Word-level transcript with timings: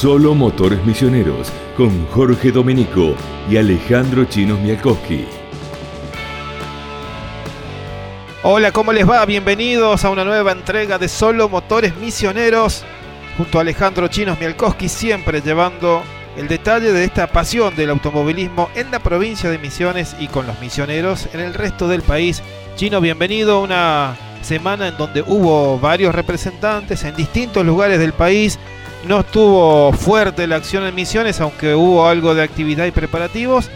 Solo 0.00 0.32
Motores 0.32 0.78
Misioneros 0.86 1.52
con 1.76 2.06
Jorge 2.06 2.52
Domenico 2.52 3.16
y 3.50 3.56
Alejandro 3.56 4.26
Chinos 4.26 4.60
Mialkowski. 4.60 5.24
Hola, 8.44 8.70
¿cómo 8.70 8.92
les 8.92 9.10
va? 9.10 9.26
Bienvenidos 9.26 10.04
a 10.04 10.10
una 10.10 10.24
nueva 10.24 10.52
entrega 10.52 10.98
de 10.98 11.08
Solo 11.08 11.48
Motores 11.48 11.96
Misioneros 11.96 12.84
junto 13.36 13.58
a 13.58 13.62
Alejandro 13.62 14.06
Chinos 14.06 14.38
Mialkowski, 14.38 14.88
siempre 14.88 15.40
llevando 15.40 16.04
el 16.36 16.46
detalle 16.46 16.92
de 16.92 17.02
esta 17.02 17.26
pasión 17.26 17.74
del 17.74 17.90
automovilismo 17.90 18.70
en 18.76 18.92
la 18.92 19.00
provincia 19.00 19.50
de 19.50 19.58
Misiones 19.58 20.14
y 20.20 20.28
con 20.28 20.46
los 20.46 20.60
misioneros 20.60 21.28
en 21.34 21.40
el 21.40 21.54
resto 21.54 21.88
del 21.88 22.02
país. 22.02 22.40
Chino, 22.76 23.00
bienvenido 23.00 23.56
a 23.56 23.62
una 23.62 24.16
semana 24.42 24.86
en 24.86 24.96
donde 24.96 25.24
hubo 25.26 25.76
varios 25.80 26.14
representantes 26.14 27.02
en 27.02 27.16
distintos 27.16 27.66
lugares 27.66 27.98
del 27.98 28.12
país. 28.12 28.60
No 29.06 29.20
estuvo 29.20 29.92
fuerte 29.92 30.46
la 30.46 30.56
acción 30.56 30.84
en 30.84 30.94
Misiones, 30.94 31.40
aunque 31.40 31.74
hubo 31.74 32.06
algo 32.06 32.34
de 32.34 32.42
actividad 32.42 32.84
y 32.86 32.90
preparativos. 32.90 33.70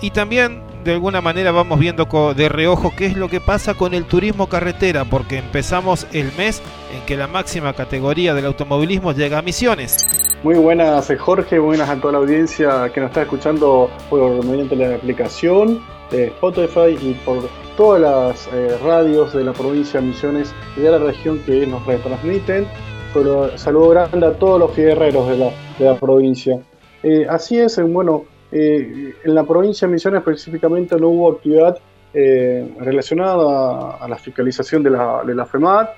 Y 0.00 0.10
también 0.10 0.62
de 0.84 0.92
alguna 0.92 1.20
manera 1.20 1.50
vamos 1.50 1.78
viendo 1.78 2.06
de 2.34 2.48
reojo 2.48 2.92
qué 2.96 3.06
es 3.06 3.16
lo 3.16 3.28
que 3.28 3.40
pasa 3.40 3.74
con 3.74 3.92
el 3.92 4.04
turismo 4.04 4.48
carretera, 4.48 5.04
porque 5.04 5.38
empezamos 5.38 6.06
el 6.12 6.30
mes 6.38 6.62
en 6.94 7.04
que 7.04 7.16
la 7.16 7.26
máxima 7.26 7.72
categoría 7.72 8.34
del 8.34 8.46
automovilismo 8.46 9.12
llega 9.12 9.38
a 9.38 9.42
Misiones. 9.42 10.06
Muy 10.42 10.54
buenas 10.54 11.12
Jorge, 11.18 11.58
buenas 11.58 11.90
a 11.90 11.96
toda 11.96 12.12
la 12.12 12.18
audiencia 12.18 12.90
que 12.94 13.00
nos 13.00 13.10
está 13.10 13.22
escuchando 13.22 13.90
por 14.08 14.44
mediante 14.44 14.76
la 14.76 14.94
aplicación 14.94 15.82
de 16.10 16.28
Spotify 16.28 16.96
y 17.00 17.14
por 17.24 17.48
todas 17.76 18.00
las 18.00 18.48
eh, 18.54 18.78
radios 18.82 19.34
de 19.34 19.44
la 19.44 19.52
provincia 19.52 20.00
de 20.00 20.06
Misiones 20.06 20.54
y 20.76 20.80
de 20.80 20.90
la 20.90 20.98
región 20.98 21.40
que 21.40 21.66
nos 21.66 21.84
retransmiten. 21.84 22.66
Solo, 23.12 23.56
saludo 23.56 23.88
grande 23.90 24.26
a 24.26 24.32
todos 24.32 24.60
los 24.60 24.72
fierreros 24.72 25.28
de 25.28 25.38
la, 25.38 25.50
de 25.78 25.84
la 25.84 25.96
provincia. 25.96 26.60
Eh, 27.02 27.26
así 27.28 27.58
es, 27.58 27.80
bueno, 27.82 28.24
en 28.50 29.14
la 29.34 29.44
provincia 29.44 29.86
de 29.86 29.92
Misiones 29.92 30.20
específicamente 30.20 30.96
no 30.96 31.08
hubo 31.08 31.32
actividad 31.32 31.78
relacionada 32.14 33.96
a, 34.00 34.08
la 34.08 34.16
fiscalización 34.16 34.82
de 34.82 34.90
la, 34.90 35.22
de 35.24 35.44
FEMAT, 35.44 35.90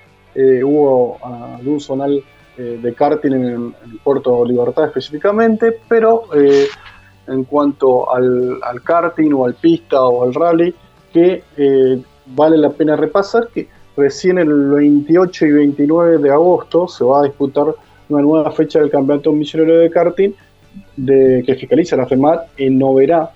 hubo 0.65 1.19
algún 1.23 1.81
zonal 1.81 2.23
eh, 2.61 2.79
de 2.83 2.95
karting 2.95 3.33
en 3.33 3.45
el, 3.45 3.99
puerto 4.05 4.45
Libertad 4.45 4.85
específicamente, 4.85 5.79
pero 5.89 6.25
eh, 6.35 6.67
en 7.27 7.45
cuanto 7.45 8.13
al, 8.13 8.61
karting 8.85 9.33
o 9.33 9.47
al 9.47 9.55
pista 9.55 10.05
o 10.05 10.25
al 10.25 10.35
rally, 10.35 10.75
que 11.11 11.43
eh, 11.57 12.03
vale 12.27 12.59
la 12.59 12.69
pena 12.69 12.97
repasar 12.97 13.49
que 13.49 13.67
recién 13.97 14.39
el 14.39 14.71
28 14.71 15.47
y 15.47 15.53
29 15.53 16.19
de 16.19 16.31
agosto 16.31 16.89
se 16.89 17.05
va 17.05 17.21
a 17.21 17.25
disputar 17.25 17.67
una 18.09 18.23
nueva 18.23 18.51
fecha 18.53 18.81
del 18.81 18.91
Campeonato 18.91 19.33
Misionero 19.33 19.79
de 19.79 19.91
Karting 19.91 20.33
de, 20.97 21.43
que 21.45 21.55
fiscaliza 21.55 21.97
la 21.97 22.07
FEMAT 22.07 22.49
en 22.57 22.79
Noverá, 22.79 23.31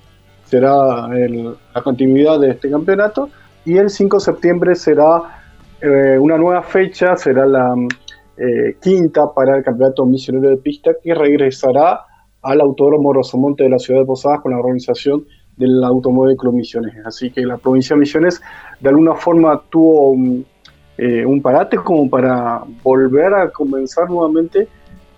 será 0.45 1.09
la 1.09 1.83
continuidad 1.83 2.41
de 2.41 2.51
este 2.51 2.71
campeonato, 2.71 3.29
y 3.65 3.77
el 3.77 3.91
5 3.91 4.17
de 4.17 4.21
septiembre 4.21 4.75
será 4.75 5.23
una 6.21 6.39
nueva 6.39 6.63
fecha, 6.63 7.17
será 7.17 7.45
la 7.47 7.75
eh, 8.37 8.77
quinta 8.81 9.33
para 9.33 9.59
el 9.59 9.63
Campeonato 9.63 10.05
Misionero 10.05 10.51
de 10.51 10.57
Pista 10.57 10.91
que 11.01 11.15
regresará 11.15 12.01
al 12.43 12.61
Autódromo 12.61 13.13
Rosamonte 13.13 13.63
de 13.63 13.71
la 13.71 13.79
ciudad 13.79 14.01
de 14.01 14.07
Posadas 14.07 14.41
con 14.41 14.51
la 14.51 14.59
organización 14.59 15.25
del 15.57 15.83
Automóvil 15.85 16.37
Club 16.37 16.55
Misiones. 16.55 16.95
Así 17.05 17.31
que 17.31 17.45
la 17.45 17.57
provincia 17.57 17.95
de 17.95 18.01
Misiones 18.01 18.41
de 18.81 18.89
alguna 18.89 19.15
forma 19.15 19.61
tuvo 19.71 20.11
un, 20.11 20.47
eh, 20.99 21.25
parate 21.43 21.77
como 21.77 22.09
para 22.09 22.63
volver 22.83 23.35
a 23.35 23.51
comenzar 23.51 24.09
nuevamente 24.09 24.69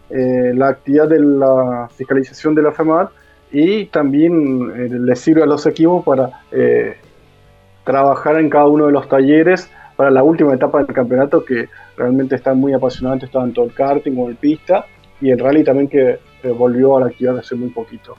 eh, 0.09 0.53
la 0.55 0.69
actividad 0.69 1.09
de 1.09 1.21
la 1.21 1.89
fiscalización 1.95 2.55
de 2.55 2.63
la 2.63 2.73
FEMAT 2.73 3.11
y 3.53 3.87
también 3.87 5.07
le 5.07 5.17
sirve 5.17 5.43
a 5.43 5.47
los 5.47 5.67
equipos 5.67 6.05
para 6.05 6.31
trabajar 7.85 8.39
en 8.41 8.51
cada 8.51 8.67
uno 8.67 8.87
de 8.87 8.93
los 8.93 9.09
talleres 9.09 9.71
para 9.97 10.11
la 10.11 10.23
última 10.23 10.55
etapa 10.55 10.83
del 10.83 10.95
campeonato 10.95 11.45
que 11.45 11.69
realmente 11.97 12.37
está 12.37 12.53
muy 12.53 12.75
apasionante, 12.75 13.27
tanto 13.29 13.65
el 13.65 13.73
karting 13.73 14.15
como 14.15 14.29
el 14.29 14.37
pista 14.37 14.85
y 15.21 15.31
el 15.31 15.39
rally 15.39 15.65
también 15.65 15.89
que 15.89 16.19
eh, 16.43 16.49
volvió 16.51 16.97
a 16.97 17.01
la 17.01 17.07
actividad 17.07 17.39
hace 17.39 17.55
muy 17.55 17.71
poquito. 17.71 18.17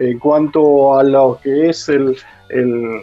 En 0.00 0.18
cuanto 0.18 0.98
a 0.98 1.04
lo 1.04 1.38
que 1.42 1.68
es 1.68 1.88
el, 1.88 2.16
eh, 2.48 3.02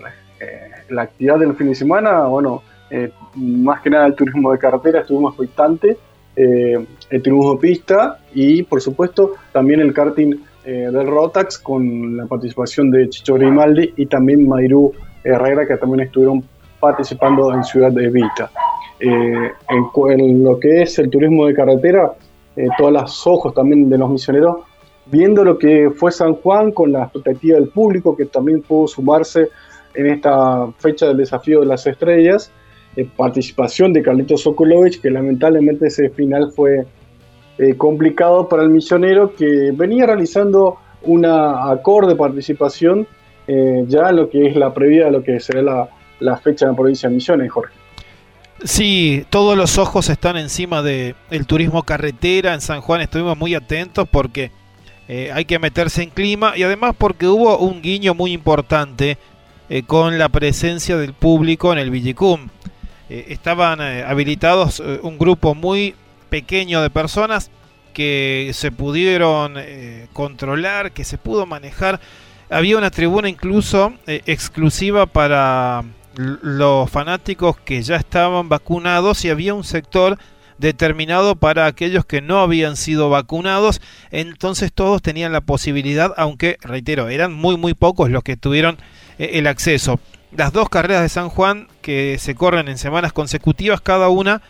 la 0.90 1.04
actividad 1.04 1.40
del 1.40 1.56
fin 1.56 1.70
de 1.70 1.76
semana, 1.76 2.26
bueno, 2.26 2.62
eh, 2.90 3.12
más 3.36 3.82
que 3.82 3.90
nada 3.90 4.08
el 4.08 4.16
turismo 4.16 4.52
de 4.52 4.58
carretera 4.58 5.02
estuvimos 5.02 5.34
expectantes, 5.34 5.98
el 6.36 6.86
turismo 7.24 7.54
de 7.54 7.60
pista 7.60 8.20
y 8.32 8.62
por 8.62 8.80
supuesto 8.80 9.34
también 9.52 9.80
el 9.80 9.92
karting 9.92 10.36
del 10.64 11.08
Rotax 11.08 11.58
con 11.58 12.16
la 12.16 12.28
participación 12.28 12.92
de 12.92 13.10
Chicho 13.10 13.34
Grimaldi 13.34 13.92
y 13.98 14.06
también 14.06 14.48
Mayrú 14.48 14.94
Herrera 15.24 15.66
que 15.66 15.78
también 15.78 16.02
estuvieron 16.02 16.44
participando 16.80 17.54
en 17.54 17.64
Ciudad 17.64 17.92
de 17.92 18.10
Vita. 18.10 18.52
Eh, 19.00 19.52
en, 19.70 20.44
lo 20.44 20.60
que 20.60 20.82
es 20.82 20.98
el 21.00 21.10
turismo 21.10 21.46
de 21.46 21.54
carretera, 21.54 22.14
eh, 22.56 22.68
todos 22.78 22.92
los 22.92 23.28
ojos 23.28 23.54
también 23.54 23.90
de 23.90 23.98
los 23.98 24.10
misioneros, 24.10 24.58
viendo 25.12 25.44
lo 25.44 25.58
que 25.58 25.90
fue 25.96 26.12
San 26.12 26.34
Juan 26.36 26.72
con 26.72 26.92
la 26.92 27.04
expectativa 27.04 27.58
del 27.58 27.70
público 27.70 28.16
que 28.16 28.26
también 28.26 28.62
pudo 28.62 28.88
sumarse 28.88 29.50
en 29.94 30.08
esta 30.08 30.72
fecha 30.78 31.08
del 31.08 31.18
desafío 31.18 31.62
de 31.62 31.66
las 31.66 31.88
estrellas, 31.88 32.52
eh, 32.96 33.08
participación 33.16 33.94
de 33.94 34.02
Carlitos 34.02 34.42
Sokolovich, 34.42 35.02
que 35.02 35.10
lamentablemente 35.10 35.88
ese 35.88 36.10
final 36.10 36.52
fue 36.52 36.86
complicado 37.78 38.48
para 38.48 38.62
el 38.62 38.70
misionero 38.70 39.34
que 39.34 39.72
venía 39.74 40.06
realizando 40.06 40.78
una 41.02 41.72
acorde 41.72 42.16
participación 42.16 43.08
ya 43.48 44.10
en 44.10 44.16
lo 44.16 44.30
que 44.30 44.46
es 44.46 44.56
la 44.56 44.72
previa 44.76 45.06
de 45.06 45.12
lo 45.12 45.24
que 45.24 45.40
será 45.40 45.64
la, 45.64 45.90
la 46.20 46.38
fecha 46.38 46.66
en 46.66 46.72
la 46.72 46.78
provincia 46.78 47.10
de 47.10 47.16
Misiones, 47.16 47.52
Jorge. 47.52 47.74
Sí, 48.64 49.26
todos 49.30 49.56
los 49.56 49.78
ojos 49.78 50.10
están 50.10 50.36
encima 50.38 50.82
del 50.82 51.16
el 51.30 51.46
turismo 51.46 51.84
carretera. 51.84 52.54
En 52.54 52.62
San 52.62 52.82
Juan 52.82 53.02
estuvimos 53.02 53.38
muy 53.38 53.54
atentos 53.54 54.08
porque 54.10 54.52
eh, 55.08 55.32
hay 55.34 55.46
que 55.46 55.58
meterse 55.60 56.04
en 56.04 56.10
clima 56.10 56.54
y 56.58 56.64
además 56.64 56.94
porque 56.98 57.28
hubo 57.28 57.58
un 57.60 57.82
guiño 57.82 58.14
muy 58.14 58.34
importante 58.34 59.18
eh, 59.70 59.84
con 59.84 60.18
la 60.18 60.28
presencia 60.30 60.98
del 60.98 61.14
público 61.14 61.72
en 61.72 61.80
el 61.80 61.92
Villicum. 61.92 62.50
Eh, 63.10 63.28
estaban 63.30 63.80
habilitados 63.80 64.82
un 64.82 65.18
grupo 65.18 65.56
muy 65.56 65.96
pequeño 66.30 66.82
de 66.82 66.90
personas 66.90 67.52
que 67.94 68.52
se 68.54 68.72
pudieron 68.72 69.56
controlar, 70.14 70.92
que 70.92 71.04
se 71.04 71.18
pudo 71.18 71.46
manejar. 71.46 72.00
Había 72.50 72.78
una 72.78 72.92
tribuna 72.92 73.28
incluso 73.28 73.94
exclusiva 74.06 75.06
para 75.08 75.84
los 76.16 76.90
fanáticos 76.92 77.58
que 77.58 77.82
ya 77.82 77.96
estaban 77.96 78.50
vacunados 78.50 79.26
y 79.26 79.30
había 79.30 79.54
un 79.54 79.64
sector 79.64 80.20
determinado 80.58 81.36
para 81.36 81.66
aquellos 81.66 82.06
que 82.06 82.22
no 82.22 82.40
habían 82.40 82.76
sido 82.76 83.10
vacunados, 83.10 83.82
entonces 84.12 84.72
todos 84.74 85.02
tenían 85.02 85.32
la 85.32 85.42
posibilidad, 85.42 86.14
aunque 86.18 86.58
reitero, 86.62 87.10
eran 87.10 87.34
muy 87.34 87.58
muy 87.58 87.74
pocos 87.74 88.10
los 88.10 88.24
que 88.24 88.38
tuvieron 88.38 88.78
eh, 89.20 89.32
el 89.34 89.48
acceso. 89.48 90.00
Las 90.36 90.52
dos 90.52 90.70
carreras 90.70 91.04
de 91.04 91.10
San 91.10 91.30
Juan 91.30 91.68
que 91.82 92.18
se 92.20 92.36
corren 92.36 92.68
en 92.68 92.78
semanas 92.78 93.14
consecutivas, 93.14 93.82
cada 93.82 94.10
una 94.10 94.42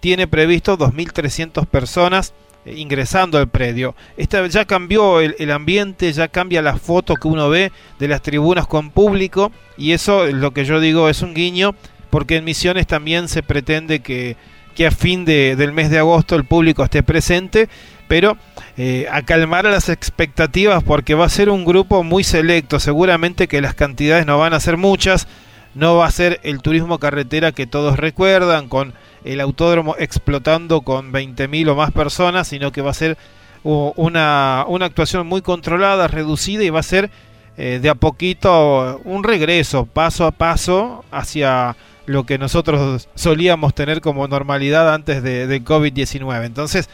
tiene 0.00 0.26
previsto 0.26 0.76
2.300 0.76 1.66
personas 1.66 2.34
ingresando 2.66 3.38
al 3.38 3.48
predio. 3.48 3.94
Esta, 4.16 4.46
ya 4.46 4.64
cambió 4.64 5.20
el, 5.20 5.50
ambiente, 5.50 6.12
ya 6.12 6.28
cambia 6.28 6.62
la 6.62 6.76
foto 6.76 7.14
que 7.14 7.28
uno 7.28 7.48
ve 7.48 7.72
de 7.98 8.08
las 8.08 8.22
tribunas 8.22 8.66
con 8.66 8.90
público 8.90 9.52
y 9.76 9.92
eso 9.92 10.26
lo 10.26 10.52
que 10.52 10.64
yo 10.64 10.80
digo 10.80 11.08
es 11.08 11.22
un 11.22 11.34
guiño 11.34 11.74
porque 12.10 12.36
en 12.36 12.44
Misiones 12.44 12.86
también 12.86 13.28
se 13.28 13.42
pretende 13.42 14.00
que, 14.00 14.36
que 14.72 14.86
a 14.86 14.90
fin 14.90 15.24
de, 15.24 15.56
del 15.56 15.72
mes 15.72 15.90
de 15.90 15.98
agosto 15.98 16.36
el 16.36 16.44
público 16.44 16.82
esté 16.82 17.02
presente, 17.02 17.68
pero 18.08 18.36
eh, 18.76 19.06
a 19.10 19.22
calmar 19.22 19.64
las 19.64 19.88
expectativas 19.88 20.82
porque 20.82 21.14
va 21.14 21.26
a 21.26 21.30
ser 21.30 21.50
un 21.50 21.64
grupo 21.64 22.02
muy 22.02 22.24
selecto, 22.24 22.80
seguramente 22.80 23.48
que 23.48 23.60
las 23.60 23.74
cantidades 23.74 24.26
no 24.26 24.38
van 24.38 24.54
a 24.54 24.60
ser 24.60 24.76
muchas, 24.76 25.28
no 25.74 25.96
va 25.96 26.06
a 26.06 26.10
ser 26.10 26.40
el 26.42 26.60
turismo 26.60 26.98
carretera 26.98 27.52
que 27.52 27.66
todos 27.66 27.96
recuerdan 27.96 28.68
con 28.68 28.94
el 29.24 29.40
autódromo 29.40 29.94
explotando 29.98 30.82
con 30.82 31.12
20.000 31.12 31.70
o 31.70 31.74
más 31.74 31.92
personas, 31.92 32.48
sino 32.48 32.72
que 32.72 32.82
va 32.82 32.90
a 32.90 32.94
ser 32.94 33.16
una, 33.62 34.64
una 34.66 34.86
actuación 34.86 35.26
muy 35.26 35.40
controlada, 35.40 36.08
reducida 36.08 36.64
y 36.64 36.70
va 36.70 36.80
a 36.80 36.84
ser 36.84 37.10
eh, 37.56 37.78
de 37.82 37.90
a 37.90 37.94
poquito 37.94 39.00
un 39.04 39.24
regreso, 39.24 39.86
paso 39.86 40.26
a 40.26 40.30
paso, 40.30 41.04
hacia 41.10 41.76
lo 42.06 42.24
que 42.24 42.38
nosotros 42.38 43.08
solíamos 43.14 43.74
tener 43.74 44.00
como 44.00 44.26
normalidad 44.28 44.92
antes 44.92 45.22
de, 45.22 45.46
de 45.46 45.62
COVID-19. 45.62 46.44
Entonces, 46.44 46.88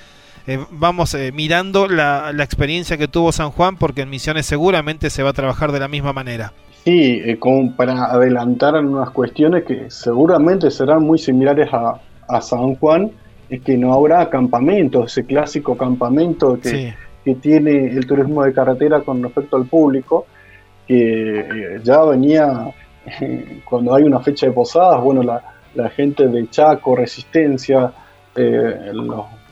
eh, 0.47 0.59
vamos 0.71 1.15
eh, 1.15 1.33
mirando 1.33 1.89
la, 1.89 2.33
la, 2.33 2.45
experiencia 2.45 2.97
que 2.97 3.09
tuvo 3.09 3.33
San 3.33 3.51
Juan, 3.51 3.77
porque 3.77 4.03
en 4.03 4.11
Misiones 4.11 4.47
seguramente 4.47 5.11
se 5.11 5.23
va 5.23 5.31
a 5.31 5.35
trabajar 5.35 5.73
de 5.73 5.81
la 5.81 5.89
misma 5.89 6.13
manera. 6.13 6.53
Sí, 6.85 7.23
como 7.39 7.75
para 7.77 8.07
adelantar 8.07 8.75
unas 8.77 9.11
cuestiones 9.11 9.65
que 9.65 9.91
seguramente 9.91 10.71
serán 10.71 11.03
muy 11.03 11.19
similares 11.19 11.69
a, 11.73 12.01
a 12.29 12.41
San 12.41 12.77
Juan 12.77 13.11
es 13.49 13.63
que 13.63 13.77
no 13.77 13.93
habrá 13.95 14.29
campamento, 14.29 15.05
ese 15.05 15.25
clásico 15.25 15.77
campamento 15.77 16.59
que, 16.61 16.95
que 17.25 17.35
tiene 17.37 17.89
el 17.89 18.07
turismo 18.07 18.45
de 18.45 18.53
carretera 18.53 19.01
con 19.01 19.23
respecto 19.23 19.57
al 19.57 19.67
público, 19.67 20.27
que 20.87 21.41
eh, 21.41 21.81
ya 21.83 22.03
venía 22.03 22.71
cuando 23.65 23.95
hay 23.95 24.05
una 24.05 24.21
fecha 24.21 24.47
de 24.47 24.53
posadas, 24.53 25.03
bueno, 25.03 25.23
la, 25.23 25.43
gente 25.91 26.27
de 26.27 26.49
Chaco, 26.51 26.97
Resistencia, 26.97 27.93
eh, 28.35 28.93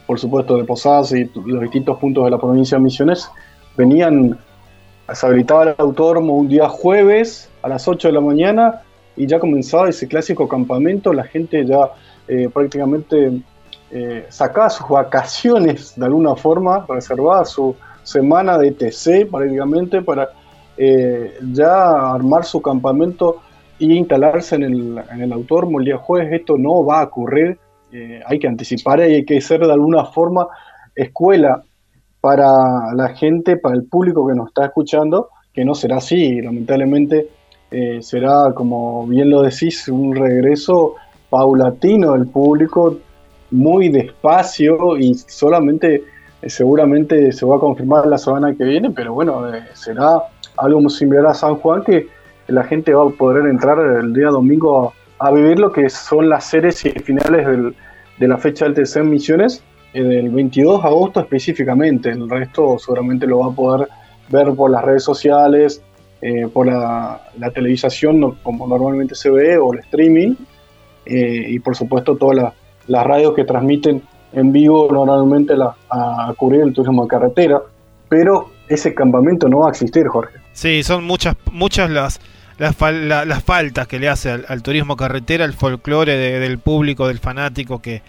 por 0.06 0.18
supuesto 0.18 0.56
de 0.56 0.64
Posadas 0.64 1.12
y 1.12 1.30
los 1.44 1.60
distintos 1.60 1.98
puntos 1.98 2.24
de 2.24 2.30
la 2.30 2.38
provincia 2.38 2.78
de 2.78 2.84
Misiones, 2.84 3.30
venían, 3.76 4.38
se 5.12 5.26
habilitaba 5.26 5.64
el 5.64 5.74
autódromo 5.78 6.34
un 6.36 6.48
día 6.48 6.68
jueves 6.68 7.50
a 7.62 7.68
las 7.68 7.86
8 7.86 8.08
de 8.08 8.14
la 8.14 8.20
mañana 8.20 8.82
y 9.16 9.26
ya 9.26 9.38
comenzaba 9.38 9.88
ese 9.88 10.08
clásico 10.08 10.48
campamento, 10.48 11.12
la 11.12 11.24
gente 11.24 11.64
ya 11.64 11.90
eh, 12.28 12.48
prácticamente 12.52 13.40
eh, 13.90 14.26
sacaba 14.28 14.68
sus 14.68 14.88
vacaciones 14.88 15.94
de 15.96 16.04
alguna 16.04 16.36
forma, 16.36 16.84
reservaba 16.88 17.44
su 17.44 17.74
semana 18.02 18.58
de 18.58 18.72
TC 18.72 19.28
prácticamente 19.30 20.02
para 20.02 20.30
eh, 20.76 21.38
ya 21.52 22.12
armar 22.12 22.44
su 22.44 22.60
campamento 22.60 23.42
y 23.78 23.92
instalarse 23.92 24.56
en 24.56 24.62
el, 24.64 25.02
en 25.12 25.22
el 25.22 25.84
día 25.84 25.96
jueves. 25.98 26.32
Esto 26.32 26.56
no 26.56 26.84
va 26.84 27.00
a 27.00 27.04
ocurrir, 27.04 27.58
hay 28.26 28.38
que 28.38 28.48
anticipar 28.48 29.00
y 29.00 29.14
hay 29.14 29.24
que 29.24 29.40
ser 29.40 29.60
de 29.60 29.72
alguna 29.72 30.04
forma 30.06 30.46
escuela 30.94 31.62
para 32.20 32.48
la 32.94 33.14
gente, 33.14 33.56
para 33.56 33.76
el 33.76 33.84
público 33.84 34.26
que 34.26 34.34
nos 34.34 34.48
está 34.48 34.66
escuchando, 34.66 35.28
que 35.52 35.64
no 35.64 35.74
será 35.74 35.98
así, 35.98 36.40
lamentablemente 36.42 37.28
eh, 37.70 37.98
será, 38.00 38.52
como 38.54 39.06
bien 39.06 39.30
lo 39.30 39.42
decís, 39.42 39.88
un 39.88 40.14
regreso 40.14 40.94
paulatino 41.28 42.12
del 42.12 42.26
público, 42.26 42.98
muy 43.50 43.88
despacio 43.88 44.96
y 44.98 45.14
solamente, 45.14 46.04
eh, 46.42 46.50
seguramente 46.50 47.32
se 47.32 47.44
va 47.46 47.56
a 47.56 47.60
confirmar 47.60 48.06
la 48.06 48.18
semana 48.18 48.54
que 48.54 48.64
viene, 48.64 48.90
pero 48.90 49.14
bueno, 49.14 49.52
eh, 49.54 49.64
será 49.74 50.22
algo 50.56 50.80
muy 50.80 50.90
similar 50.90 51.26
a 51.26 51.34
San 51.34 51.56
Juan 51.56 51.82
que 51.82 52.08
la 52.48 52.64
gente 52.64 52.94
va 52.94 53.04
a 53.04 53.10
poder 53.10 53.46
entrar 53.46 53.78
el 53.78 54.12
día 54.12 54.28
domingo 54.28 54.92
a, 55.18 55.30
vivir 55.30 55.58
lo 55.58 55.72
que 55.72 55.88
son 55.88 56.28
las 56.28 56.44
series 56.44 56.84
y 56.84 56.90
finales 56.90 57.46
de 58.18 58.28
la 58.28 58.38
fecha 58.38 58.66
del 58.68 58.74
TC 58.74 58.96
en 58.96 59.10
Misiones, 59.10 59.62
del 59.92 60.28
22 60.30 60.82
de 60.82 60.88
agosto 60.88 61.20
específicamente, 61.20 62.10
el 62.10 62.28
resto 62.28 62.78
seguramente 62.78 63.26
lo 63.26 63.38
va 63.38 63.46
a 63.46 63.50
poder 63.50 63.88
ver 64.28 64.52
por 64.54 64.70
las 64.70 64.84
redes 64.84 65.04
sociales, 65.04 65.82
eh, 66.20 66.46
por 66.52 66.66
la, 66.66 67.20
televisación 67.54 68.36
como 68.42 68.66
normalmente 68.66 69.14
se 69.14 69.30
ve 69.30 69.56
o 69.56 69.72
el 69.72 69.80
streaming 69.80 70.34
eh, 71.06 71.46
y 71.48 71.58
por 71.60 71.76
supuesto 71.76 72.16
todas 72.16 72.52
las 72.86 73.06
radios 73.06 73.34
que 73.34 73.44
transmiten 73.44 74.02
en 74.32 74.52
vivo 74.52 74.88
normalmente 74.90 75.54
a 75.90 76.34
cubrir 76.36 76.62
el 76.62 76.72
turismo 76.72 77.04
de 77.04 77.08
carretera. 77.08 77.62
Pero 78.08 78.50
ese 78.68 78.94
campamento 78.94 79.48
no 79.48 79.60
va 79.60 79.68
a 79.68 79.70
existir 79.70 80.06
Jorge. 80.08 80.38
Sí 80.52 80.82
son 80.82 81.04
muchas 81.04 81.36
muchas 81.52 81.90
las 81.90 82.20
las, 82.58 83.42
faltas 83.44 83.86
que 83.86 83.98
le 83.98 84.08
hace 84.08 84.30
al, 84.30 84.62
turismo 84.62 84.96
carretera 84.96 85.44
el 85.44 85.52
folclore 85.52 86.16
del 86.16 86.58
público 86.58 87.06
del 87.08 87.18
fanático 87.18 87.82
que 87.82 88.02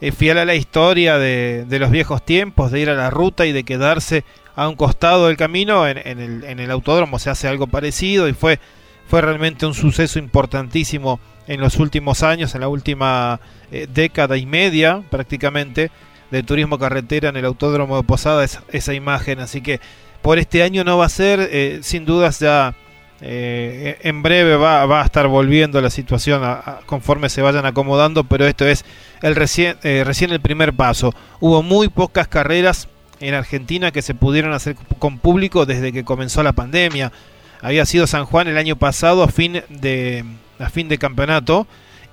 es 0.00 0.14
fiel 0.14 0.38
a 0.38 0.44
la 0.44 0.56
historia 0.56 1.18
de, 1.18 1.64
de 1.68 1.78
los 1.78 1.90
viejos 1.90 2.24
tiempos 2.24 2.72
de 2.72 2.80
ir 2.80 2.90
a 2.90 2.94
la 2.94 3.10
ruta 3.10 3.46
y 3.46 3.52
de 3.52 3.62
quedarse 3.62 4.24
a 4.54 4.68
un 4.68 4.76
costado 4.76 5.28
del 5.28 5.36
camino, 5.36 5.88
en, 5.88 5.98
el, 5.98 6.44
en 6.44 6.60
el 6.60 6.70
autódromo 6.70 7.18
se 7.18 7.30
hace 7.30 7.48
algo 7.48 7.66
parecido 7.66 8.28
y 8.28 8.32
fue, 8.32 8.58
fue 9.08 9.20
realmente 9.20 9.66
un 9.66 9.74
suceso 9.74 10.18
importantísimo 10.18 11.20
en 11.46 11.60
los 11.60 11.78
últimos 11.78 12.22
años, 12.22 12.54
en 12.54 12.60
la 12.60 12.68
última 12.68 13.40
eh, 13.70 13.86
década 13.92 14.36
y 14.36 14.46
media 14.46 15.02
prácticamente, 15.10 15.90
del 16.30 16.44
turismo 16.44 16.78
carretera 16.78 17.28
en 17.28 17.36
el 17.36 17.44
autódromo 17.44 17.96
de 17.96 18.04
Posada, 18.04 18.44
esa, 18.44 18.94
imagen. 18.94 19.40
Así 19.40 19.60
que 19.60 19.80
por 20.22 20.38
este 20.38 20.62
año 20.62 20.84
no 20.84 20.98
va 20.98 21.06
a 21.06 21.10
ser, 21.10 21.40
eh, 21.52 21.80
sin 21.82 22.04
dudas 22.04 22.38
ya 22.38 22.74
eh, 23.22 23.98
en 24.02 24.22
breve 24.22 24.56
va, 24.56 25.00
a 25.00 25.04
estar 25.04 25.28
volviendo 25.28 25.80
la 25.80 25.90
situación 25.90 26.42
conforme 26.86 27.28
se 27.28 27.40
vayan 27.40 27.66
acomodando, 27.66 28.24
pero 28.24 28.46
esto 28.46 28.66
es 28.66 28.84
el 29.22 29.36
recién, 29.36 29.76
recién 29.82 30.32
el 30.32 30.40
primer 30.40 30.72
paso. 30.72 31.14
Hubo 31.40 31.62
muy 31.62 31.88
pocas 31.88 32.28
carreras 32.28 32.88
en 33.22 33.34
Argentina 33.34 33.92
que 33.92 34.02
se 34.02 34.14
pudieron 34.14 34.52
hacer 34.52 34.76
con 34.98 35.18
público 35.18 35.64
desde 35.64 35.92
que 35.92 36.04
comenzó 36.04 36.42
la 36.42 36.52
pandemia. 36.52 37.12
Había 37.60 37.86
sido 37.86 38.06
San 38.06 38.26
Juan 38.26 38.48
el 38.48 38.58
año 38.58 38.76
pasado 38.76 39.22
a 39.22 39.28
fin 39.28 39.62
de, 39.68 40.24
a 40.58 40.68
fin 40.68 40.88
de 40.88 40.98
campeonato 40.98 41.66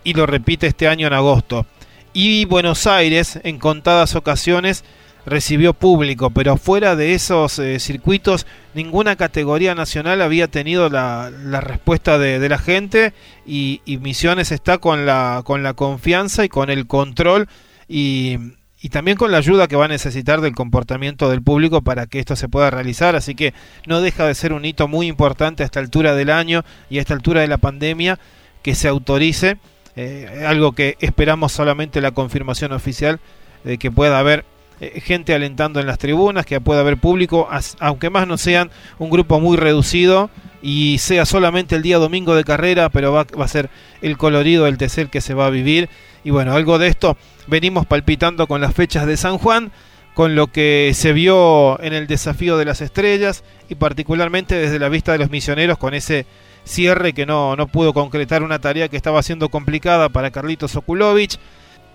y 0.03 0.13
lo 0.13 0.27
repite 0.27 0.67
este 0.67 0.87
año 0.87 1.07
en 1.07 1.13
agosto. 1.13 1.65
Y 2.13 2.45
Buenos 2.45 2.87
Aires 2.87 3.39
en 3.43 3.57
contadas 3.57 4.15
ocasiones 4.15 4.83
recibió 5.29 5.73
público, 5.73 6.31
pero 6.31 6.57
fuera 6.57 6.95
de 6.95 7.13
esos 7.13 7.59
eh, 7.59 7.79
circuitos 7.79 8.45
ninguna 8.73 9.15
categoría 9.15 9.75
nacional 9.75 10.21
había 10.21 10.47
tenido 10.47 10.89
la, 10.89 11.31
respuesta 11.61 12.17
de, 12.17 12.47
la 12.49 12.57
gente 12.57 13.13
y, 13.45 13.81
Misiones 14.01 14.51
está 14.51 14.77
con 14.77 15.05
la, 15.05 15.41
con 15.45 15.63
la 15.63 15.73
confianza 15.73 16.43
y 16.43 16.49
con 16.49 16.69
el 16.69 16.87
control 16.87 17.47
y, 17.87 18.37
y 18.81 18.89
también 18.89 19.17
con 19.17 19.31
la 19.31 19.37
ayuda 19.37 19.67
que 19.67 19.75
va 19.75 19.85
a 19.85 19.89
necesitar 19.89 20.41
del 20.41 20.55
comportamiento 20.55 21.29
del 21.29 21.41
público 21.41 21.81
para 21.81 22.07
que 22.07 22.19
esto 22.19 22.35
se 22.35 22.47
pueda 22.47 22.69
realizar. 22.69 23.15
Así 23.15 23.35
que 23.35 23.53
no 23.85 24.01
deja 24.01 24.25
de 24.25 24.35
ser 24.35 24.53
un 24.53 24.63
hito 24.63 24.87
muy 24.87 25.07
importante 25.07 25.63
a 25.63 25.65
esta 25.65 25.79
altura 25.79 26.15
del 26.15 26.29
año 26.29 26.63
y 26.89 26.97
a 26.97 27.01
esta 27.01 27.13
altura 27.13 27.41
de 27.41 27.47
la 27.47 27.57
pandemia 27.57 28.19
que 28.61 28.75
se 28.75 28.87
autorice, 28.87 29.57
eh, 29.95 30.45
algo 30.47 30.71
que 30.73 30.95
esperamos 31.01 31.51
solamente 31.51 32.01
la 32.01 32.11
confirmación 32.11 32.71
oficial 32.71 33.19
de 33.63 33.77
que 33.77 33.91
pueda 33.91 34.19
haber 34.19 34.45
eh, 34.81 35.01
gente 35.01 35.33
alentando 35.33 35.79
en 35.79 35.87
las 35.87 35.97
tribunas, 35.97 36.45
que 36.45 36.61
pueda 36.61 36.81
haber 36.81 36.97
público, 36.97 37.47
aunque 37.79 38.09
más 38.09 38.27
no 38.27 38.37
sean 38.37 38.71
un 38.97 39.09
grupo 39.09 39.39
muy 39.39 39.57
reducido 39.57 40.29
y 40.61 40.97
sea 40.99 41.25
solamente 41.25 41.75
el 41.75 41.81
día 41.81 41.97
domingo 41.97 42.35
de 42.35 42.43
carrera, 42.43 42.89
pero 42.89 43.11
va, 43.11 43.25
va 43.39 43.45
a 43.45 43.49
ser 43.49 43.69
el 44.01 44.17
colorido 44.17 44.65
del 44.65 44.77
TC 44.77 45.09
que 45.09 45.21
se 45.21 45.33
va 45.33 45.47
a 45.47 45.49
vivir. 45.49 45.89
Y 46.23 46.31
bueno, 46.31 46.53
algo 46.53 46.79
de 46.79 46.87
esto 46.87 47.17
venimos 47.47 47.85
palpitando 47.85 48.47
con 48.47 48.61
las 48.61 48.73
fechas 48.73 49.05
de 49.05 49.17
San 49.17 49.37
Juan, 49.37 49.71
con 50.13 50.35
lo 50.35 50.47
que 50.47 50.91
se 50.95 51.13
vio 51.13 51.81
en 51.81 51.93
el 51.93 52.07
desafío 52.07 52.57
de 52.57 52.65
las 52.65 52.81
estrellas 52.81 53.43
y 53.69 53.75
particularmente 53.75 54.55
desde 54.55 54.79
la 54.79 54.89
vista 54.89 55.13
de 55.13 55.17
los 55.17 55.29
misioneros 55.29 55.77
con 55.77 55.93
ese 55.93 56.25
cierre 56.65 57.13
que 57.13 57.25
no, 57.25 57.55
no 57.55 57.67
pudo 57.67 57.93
concretar 57.93 58.43
una 58.43 58.59
tarea 58.59 58.89
que 58.89 58.97
estaba 58.97 59.23
siendo 59.23 59.49
complicada 59.49 60.09
para 60.09 60.31
Carlitos 60.31 60.75
Okulovich, 60.75 61.37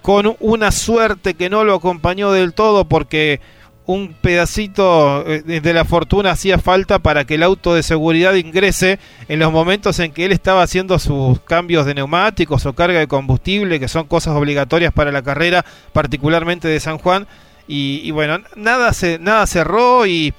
con 0.05 0.37
una 0.41 0.71
suerte 0.71 1.33
que 1.33 1.49
no 1.49 1.65
lo 1.65 1.77
acompañó 1.77 2.31
del 2.31 2.53
todo 2.53 2.85
porque 2.85 3.41
un 3.87 4.13
pedacito 4.13 5.25
eh, 5.27 5.41
de 5.63 5.73
la 5.73 5.87
fortuna 5.87 6.33
hacía 6.33 6.59
falta 6.59 6.99
para 6.99 7.25
que 7.25 7.37
el 7.37 7.43
auto 7.43 7.73
de 7.73 7.83
seguridad 7.83 8.35
ingrese 8.35 8.99
en 9.29 9.39
los 9.39 9.51
momentos 9.51 9.99
en 10.01 10.13
que 10.13 10.27
él 10.27 10.33
estaba 10.33 10.63
haciendo 10.63 10.99
sus 10.99 11.41
cambios 11.41 11.87
de 11.87 11.95
neumáticos 11.95 12.67
o 12.67 12.75
carga 12.75 12.99
de 12.99 13.09
combustible, 13.09 13.81
que 13.81 13.89
son 13.89 14.05
cosas 14.05 14.37
obligatorias 14.37 14.93
para 14.93 15.11
la 15.11 15.23
carrera, 15.23 15.65
particularmente 15.95 16.69
de 16.69 16.81
San 16.81 16.99
Juan. 16.99 17.27
Y, 17.67 18.11
bueno, 18.11 18.41
nada, 18.57 18.93
se, 18.93 19.19
nada 19.19 19.47
cerró 19.47 20.05
y 20.05 20.35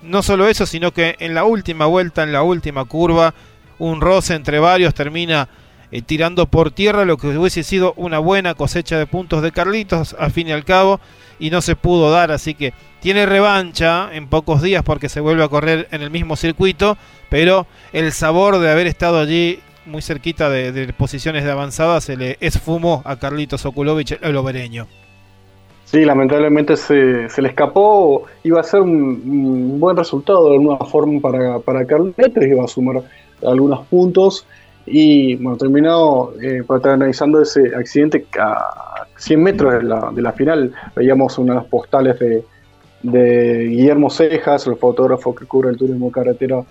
no 0.00 0.22
solo 0.22 0.48
eso, 0.48 0.64
sino 0.64 0.92
que 0.92 1.16
en 1.18 1.34
la 1.34 1.44
última 1.44 1.84
vuelta, 1.84 2.22
en 2.22 2.32
la 2.32 2.42
última 2.42 2.86
curva, 2.86 3.34
un 3.78 4.00
roce 4.00 4.32
entre 4.32 4.60
varios 4.60 4.94
termina 4.94 5.50
eh, 5.92 6.02
tirando 6.02 6.46
por 6.46 6.70
tierra 6.70 7.04
lo 7.04 7.16
que 7.16 7.28
hubiese 7.28 7.62
sido 7.62 7.94
una 7.96 8.18
buena 8.18 8.54
cosecha 8.54 8.98
de 8.98 9.06
puntos 9.06 9.42
de 9.42 9.52
Carlitos, 9.52 10.14
al 10.18 10.30
fin 10.30 10.48
y 10.48 10.52
al 10.52 10.64
cabo 10.64 11.00
y 11.38 11.50
no 11.50 11.60
se 11.62 11.74
pudo 11.74 12.10
dar, 12.10 12.30
así 12.30 12.54
que 12.54 12.72
tiene 13.00 13.26
revancha 13.26 14.10
en 14.12 14.28
pocos 14.28 14.62
días 14.62 14.82
porque 14.84 15.08
se 15.08 15.20
vuelve 15.20 15.42
a 15.42 15.48
correr 15.48 15.88
en 15.90 16.02
el 16.02 16.10
mismo 16.10 16.36
circuito, 16.36 16.96
pero 17.28 17.66
el 17.92 18.12
sabor 18.12 18.58
de 18.58 18.70
haber 18.70 18.86
estado 18.86 19.18
allí 19.18 19.60
muy 19.86 20.02
cerquita 20.02 20.48
de, 20.50 20.92
posiciones 20.92 21.44
de 21.44 21.50
avanzada 21.50 22.00
se 22.00 22.16
le 22.16 22.36
esfumó 22.40 23.02
a 23.04 23.16
Carlitos 23.16 23.64
Okulovich, 23.66 24.18
el 24.20 24.36
obereño. 24.36 24.86
Sí, 25.86 26.04
lamentablemente 26.04 26.76
se, 26.76 27.28
se, 27.28 27.42
le 27.42 27.48
escapó, 27.48 28.24
iba 28.44 28.60
a 28.60 28.62
ser 28.62 28.80
un, 28.82 29.80
buen 29.80 29.96
resultado 29.96 30.48
de 30.48 30.54
alguna 30.54 30.76
forma 30.78 31.20
para, 31.20 31.58
para 31.58 31.84
Carlitos, 31.84 32.44
iba 32.44 32.64
a 32.64 32.68
sumar 32.68 33.02
algunos 33.42 33.86
puntos 33.86 34.46
y 34.86 35.36
bueno, 35.36 35.56
terminado 35.56 36.34
eh, 36.42 36.62
analizando 36.84 37.40
ese 37.42 37.74
accidente 37.74 38.26
a 38.38 39.06
100 39.16 39.42
metros 39.42 39.74
de 39.74 39.82
la, 39.82 40.10
de 40.12 40.22
la 40.22 40.32
final. 40.32 40.72
Veíamos 40.96 41.38
unas 41.38 41.64
postales 41.66 42.18
de, 42.18 42.44
de 43.02 43.66
Guillermo 43.68 44.10
Cejas, 44.10 44.66
el 44.66 44.76
fotógrafo 44.76 45.34
que 45.34 45.46
cubre 45.46 45.70
el 45.70 45.76
turismo 45.76 46.10
carretera, 46.10 46.62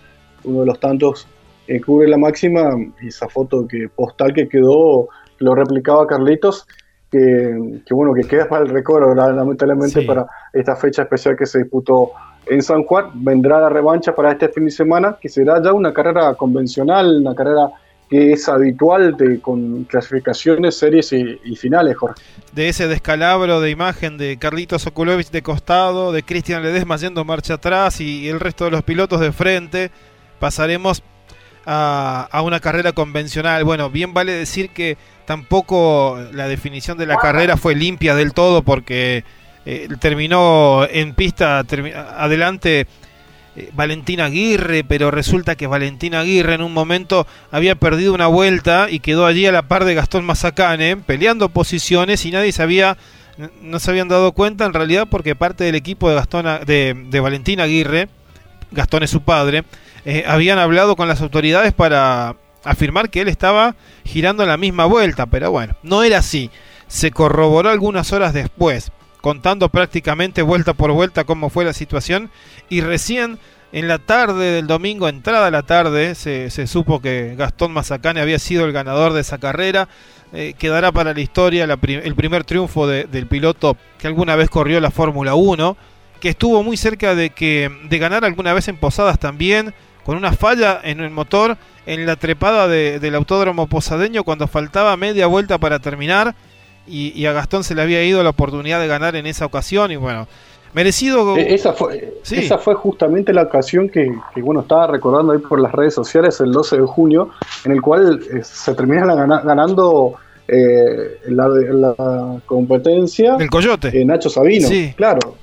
uno 0.43 0.61
de 0.61 0.65
los 0.65 0.79
tantos 0.79 1.27
que 1.67 1.79
cubre 1.81 2.07
la 2.07 2.17
máxima. 2.17 2.71
Esa 3.01 3.27
foto 3.29 3.67
que 3.67 3.89
postal 3.89 4.33
que 4.33 4.49
quedó, 4.49 5.09
lo 5.37 5.55
replicaba 5.55 6.07
Carlitos. 6.07 6.67
Que, 7.11 7.81
que, 7.87 7.93
bueno, 7.95 8.13
que 8.13 8.21
queda 8.21 8.47
para 8.47 8.63
el 8.63 8.69
recuerdo, 8.69 9.15
lamentablemente 9.15 10.03
para 10.03 10.27
esta 10.53 10.75
fecha 10.75 11.01
especial 11.01 11.35
que 11.35 11.47
se 11.47 11.57
disputó 11.57 12.11
en 12.45 12.61
San 12.61 12.83
Juan. 12.83 13.11
Vendrá 13.15 13.59
la 13.61 13.69
revancha 13.69 14.13
para 14.13 14.31
este 14.31 14.49
fin 14.49 14.65
de 14.65 14.71
semana, 14.71 15.17
que 15.19 15.27
será 15.27 15.59
ya 15.61 15.73
una 15.73 15.91
carrera 15.91 16.35
convencional, 16.35 17.21
una 17.21 17.33
carrera 17.33 17.71
que 18.09 18.33
es 18.33 18.49
habitual 18.49 19.15
de, 19.17 19.39
con 19.39 19.83
clasificaciones, 19.83 20.75
series 20.75 21.13
y, 21.13 21.55
finales, 21.55 21.95
Jorge. 21.95 22.21
De 22.53 22.67
ese 22.67 22.87
descalabro 22.87 23.61
de 23.61 23.69
imagen 23.69 24.17
de 24.17 24.37
Carlitos 24.37 24.87
Okulovich 24.87 25.29
de 25.29 25.43
costado, 25.43 26.11
de 26.11 26.23
Cristian 26.23 26.63
Ledesma 26.63 26.95
haciendo 26.95 27.23
marcha 27.23 27.55
atrás 27.55 28.01
y, 28.01 28.27
el 28.27 28.39
resto 28.39 28.65
de 28.65 28.71
los 28.71 28.81
pilotos 28.83 29.21
de 29.21 29.31
frente, 29.31 29.91
pasaremos 30.39 31.03
a, 31.67 32.41
una 32.43 32.59
carrera 32.59 32.93
convencional. 32.93 33.63
Bueno, 33.63 33.91
bien 33.91 34.13
vale 34.13 34.31
decir 34.31 34.71
que 34.71 34.97
tampoco 35.25 36.19
la 36.33 36.47
definición 36.47 36.97
de 36.97 37.05
la 37.05 37.17
carrera 37.17 37.57
fue 37.57 37.75
limpia 37.75 38.15
del 38.15 38.33
todo 38.33 38.63
porque 38.63 39.23
eh, 39.67 39.87
terminó 39.99 40.87
en 40.89 41.13
pista 41.13 41.59
adelante 41.59 42.87
eh, 43.59 43.69
Valentina 43.73 44.25
Aguirre, 44.25 44.83
pero 44.83 45.11
resulta 45.11 45.55
que 45.55 45.67
Valentina 45.67 46.21
Aguirre 46.21 46.53
en 46.53 46.61
un 46.61 46.73
momento 46.73 47.27
había 47.51 47.75
perdido 47.75 48.13
una 48.13 48.27
vuelta 48.27 48.87
y 48.89 48.99
quedó 48.99 49.25
allí 49.25 49.45
a 49.45 49.51
la 49.51 49.63
par 49.63 49.85
de 49.85 49.95
Gastón 49.95 50.25
Mazacane, 50.25 50.97
peleando 50.97 51.49
posiciones 51.49 52.25
y 52.25 52.31
nadie 52.31 52.51
sabía, 52.51 52.97
no 53.61 53.79
se 53.79 53.91
habían 53.91 54.07
dado 54.07 54.31
cuenta 54.31 54.65
en 54.65 54.73
realidad 54.73 55.07
porque 55.09 55.35
parte 55.35 55.63
del 55.63 55.75
equipo 55.75 56.09
de, 56.09 56.15
Gastón, 56.15 56.45
de, 56.65 57.05
de 57.09 57.19
Valentina 57.19 57.63
Aguirre, 57.63 58.07
Gastón 58.71 59.03
es 59.03 59.09
su 59.09 59.21
padre, 59.21 59.63
eh, 60.05 60.23
habían 60.27 60.59
hablado 60.59 60.95
con 60.95 61.07
las 61.07 61.21
autoridades 61.21 61.73
para 61.73 62.35
afirmar 62.63 63.09
que 63.09 63.21
él 63.21 63.27
estaba 63.27 63.75
girando 64.05 64.45
la 64.45 64.57
misma 64.57 64.85
vuelta, 64.85 65.25
pero 65.25 65.51
bueno, 65.51 65.75
no 65.83 66.03
era 66.03 66.19
así. 66.19 66.49
Se 66.87 67.11
corroboró 67.11 67.69
algunas 67.69 68.11
horas 68.13 68.33
después 68.33 68.91
contando 69.21 69.69
prácticamente 69.69 70.41
vuelta 70.41 70.73
por 70.73 70.91
vuelta 70.91 71.23
cómo 71.23 71.49
fue 71.49 71.65
la 71.65 71.73
situación 71.73 72.29
y 72.69 72.81
recién 72.81 73.39
en 73.71 73.87
la 73.87 73.99
tarde 73.99 74.51
del 74.51 74.67
domingo, 74.67 75.07
entrada 75.07 75.51
la 75.51 75.63
tarde, 75.63 76.15
se, 76.15 76.49
supo 76.67 77.01
que 77.01 77.35
Gastón 77.37 77.71
Mazacane 77.71 78.19
había 78.19 78.39
sido 78.39 78.65
el 78.65 78.71
ganador 78.71 79.13
de 79.13 79.21
esa 79.21 79.37
carrera. 79.37 79.87
Eh, 80.33 80.53
quedará 80.57 80.91
para 80.91 81.13
la 81.13 81.21
historia 81.21 81.65
el 81.65 82.15
primer 82.15 82.43
triunfo 82.43 82.87
del 82.87 83.27
piloto 83.27 83.77
que 83.97 84.07
alguna 84.07 84.35
vez 84.35 84.49
corrió 84.49 84.79
la 84.79 84.91
Fórmula 84.91 85.35
1, 85.35 85.77
que 86.19 86.29
estuvo 86.29 86.63
muy 86.63 86.77
cerca 86.77 87.13
de, 87.13 87.29
que, 87.29 87.71
de 87.89 87.97
ganar 87.99 88.25
alguna 88.25 88.53
vez 88.53 88.67
en 88.67 88.77
Posadas 88.77 89.19
también, 89.19 89.73
con 90.03 90.17
una 90.17 90.33
falla 90.33 90.81
en 90.83 90.99
el 90.99 91.11
motor 91.11 91.57
en 91.85 92.05
la 92.07 92.15
trepada 92.15 92.67
del 92.67 93.15
autódromo 93.15 93.67
posadeño 93.67 94.23
cuando 94.23 94.47
faltaba 94.47 94.97
media 94.97 95.27
vuelta 95.27 95.57
para 95.57 95.79
terminar 95.79 96.35
y, 96.89 97.25
a 97.25 97.33
Gastón 97.33 97.63
se 97.63 97.75
le 97.75 97.81
había 97.81 98.03
ido 98.03 98.23
la 98.23 98.31
oportunidad 98.31 98.79
de 98.79 98.87
ganar 98.87 99.15
en 99.15 99.25
esa 99.25 99.45
ocasión 99.45 99.91
y 99.91 99.95
bueno, 99.95 100.27
merecido. 100.73 101.37
E-, 101.37 101.53
esa 101.53 101.73
fue, 101.73 102.13
esa 102.29 102.57
fue 102.57 102.75
justamente 102.75 103.33
la 103.33 103.43
ocasión 103.43 103.89
que, 103.89 104.11
bueno, 104.37 104.61
estaba 104.61 104.87
recordando 104.87 105.33
ahí 105.33 105.39
por 105.39 105.59
las 105.59 105.71
redes 105.71 105.93
sociales 105.93 106.39
el 106.39 106.51
12 106.51 106.77
de 106.77 106.85
junio, 106.85 107.29
en 107.65 107.71
el 107.71 107.81
cual 107.81 108.21
eh, 108.33 108.43
se 108.43 108.73
termina 108.73 109.05
ganando 109.15 110.15
eh, 110.47 111.19
la, 111.27 112.41
competencia. 112.45 113.35
El 113.39 113.49
Coyote. 113.49 113.89
Eh, 113.89 114.05
Nacho 114.05 114.29
Sabino. 114.29 114.67
Sí. 114.67 114.93
Claro, 114.95 115.35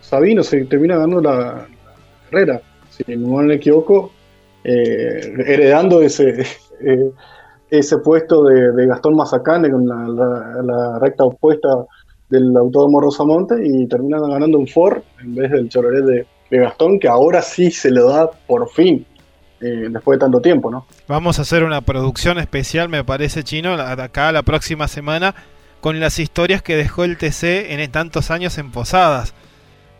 Sabino 0.00 0.42
se 0.42 0.64
termina 0.64 0.96
ganando 0.96 1.20
la, 1.20 1.66
carrera, 2.30 2.60
si 2.90 3.16
no 3.16 3.38
me 3.38 3.54
equivoco, 3.54 4.12
heredando 4.64 6.02
ese 6.02 6.46
ese 7.72 7.98
puesto 7.98 8.44
de, 8.44 8.86
Gastón 8.86 9.16
Mazacane 9.16 9.70
con 9.70 9.88
la, 9.88 10.98
recta 11.00 11.24
opuesta 11.24 11.68
del 12.28 12.54
Autódromo 12.54 13.00
Rosamonte 13.00 13.54
y 13.64 13.86
termina 13.86 14.20
ganando 14.20 14.58
un 14.58 14.66
Ford 14.66 15.02
en 15.22 15.34
vez 15.34 15.50
del 15.50 15.70
Chevrolet 15.70 16.04
de, 16.04 16.26
Gastón, 16.58 17.00
que 17.00 17.08
ahora 17.08 17.40
sí 17.40 17.70
se 17.70 17.90
le 17.90 18.02
da 18.02 18.30
por 18.46 18.68
fin, 18.68 19.06
eh, 19.62 19.88
después 19.88 20.18
de 20.18 20.20
tanto 20.20 20.38
tiempo, 20.42 20.70
¿no? 20.70 20.84
Vamos 21.08 21.38
a 21.38 21.42
hacer 21.42 21.64
una 21.64 21.80
producción 21.80 22.38
especial, 22.38 22.90
me 22.90 23.04
parece, 23.04 23.42
Chino, 23.42 23.72
acá 23.72 24.30
la 24.32 24.42
próxima 24.42 24.86
semana, 24.86 25.34
con 25.80 25.98
las 25.98 26.18
historias 26.18 26.60
que 26.60 26.76
dejó 26.76 27.04
el 27.04 27.16
TC 27.16 27.72
en 27.72 27.90
tantos 27.90 28.30
años 28.30 28.58
en 28.58 28.70
Posadas. 28.70 29.32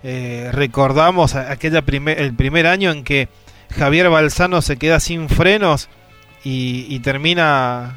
Eh, 0.03 0.51
recordamos 0.53 1.37
aquella 1.37 1.83
el 2.19 2.37
primer 2.37 2.67
año 2.67 2.91
en 2.91 3.03
que 3.03 3.31
Javier 3.71 4.11
Balsano 4.11 4.61
se 4.61 4.77
queda 4.77 5.01
sin 5.01 5.31
frenos 5.31 5.89
y, 6.45 6.99
termina 7.01 7.97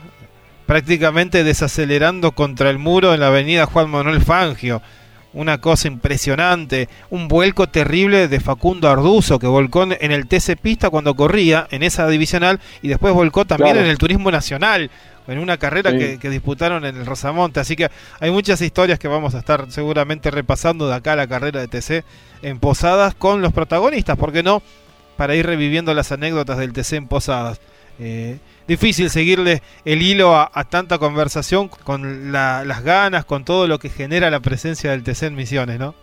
prácticamente 0.66 1.44
desacelerando 1.44 2.32
contra 2.32 2.70
el 2.70 2.80
muro 2.80 3.14
en 3.14 3.20
la 3.20 3.28
avenida 3.28 3.66
Juan 3.66 3.90
Manuel 3.90 4.22
Fangio. 4.22 4.82
Una 5.34 5.60
cosa 5.60 5.90
impresionante, 5.90 6.88
un 7.10 7.28
vuelco 7.28 7.68
terrible 7.68 8.30
de 8.30 8.40
Facundo 8.40 8.90
Arduzo 8.90 9.38
que 9.38 9.48
volcó 9.48 9.84
en 9.84 10.12
el 10.12 10.28
TC 10.28 10.56
Pista 10.56 10.90
cuando 10.90 11.14
corría 11.14 11.68
en 11.72 11.84
esa 11.84 12.08
divisional 12.08 12.62
y 12.82 12.88
después 12.88 13.14
volcó 13.14 13.44
también 13.44 13.76
en 13.76 13.86
el 13.88 13.98
Turismo 13.98 14.32
Nacional, 14.32 14.90
en 15.28 15.40
una 15.40 15.58
carrera 15.58 15.92
que, 15.92 16.20
que, 16.20 16.30
disputaron 16.30 16.86
en 16.86 16.96
el 16.96 17.06
Rosamonte. 17.06 17.60
Así 17.60 17.76
que 17.76 17.90
hay 18.22 18.32
muchas 18.32 18.62
historias 18.62 18.98
que 18.98 19.10
vamos 19.10 19.36
a 19.36 19.40
estar 19.40 19.66
seguramente 19.70 20.32
repasando 20.32 20.88
de 20.88 20.96
acá 20.96 21.14
a 21.14 21.18
la 21.18 21.28
carrera 21.28 21.60
de 21.60 21.68
TC 21.68 22.06
en 22.42 22.60
Posadas 22.60 23.14
con 23.14 23.42
los 23.42 23.52
protagonistas, 23.52 24.18
¿por 24.18 24.32
qué 24.32 24.42
no? 24.42 24.64
Para 25.18 25.36
ir 25.36 25.46
reviviendo 25.46 25.94
las 25.94 26.14
anécdotas 26.14 26.58
del 26.58 26.72
TC 26.72 26.94
en 26.94 27.08
Posadas. 27.08 27.60
Eh, 28.00 28.38
difícil 28.68 29.10
seguirle 29.10 29.62
el 29.86 30.02
hilo 30.02 30.36
a, 30.36 30.50
tanta 30.70 30.98
conversación 30.98 31.70
con 31.70 32.32
las 32.32 32.84
ganas, 32.84 33.26
con 33.26 33.46
todo 33.46 33.68
lo 33.68 33.80
que 33.80 33.90
genera 33.90 34.30
la 34.30 34.40
presencia 34.40 34.92
del 34.92 35.04
TC 35.04 35.24
en 35.24 35.36
Misiones, 35.36 35.80
¿no? 35.80 35.96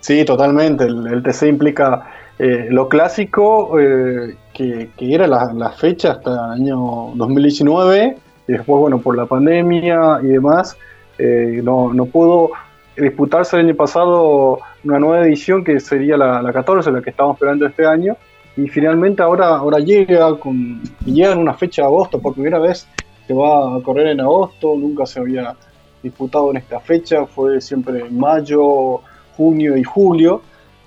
Sí, 0.00 0.24
totalmente. 0.24 0.84
El, 0.84 1.22
TC 1.22 1.44
implica 1.44 2.10
eh, 2.38 2.66
lo 2.70 2.88
clásico, 2.88 3.78
eh, 3.80 4.36
que, 4.52 4.90
era 5.00 5.26
la, 5.26 5.70
fecha 5.70 6.12
hasta 6.12 6.30
el 6.30 6.62
año 6.62 7.12
2019, 7.14 8.16
y 8.46 8.52
después, 8.52 8.80
bueno, 8.80 8.98
por 8.98 9.16
la 9.16 9.26
pandemia 9.26 10.20
y 10.22 10.28
demás, 10.28 10.76
no, 11.18 11.92
no 11.92 12.06
pudo 12.06 12.52
disputarse 12.96 13.56
el 13.56 13.66
año 13.66 13.74
pasado 13.74 14.60
una 14.84 14.98
nueva 14.98 15.26
edición 15.26 15.64
que 15.64 15.80
sería 15.80 16.16
la, 16.16 16.40
la 16.42 16.52
14, 16.52 16.90
la 16.92 17.02
que 17.02 17.10
estamos 17.10 17.34
esperando 17.34 17.66
este 17.66 17.86
año, 17.86 18.16
y 18.58 18.66
finalmente 18.66 19.22
ahora, 19.22 19.50
ahora 19.50 19.78
llega, 19.78 20.36
con, 20.36 20.82
llega 21.04 21.30
en 21.30 21.38
una 21.38 21.54
fecha 21.54 21.82
de 21.82 21.86
agosto, 21.86 22.20
por 22.20 22.34
primera 22.34 22.58
vez 22.58 22.88
se 23.24 23.32
va 23.32 23.76
a 23.76 23.80
correr 23.80 24.08
en 24.08 24.20
agosto, 24.20 24.74
nunca 24.76 25.06
se 25.06 25.20
había 25.20 25.54
disputado 26.02 26.50
en 26.50 26.56
esta 26.56 26.80
fecha, 26.80 27.24
fue 27.24 27.60
siempre 27.60 28.00
en 28.00 28.18
mayo, 28.18 29.00
junio 29.36 29.76
y 29.76 29.84
julio, 29.84 30.42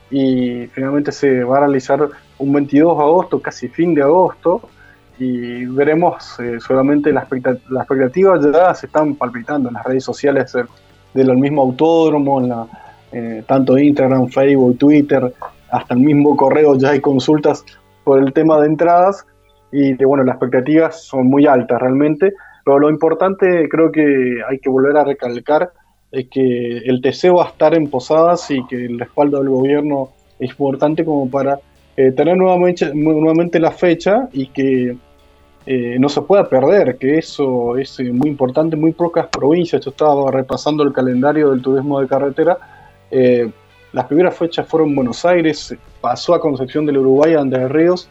y 0.10 0.68
finalmente 0.68 1.14
se 1.14 1.46
va 1.46 1.58
a 1.58 1.60
realizar 1.62 2.10
un 2.40 2.52
22 2.52 2.98
de 2.98 3.04
agosto, 3.04 3.42
casi 3.42 3.70
fin 3.70 3.94
de 3.94 4.02
agosto, 4.02 4.62
y 5.18 5.64
veremos 5.66 6.38
eh, 6.42 6.60
solamente 6.60 7.14
las 7.14 7.24
expectativas 7.24 8.46
ya 8.52 8.76
se 8.76 8.88
están 8.88 9.16
palpitando 9.16 9.70
en 9.70 9.76
las 9.76 9.86
redes 9.86 10.04
sociales 10.04 10.52
del, 11.14 11.38
mismo 11.38 11.62
autódromo, 11.62 12.42
en 12.42 12.50
la, 12.50 12.68
eh, 13.14 13.44
tanto 13.48 13.78
Instagram, 13.78 14.28
Facebook, 14.28 14.78
Twitter, 14.78 15.34
hasta 15.72 15.94
el 15.94 16.02
mismo 16.02 16.36
correo 16.36 16.76
ya 16.78 16.90
hay 16.90 17.02
consultas 17.02 17.66
por 18.04 18.20
el 18.20 18.34
tema 18.34 18.60
de 18.60 18.68
entradas 18.68 19.26
y 19.72 19.94
bueno, 20.04 20.24
las 20.24 20.36
expectativas 20.36 21.04
son 21.04 21.28
muy 21.28 21.48
altas 21.48 21.80
realmente, 21.80 22.34
pero 22.66 22.80
lo 22.80 22.90
importante 22.90 23.68
creo 23.70 23.92
que 23.92 24.42
hay 24.48 24.60
que 24.60 24.70
volver 24.70 24.98
a 24.98 25.04
recalcar 25.04 25.72
es 26.12 26.28
que 26.28 26.78
el 26.80 27.02
TC 27.02 27.34
va 27.36 27.46
a 27.46 27.50
estar 27.50 27.74
en 27.74 27.90
Posadas 27.90 28.52
y 28.52 28.66
que 28.68 28.86
el 28.86 29.00
respaldo 29.00 29.40
del 29.40 29.50
gobierno 29.50 30.10
es 30.40 30.50
importante 30.50 31.06
como 31.06 31.30
para 31.30 31.60
eh, 31.96 32.12
tener 32.12 32.36
nuevamente, 32.36 32.94
nuevamente 32.94 33.60
la 33.60 33.72
fecha 33.72 34.28
y 34.34 34.48
que 34.48 34.98
eh, 35.66 35.98
no 36.00 36.10
se 36.10 36.22
pueda 36.22 36.50
perder, 36.50 36.98
que 36.98 37.18
eso 37.18 37.78
es 37.78 38.00
eh, 38.00 38.12
muy 38.12 38.30
importante, 38.30 38.76
muy 38.76 38.92
pocas 38.92 39.28
provincias, 39.28 39.86
yo 39.86 39.92
estaba 39.92 40.32
repasando 40.32 40.84
el 40.84 40.92
calendario 40.92 41.52
del 41.52 41.62
turismo 41.62 42.02
de 42.02 42.08
carretera, 42.08 42.58
las 43.94 44.06
primeras 44.06 44.38
fechas 44.38 44.68
fueron 44.68 44.90
en 44.90 44.96
Buenos 44.96 45.26
Aires, 45.26 45.76
pasó 46.00 46.34
a 46.34 46.40
Concepción 46.40 46.86
del 46.86 46.98
Uruguay, 46.98 47.34
a 47.34 47.42
Entre 47.42 47.68
Ríos, 47.68 48.10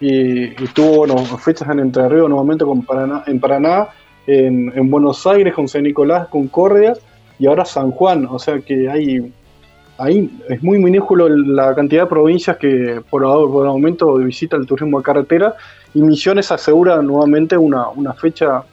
y, 0.00 0.48
tuvo 0.74 1.06
fechas 1.38 1.68
en 1.70 1.80
Entre 1.80 2.08
Ríos 2.08 2.28
nuevamente 2.28 2.64
con 2.64 2.82
Paraná, 2.82 3.22
en 3.26 3.40
Paraná, 3.40 3.88
en, 4.26 4.90
Buenos 4.90 5.26
Aires 5.26 5.54
con 5.54 5.68
San 5.68 5.84
Nicolás, 5.84 6.28
Concordia, 6.28 6.94
y 7.38 7.46
ahora 7.46 7.64
San 7.64 7.92
Juan. 7.92 8.26
O 8.26 8.38
sea 8.38 8.58
que 8.60 8.88
hay, 8.88 9.32
ahí 9.98 10.30
es 10.48 10.62
muy 10.62 10.78
minúsculo 10.78 11.28
la 11.28 11.74
cantidad 11.74 12.02
de 12.02 12.08
provincias 12.08 12.56
que 12.56 13.00
por, 13.08 13.22
por 13.22 13.64
el 13.64 13.72
momento 13.72 14.14
visita 14.16 14.56
el 14.56 14.66
turismo 14.66 14.98
de 14.98 15.04
carretera, 15.04 15.54
y 15.94 16.02
Misiones 16.02 16.50
asegura 16.50 17.00
nuevamente 17.00 17.56
una, 17.56 17.88
una 17.90 18.12
fecha 18.12 18.64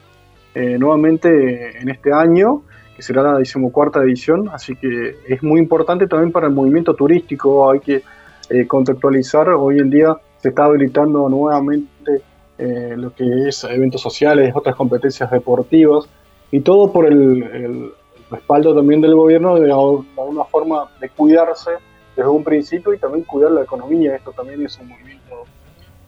eh, 0.54 0.76
nuevamente 0.78 1.78
en 1.80 1.88
este 1.88 2.12
año 2.12 2.62
que 2.94 3.02
será 3.02 3.22
la 3.22 3.38
decimocuarta 3.38 4.02
edición, 4.02 4.48
así 4.52 4.76
que 4.76 5.16
es 5.28 5.42
muy 5.42 5.60
importante 5.60 6.06
también 6.06 6.32
para 6.32 6.46
el 6.46 6.52
movimiento 6.52 6.94
turístico, 6.94 7.70
hay 7.70 7.80
que 7.80 8.02
eh, 8.50 8.66
contextualizar, 8.66 9.48
hoy 9.48 9.78
en 9.78 9.90
día 9.90 10.16
se 10.38 10.50
está 10.50 10.66
habilitando 10.66 11.28
nuevamente 11.28 12.22
eh, 12.58 12.94
lo 12.96 13.12
que 13.14 13.48
es 13.48 13.64
eventos 13.64 14.00
sociales, 14.00 14.52
otras 14.54 14.76
competencias 14.76 15.30
deportivas, 15.30 16.08
y 16.50 16.60
todo 16.60 16.92
por 16.92 17.06
el, 17.06 17.92
respaldo 18.30 18.74
también 18.74 19.00
del 19.00 19.14
gobierno 19.14 19.58
de, 19.58 19.70
alguna 19.70 20.44
forma 20.44 20.88
de 21.00 21.08
cuidarse 21.08 21.70
desde 22.16 22.28
un 22.28 22.42
principio 22.42 22.94
y 22.94 22.98
también 22.98 23.24
cuidar 23.24 23.52
la 23.52 23.62
economía, 23.62 24.16
esto 24.16 24.32
también 24.32 24.64
es 24.64 24.78
un 24.78 24.88
movimiento 24.88 25.44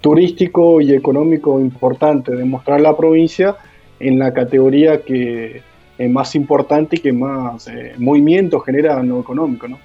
turístico 0.00 0.80
y 0.80 0.92
económico 0.92 1.58
importante 1.60 2.34
de 2.34 2.44
mostrar 2.44 2.80
la 2.80 2.96
provincia 2.96 3.56
en 3.98 4.18
la 4.18 4.32
categoría 4.32 5.02
que 5.02 5.62
más 5.98 6.34
importante 6.34 6.96
y 6.96 6.98
que 7.00 7.12
más 7.12 7.68
eh, 7.68 7.94
movimiento 7.98 8.60
genera 8.60 9.00
en 9.00 9.08
lo 9.08 9.20
económico, 9.20 9.66
¿no? 9.66 9.78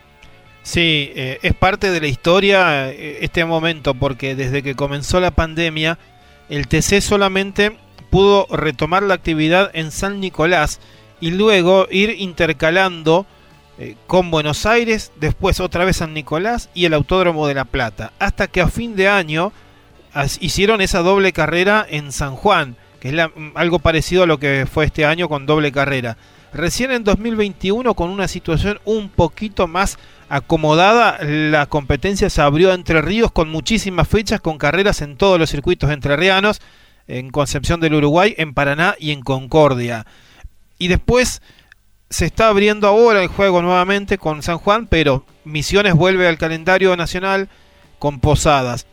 Sí, 0.63 1.11
eh, 1.15 1.39
es 1.41 1.53
parte 1.53 1.89
de 1.89 2.01
la 2.01 2.07
historia 2.07 2.91
eh, 2.91 3.19
este 3.21 3.45
momento 3.45 3.95
porque 3.95 4.35
desde 4.35 4.61
que 4.61 4.75
comenzó 4.75 5.19
la 5.19 5.31
pandemia 5.31 5.97
el 6.49 6.67
TC 6.67 7.01
solamente 7.01 7.77
pudo 8.09 8.45
retomar 8.51 9.03
la 9.03 9.13
actividad 9.13 9.71
en 9.73 9.91
San 9.91 10.19
Nicolás 10.19 10.79
y 11.19 11.31
luego 11.31 11.87
ir 11.89 12.15
intercalando 12.19 13.25
con 14.05 14.29
Buenos 14.29 14.67
Aires, 14.67 15.11
después 15.19 15.59
otra 15.59 15.85
vez 15.85 15.97
San 15.97 16.13
Nicolás 16.13 16.69
y 16.75 16.85
el 16.85 16.93
Autódromo 16.93 17.47
de 17.47 17.55
La 17.55 17.65
Plata, 17.65 18.13
hasta 18.19 18.47
que 18.47 18.61
a 18.61 18.67
fin 18.67 18.95
de 18.95 19.07
año 19.07 19.53
hicieron 20.39 20.81
esa 20.81 20.99
doble 20.99 21.33
carrera 21.33 21.83
en 21.89 22.11
San 22.11 22.35
Juan 22.35 22.75
que 23.01 23.09
es 23.09 23.15
mm, 23.15 23.49
algo 23.55 23.79
parecido 23.79 24.23
a 24.23 24.27
lo 24.27 24.39
que 24.39 24.65
fue 24.71 24.85
este 24.85 25.05
año 25.05 25.27
con 25.27 25.45
doble 25.45 25.73
carrera. 25.73 26.15
Recién 26.53 26.91
en 26.91 27.03
2021, 27.03 27.93
con 27.95 28.09
una 28.09 28.27
situación 28.27 28.79
un 28.85 29.09
poquito 29.09 29.67
más 29.67 29.97
acomodada, 30.29 31.17
la 31.21 31.65
competencia 31.65 32.29
se 32.29 32.41
abrió 32.41 32.73
Entre 32.73 33.01
Ríos 33.01 33.31
con 33.31 33.49
muchísimas 33.49 34.07
fechas, 34.07 34.39
con 34.39 34.57
carreras 34.57 35.01
en 35.01 35.17
todos 35.17 35.39
los 35.39 35.49
circuitos 35.49 35.89
entrerrianos, 35.91 36.61
en 37.07 37.29
Concepción 37.31 37.79
del 37.79 37.95
Uruguay, 37.95 38.35
en 38.37 38.53
Paraná 38.53 38.95
y 38.99 39.11
en 39.11 39.21
Concordia. 39.21 40.05
Y 40.77 40.87
después 40.89 41.41
se 42.09 42.25
está 42.25 42.49
abriendo 42.49 42.87
ahora 42.87 43.23
el 43.23 43.29
juego 43.29 43.61
nuevamente 43.61 44.17
con 44.17 44.43
San 44.43 44.57
Juan, 44.57 44.87
pero 44.87 45.25
Misiones 45.43 45.95
vuelve 45.95 46.27
al 46.27 46.37
calendario 46.37 46.95
nacional 46.97 47.49
con 47.97 48.19
Posadas. 48.19 48.85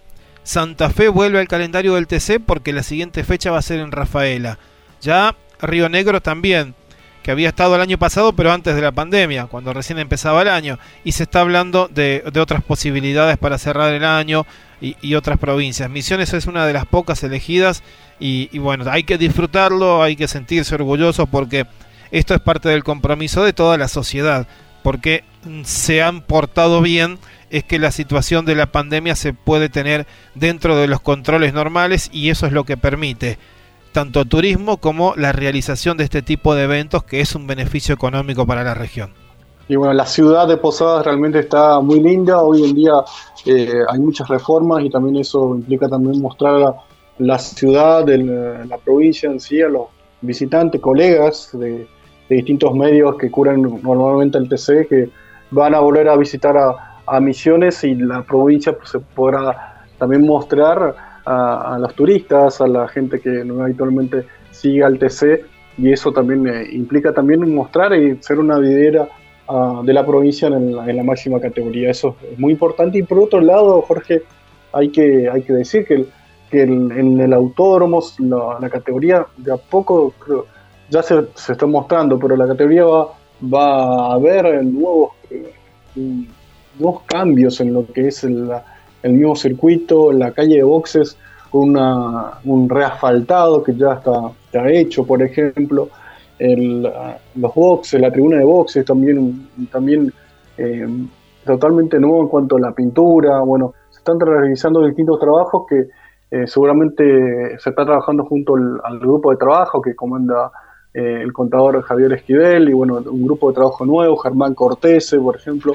Santa 0.48 0.88
Fe 0.88 1.08
vuelve 1.08 1.40
al 1.40 1.46
calendario 1.46 1.94
del 1.94 2.06
TC 2.06 2.40
porque 2.40 2.72
la 2.72 2.82
siguiente 2.82 3.22
fecha 3.22 3.50
va 3.50 3.58
a 3.58 3.62
ser 3.62 3.80
en 3.80 3.92
Rafaela. 3.92 4.58
Ya 5.02 5.36
Río 5.60 5.90
Negro 5.90 6.22
también, 6.22 6.74
que 7.22 7.30
había 7.30 7.50
estado 7.50 7.74
el 7.74 7.82
año 7.82 7.98
pasado, 7.98 8.32
pero 8.32 8.50
antes 8.50 8.74
de 8.74 8.80
la 8.80 8.90
pandemia, 8.92 9.44
cuando 9.44 9.74
recién 9.74 9.98
empezaba 9.98 10.40
el 10.40 10.48
año. 10.48 10.78
Y 11.04 11.12
se 11.12 11.24
está 11.24 11.42
hablando 11.42 11.88
de, 11.88 12.24
otras 12.40 12.64
posibilidades 12.64 13.36
para 13.36 13.58
cerrar 13.58 13.92
el 13.92 14.06
año 14.06 14.46
y, 14.80 15.14
otras 15.16 15.38
provincias. 15.38 15.90
Misiones 15.90 16.32
es 16.32 16.46
una 16.46 16.64
de 16.64 16.72
las 16.72 16.86
pocas 16.86 17.22
elegidas 17.22 17.82
y, 18.18 18.48
y 18.50 18.58
bueno, 18.58 18.86
hay 18.90 19.04
que 19.04 19.18
disfrutarlo, 19.18 20.02
hay 20.02 20.16
que 20.16 20.28
sentirse 20.28 20.74
orgulloso 20.74 21.26
porque 21.26 21.66
esto 22.10 22.34
es 22.34 22.40
parte 22.40 22.70
del 22.70 22.84
compromiso 22.84 23.44
de 23.44 23.52
toda 23.52 23.76
la 23.76 23.88
sociedad, 23.88 24.46
porque 24.82 25.24
se 25.64 26.02
han 26.02 26.22
portado 26.22 26.80
bien 26.80 27.18
es 27.50 27.64
que 27.64 27.78
la 27.78 27.90
situación 27.90 28.44
de 28.44 28.54
la 28.54 28.66
pandemia 28.66 29.16
se 29.16 29.32
puede 29.32 29.68
tener 29.68 30.06
dentro 30.34 30.76
de 30.76 30.86
los 30.86 31.00
controles 31.00 31.52
normales 31.52 32.10
y 32.12 32.30
eso 32.30 32.46
es 32.46 32.52
lo 32.52 32.64
que 32.64 32.76
permite 32.76 33.38
tanto 33.92 34.24
turismo 34.24 34.76
como 34.76 35.14
la 35.16 35.32
realización 35.32 35.96
de 35.96 36.04
este 36.04 36.22
tipo 36.22 36.54
de 36.54 36.64
eventos 36.64 37.04
que 37.04 37.20
es 37.20 37.34
un 37.34 37.46
beneficio 37.46 37.94
económico 37.94 38.46
para 38.46 38.62
la 38.62 38.74
región. 38.74 39.12
Y 39.68 39.76
bueno, 39.76 39.92
la 39.92 40.06
ciudad 40.06 40.48
de 40.48 40.56
Posadas 40.56 41.04
realmente 41.04 41.40
está 41.40 41.80
muy 41.80 42.00
linda, 42.00 42.40
hoy 42.42 42.64
en 42.64 42.74
día 42.74 42.92
eh, 43.44 43.82
hay 43.88 43.98
muchas 43.98 44.28
reformas 44.28 44.82
y 44.82 44.90
también 44.90 45.16
eso 45.16 45.54
implica 45.54 45.88
también 45.88 46.22
mostrar 46.22 46.74
la, 47.18 47.38
ciudad, 47.38 48.04
de 48.04 48.18
la, 48.18 48.78
provincia 48.78 49.30
en 49.30 49.40
sí, 49.40 49.60
a 49.60 49.68
los 49.68 49.88
visitantes, 50.22 50.80
colegas 50.80 51.50
de, 51.52 51.86
de 52.28 52.36
distintos 52.36 52.74
medios 52.74 53.16
que 53.16 53.30
curan 53.30 53.60
normalmente 53.82 54.38
el 54.38 54.48
TC, 54.48 54.88
que 54.88 55.10
van 55.50 55.74
a 55.74 55.80
volver 55.80 56.08
a 56.08 56.16
visitar 56.16 56.56
a, 56.56 56.87
a 57.10 57.20
Misiones 57.20 57.84
y 57.84 57.94
la 57.94 58.22
provincia 58.22 58.76
pues, 58.76 58.90
se 58.90 59.00
podrá 59.00 59.84
también 59.98 60.26
mostrar 60.26 60.94
a, 61.24 61.78
los 61.78 61.94
turistas, 61.94 62.60
a 62.60 62.66
la 62.66 62.88
gente 62.88 63.20
que 63.20 63.40
habitualmente 63.40 64.24
sigue 64.50 64.82
al 64.82 64.98
TC 64.98 65.44
y 65.76 65.92
eso 65.92 66.10
también 66.12 66.46
eh, 66.46 66.66
implica 66.72 67.12
también 67.12 67.54
mostrar 67.54 67.94
y 67.94 68.16
ser 68.22 68.38
una 68.38 68.58
videra 68.58 69.08
ah, 69.46 69.82
de 69.84 69.92
la 69.92 70.06
provincia 70.06 70.48
en, 70.48 70.74
la 70.74 71.02
máxima 71.04 71.38
categoría. 71.38 71.90
Eso 71.90 72.16
es 72.32 72.38
muy 72.38 72.52
importante 72.52 72.98
y 72.98 73.02
por 73.02 73.18
otro 73.18 73.40
lado, 73.40 73.82
Jorge, 73.82 74.22
hay 74.72 74.88
que, 74.88 75.28
hay 75.28 75.42
que 75.42 75.52
decir 75.52 75.86
que, 75.86 76.06
que 76.50 76.62
en 76.62 77.20
el 77.20 77.32
autódromo 77.34 78.02
la, 78.18 78.70
categoría 78.70 79.26
de 79.36 79.52
a 79.52 79.56
poco 79.56 80.14
ya 80.88 81.02
se, 81.02 81.26
se, 81.34 81.52
está 81.52 81.66
mostrando, 81.66 82.18
pero 82.18 82.36
la 82.36 82.46
categoría 82.46 82.84
va, 82.84 83.08
va 83.42 84.12
a 84.12 84.14
haber 84.14 84.64
nuevos... 84.64 85.10
Eh, 85.30 85.52
dos 86.78 87.02
cambios 87.02 87.60
en 87.60 87.72
lo 87.72 87.86
que 87.86 88.08
es 88.08 88.24
el, 88.24 88.50
mismo 89.02 89.36
circuito, 89.36 90.12
la 90.12 90.32
calle 90.32 90.56
de 90.56 90.62
boxes, 90.62 91.16
una, 91.52 92.38
un 92.44 92.68
reasfaltado 92.68 93.62
que 93.62 93.74
ya 93.74 93.94
está, 93.94 94.32
hecho, 94.68 95.06
por 95.06 95.22
ejemplo, 95.22 95.88
los 96.38 97.54
boxes, 97.54 98.00
la 98.00 98.10
tribuna 98.10 98.38
de 98.38 98.44
boxes 98.44 98.84
también, 98.84 99.48
también 99.70 100.12
eh, 100.56 100.86
totalmente 101.44 101.98
nuevo 101.98 102.22
en 102.22 102.28
cuanto 102.28 102.56
a 102.56 102.60
la 102.60 102.72
pintura, 102.72 103.40
bueno, 103.40 103.74
se 103.90 103.98
están 103.98 104.20
realizando 104.20 104.84
distintos 104.84 105.18
trabajos 105.18 105.64
que 105.68 105.88
eh, 106.30 106.46
seguramente 106.46 107.58
se 107.58 107.70
está 107.70 107.86
trabajando 107.86 108.24
junto 108.26 108.54
al, 108.54 108.98
grupo 108.98 109.30
de 109.30 109.38
trabajo 109.38 109.80
que 109.80 109.96
comanda 109.96 110.52
eh, 110.92 111.20
el 111.22 111.32
contador 111.32 111.80
Javier 111.82 112.12
Esquivel 112.12 112.68
y 112.68 112.74
bueno, 112.74 112.98
un 113.10 113.24
grupo 113.24 113.48
de 113.48 113.54
trabajo 113.54 113.86
nuevo, 113.86 114.16
Germán 114.18 114.54
Cortese, 114.54 115.18
por 115.18 115.36
ejemplo, 115.36 115.72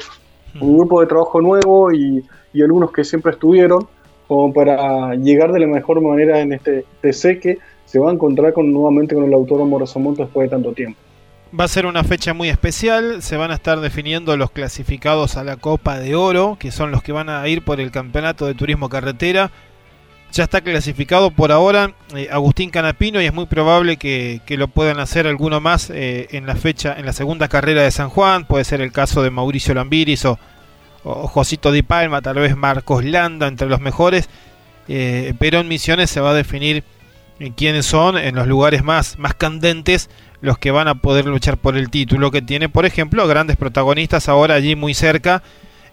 un 0.60 0.78
grupo 0.78 1.02
de 1.02 1.08
trabajo 1.08 1.42
nuevo 1.42 1.92
y, 1.92 2.24
algunos 2.62 2.92
que 2.92 3.04
siempre 3.04 3.32
estuvieron, 3.32 3.88
como 4.28 4.54
para 4.54 5.16
llegar 5.16 5.52
de 5.52 5.60
la 5.60 5.68
mejor 5.68 6.02
manera 6.02 6.40
en 6.40 6.54
este 6.54 6.86
TC 7.02 7.40
que 7.40 7.58
se 7.86 8.00
va 8.00 8.10
a 8.10 8.14
encontrar 8.14 8.54
con, 8.54 8.72
nuevamente 8.72 9.16
con 9.16 9.24
el 9.26 9.34
autódromo 9.34 9.80
Rosamonte 9.80 10.24
después 10.24 10.50
de 10.50 10.56
tanto 10.56 10.72
tiempo. 10.74 11.00
Va 11.60 11.66
a 11.66 11.68
ser 11.68 11.86
una 11.86 12.04
fecha 12.04 12.34
muy 12.34 12.50
especial, 12.50 13.22
se 13.22 13.38
van 13.38 13.52
a 13.52 13.56
estar 13.56 13.80
definiendo 13.80 14.36
los 14.38 14.50
clasificados 14.50 15.38
a 15.38 15.44
la 15.44 15.58
Copa 15.58 16.00
de 16.00 16.16
Oro, 16.16 16.58
que 16.60 16.72
son 16.72 16.90
los 16.92 17.04
que 17.04 17.12
van 17.12 17.30
a 17.30 17.48
ir 17.48 17.64
por 17.64 17.80
el 17.80 17.92
Campeonato 17.92 18.48
de 18.48 18.56
Turismo 18.56 18.90
Carretera. 18.90 19.52
Ya 20.34 20.46
está 20.46 20.62
clasificado 20.62 21.30
por 21.30 21.52
ahora 21.52 21.94
eh, 22.16 22.28
Agustín 22.32 22.72
Canapino 22.72 23.22
y 23.22 23.26
es 23.26 23.34
muy 23.34 23.46
probable 23.46 23.98
que, 23.98 24.42
lo 24.50 24.68
puedan 24.68 25.00
hacer 25.00 25.28
alguno 25.28 25.62
más 25.62 25.92
eh, 25.92 26.28
en 26.32 26.48
la 26.48 26.56
fecha, 26.56 26.96
en 26.98 27.06
la 27.06 27.14
segunda 27.14 27.48
carrera 27.48 27.84
de 27.84 27.92
San 27.92 28.10
Juan. 28.10 28.46
Puede 28.46 28.64
ser 28.64 28.82
el 28.82 28.92
caso 28.92 29.22
de 29.22 29.30
Mauricio 29.30 29.76
Lambiris 29.76 30.26
o, 30.26 30.40
Josito 31.04 31.72
Di 31.72 31.84
Palma, 31.84 32.24
tal 32.24 32.38
vez 32.38 32.58
Marcos 32.58 33.06
Landa 33.06 33.48
entre 33.48 33.70
los 33.70 33.80
mejores. 33.80 34.28
Eh, 34.88 35.36
pero 35.38 35.60
en 35.60 35.68
Misiones 35.68 36.10
se 36.10 36.20
va 36.20 36.32
a 36.32 36.34
definir 36.34 36.84
quiénes 37.56 37.86
son 37.86 38.18
en 38.18 38.34
los 38.34 38.48
lugares 38.48 38.84
más, 38.84 39.20
más 39.20 39.36
candentes 39.36 40.10
los 40.42 40.58
que 40.58 40.72
van 40.72 40.88
a 40.88 40.96
poder 40.96 41.26
luchar 41.26 41.58
por 41.58 41.78
el 41.78 41.92
título 41.92 42.32
que 42.32 42.42
tiene, 42.42 42.70
por 42.70 42.88
ejemplo, 42.88 43.28
grandes 43.28 43.56
protagonistas 43.56 44.28
ahora 44.30 44.56
allí 44.56 44.76
muy 44.76 44.96
cerca 44.96 45.44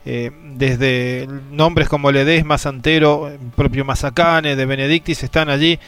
eh, 0.07 0.31
desde 0.57 1.29
nombres 1.51 1.89
como 1.89 2.11
Ledesma, 2.11 2.59
Santero, 2.59 3.31
propio 3.55 3.85
Mazacane, 3.85 4.57
de 4.57 4.67
Benedictis 4.67 5.23
están 5.23 5.51
allí 5.51 5.79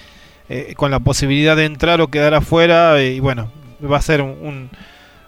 eh, 0.49 0.75
con 0.77 0.91
la 0.91 1.01
posibilidad 1.01 1.57
de 1.57 1.65
entrar 1.65 2.01
o 2.01 2.09
quedar 2.09 2.35
afuera 2.35 3.01
eh, 3.01 3.15
y 3.15 3.21
bueno, 3.21 3.51
va 3.91 3.97
a 3.97 4.03
ser 4.03 4.21
un, 4.21 4.71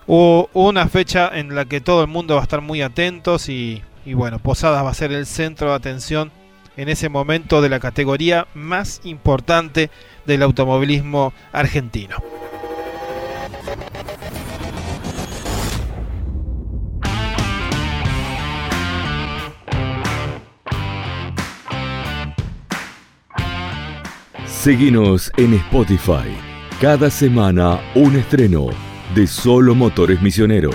una 0.07 0.89
fecha 0.89 1.31
en 1.33 1.55
la 1.55 1.65
que 1.65 1.81
todo 1.81 2.03
el 2.03 2.09
mundo 2.09 2.35
va 2.35 2.41
a 2.41 2.45
estar 2.45 2.61
muy 2.61 2.83
atentos 2.83 3.49
y 3.49 3.83
bueno, 4.07 4.39
Posadas 4.39 4.85
va 4.85 4.91
a 4.91 4.95
ser 4.95 5.13
el 5.13 5.25
centro 5.25 5.71
de 5.71 5.77
atención 5.77 6.31
en 6.77 6.89
ese 6.89 7.09
momento 7.09 7.63
de 7.63 7.69
la 7.69 7.81
categoría 7.81 8.47
más 8.55 9.01
importante 9.05 9.91
del 10.27 10.43
automovilismo 10.43 11.33
argentino. 11.53 12.17
Seguinos 24.65 25.31
en 25.37 25.53
Spotify. 25.53 26.25
Cada 26.81 27.11
semana 27.11 27.79
un 27.95 28.17
estreno 28.17 28.69
de 29.15 29.27
Solo 29.27 29.75
Motores 29.75 30.23
Misioneros. 30.23 30.75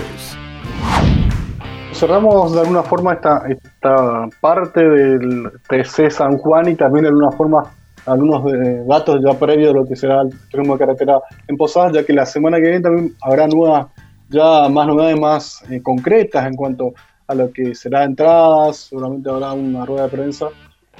Cerramos 1.92 2.54
de 2.54 2.60
alguna 2.60 2.84
forma 2.84 3.14
esta, 3.14 3.48
esta 3.48 4.28
parte 4.40 4.88
del 4.88 5.50
TC 5.68 6.08
San 6.08 6.38
Juan 6.38 6.68
y 6.68 6.76
también 6.76 7.02
de 7.02 7.08
alguna 7.08 7.32
forma 7.32 7.64
algunos 8.06 8.44
datos 8.86 9.22
ya 9.26 9.36
previos 9.36 9.74
de 9.74 9.80
lo 9.80 9.84
que 9.88 9.96
será 9.96 10.22
el 10.22 10.30
turismo 10.48 10.74
de 10.74 10.86
carretera 10.86 11.18
en 11.48 11.56
Posadas, 11.56 11.92
ya 11.92 12.06
que 12.06 12.12
la 12.12 12.26
semana 12.26 12.58
que 12.58 12.68
viene 12.68 12.80
también 12.80 13.16
habrá 13.22 13.48
nuevas, 13.48 13.88
ya 14.28 14.68
más 14.68 14.86
novedades 14.86 15.18
más 15.18 15.64
eh, 15.68 15.82
concretas 15.82 16.46
en 16.46 16.54
cuanto 16.54 16.94
a 17.26 17.34
lo 17.34 17.50
que 17.50 17.74
será 17.74 18.04
entradas, 18.04 18.86
seguramente 18.88 19.28
habrá 19.28 19.52
una 19.52 19.84
rueda 19.84 20.04
de 20.04 20.10
prensa 20.10 20.46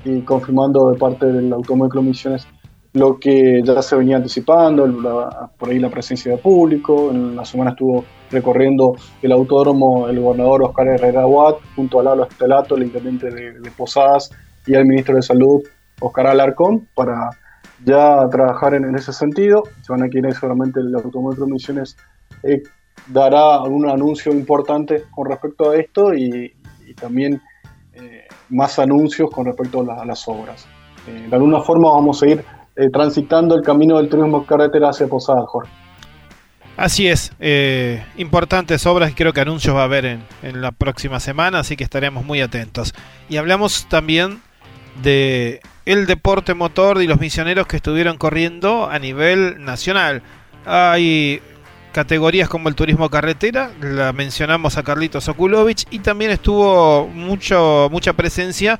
y 0.04 0.22
confirmando 0.22 0.90
de 0.90 0.98
parte 0.98 1.26
del 1.26 1.52
Automóvil 1.52 2.02
Misiones 2.02 2.48
lo 2.92 3.18
que 3.18 3.62
ya 3.62 3.80
se 3.82 3.96
venía 3.96 4.16
anticipando, 4.16 4.84
por 5.56 5.68
ahí 5.68 5.78
la 5.78 5.90
presencia 5.90 6.32
de 6.32 6.38
público, 6.38 7.10
en 7.10 7.36
la 7.36 7.44
semana 7.44 7.70
estuvo 7.70 8.04
recorriendo 8.30 8.96
el 9.22 9.32
autódromo 9.32 10.08
el 10.08 10.20
gobernador 10.20 10.64
Oscar 10.64 10.88
Herrera 10.88 11.26
Watt, 11.26 11.58
junto 11.76 12.00
al 12.00 12.06
Lalo 12.06 12.24
Estelato, 12.24 12.76
el 12.76 12.84
intendente 12.84 13.30
de, 13.30 13.70
Posadas 13.76 14.30
y 14.66 14.74
el 14.74 14.86
ministro 14.86 15.14
de 15.14 15.22
Salud, 15.22 15.62
Oscar 16.00 16.26
Alarcón 16.26 16.88
para 16.94 17.30
ya 17.84 18.28
trabajar 18.28 18.74
en, 18.74 18.94
ese 18.94 19.12
sentido. 19.12 19.62
van 19.88 20.02
aquí 20.02 20.18
seguramente 20.32 20.80
el 20.80 20.94
Automóvil 20.94 21.46
Misiones 21.46 21.96
eh, 22.42 22.62
dará 23.06 23.62
un 23.62 23.88
anuncio 23.88 24.32
importante 24.32 25.04
con 25.14 25.28
respecto 25.28 25.70
a 25.70 25.76
esto 25.76 26.12
y, 26.14 26.54
también 27.00 27.40
eh, 27.92 28.26
más 28.48 28.80
anuncios 28.80 29.30
con 29.30 29.46
respecto 29.46 29.80
a, 29.88 30.04
las 30.04 30.26
obras. 30.26 30.66
Eh, 31.06 31.28
de 31.30 31.36
alguna 31.36 31.60
forma 31.60 31.92
vamos 31.92 32.20
a 32.22 32.26
ir 32.26 32.44
transitando 32.88 33.54
el 33.54 33.62
camino 33.62 33.98
del 33.98 34.08
turismo 34.08 34.46
carretera 34.46 34.90
hacia 34.90 35.06
Posada, 35.06 35.42
Jorge. 35.46 35.70
Así 36.76 37.08
es, 37.08 37.32
importantes 38.16 38.86
obras 38.86 39.10
y 39.10 39.14
creo 39.14 39.34
que 39.34 39.42
anuncios 39.42 39.76
va 39.76 39.82
a 39.82 39.84
haber 39.84 40.06
en, 40.06 40.22
en 40.42 40.62
la 40.62 40.72
próxima 40.72 41.20
semana, 41.20 41.58
así 41.58 41.76
que 41.76 41.84
estaremos 41.84 42.24
muy 42.24 42.40
atentos. 42.40 42.94
Y 43.28 43.36
hablamos 43.36 43.86
también 43.86 44.40
de 45.02 45.60
el 45.84 46.06
deporte 46.06 46.54
motor 46.54 47.02
y 47.02 47.06
los 47.06 47.20
misioneros 47.20 47.66
que 47.66 47.76
estuvieron 47.76 48.16
corriendo 48.16 48.88
a 48.88 48.98
nivel 48.98 49.62
nacional. 49.62 50.22
Hay 50.64 51.42
categorías 51.92 52.48
como 52.48 52.68
el 52.68 52.74
turismo 52.74 53.10
carretera, 53.10 53.72
la 53.80 54.12
mencionamos 54.12 54.78
a 54.78 54.82
Carlitos 54.82 55.28
Okulovich, 55.28 55.86
y 55.90 55.98
también 55.98 56.30
estuvo 56.30 57.08
mucho, 57.08 57.88
mucha 57.90 58.12
presencia 58.12 58.78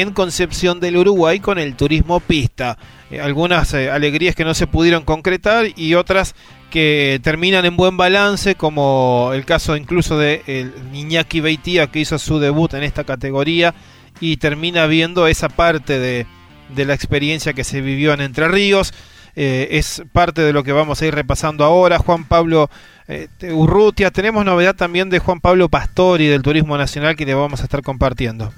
en 0.00 0.12
Concepción 0.12 0.80
del 0.80 0.96
Uruguay 0.96 1.38
con 1.38 1.58
el 1.58 1.76
turismo 1.76 2.20
pista. 2.20 2.78
Eh, 3.10 3.20
algunas 3.20 3.74
eh, 3.74 3.90
alegrías 3.90 4.34
que 4.34 4.44
no 4.44 4.54
se 4.54 4.66
pudieron 4.66 5.04
concretar 5.04 5.66
y 5.76 5.94
otras 5.94 6.34
que 6.70 7.20
terminan 7.22 7.66
en 7.66 7.76
buen 7.76 7.98
balance, 7.98 8.54
como 8.54 9.32
el 9.34 9.44
caso 9.44 9.76
incluso 9.76 10.16
de 10.16 10.42
el 10.46 10.72
Iñaki 10.94 11.40
Beitía 11.40 11.88
que 11.88 12.00
hizo 12.00 12.18
su 12.18 12.38
debut 12.38 12.72
en 12.72 12.84
esta 12.84 13.04
categoría 13.04 13.74
y 14.18 14.38
termina 14.38 14.86
viendo 14.86 15.26
esa 15.26 15.50
parte 15.50 15.98
de, 15.98 16.26
la 16.74 16.94
experiencia 16.94 17.52
que 17.52 17.62
se 17.62 17.82
vivió 17.82 18.14
en 18.14 18.22
Entre 18.22 18.48
Ríos. 18.48 18.94
Eh, 19.36 19.68
es 19.72 20.02
parte 20.12 20.40
de 20.40 20.54
lo 20.54 20.64
que 20.64 20.72
vamos 20.72 21.02
a 21.02 21.06
ir 21.06 21.14
repasando 21.14 21.64
ahora. 21.64 21.98
Juan 21.98 22.24
Pablo 22.24 22.70
eh, 23.08 23.28
Urrutia, 23.50 24.10
tenemos 24.10 24.42
novedad 24.46 24.74
también 24.74 25.10
de 25.10 25.18
Juan 25.18 25.40
Pablo 25.40 25.68
Pastori 25.68 26.28
del 26.28 26.40
Turismo 26.40 26.78
Nacional 26.78 27.14
que 27.14 27.26
le 27.26 27.34
vamos 27.34 27.60
a 27.60 27.64
estar 27.64 27.82
compartiendo. 27.82 28.54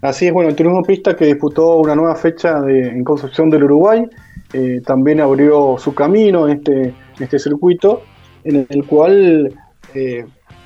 Así 0.00 0.26
es, 0.26 0.32
bueno, 0.32 0.50
el 0.50 0.56
Turismo 0.56 0.82
Pista 0.82 1.16
que 1.16 1.26
disputó 1.26 1.76
una 1.76 1.94
nueva 1.94 2.14
fecha 2.14 2.58
en 2.68 3.02
Concepción 3.02 3.50
del 3.50 3.64
Uruguay, 3.64 4.04
eh, 4.52 4.80
también 4.84 5.20
abrió 5.20 5.76
su 5.78 5.94
camino 5.94 6.48
en 6.48 6.58
este, 6.58 6.94
este 7.18 7.38
circuito, 7.38 8.02
en 8.44 8.66
el 8.68 8.86
cual 8.86 9.52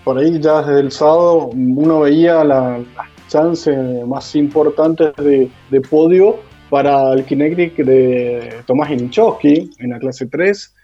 por 0.02 0.18
ahí 0.18 0.40
ya 0.40 0.62
desde 0.62 0.80
el 0.80 0.90
sábado 0.90 1.50
uno 1.54 2.00
veía 2.00 2.42
la, 2.42 2.80
chances 3.30 4.04
más 4.06 4.34
importantes 4.34 5.14
de, 5.16 5.80
podio 5.88 6.40
para 6.68 7.12
el 7.12 7.24
Kinectric 7.24 7.76
de 7.76 8.62
Tomás 8.66 8.90
Inichowski 8.90 9.70
en 9.78 9.90
la 9.90 9.98
clase 9.98 10.26
3, 10.26 10.74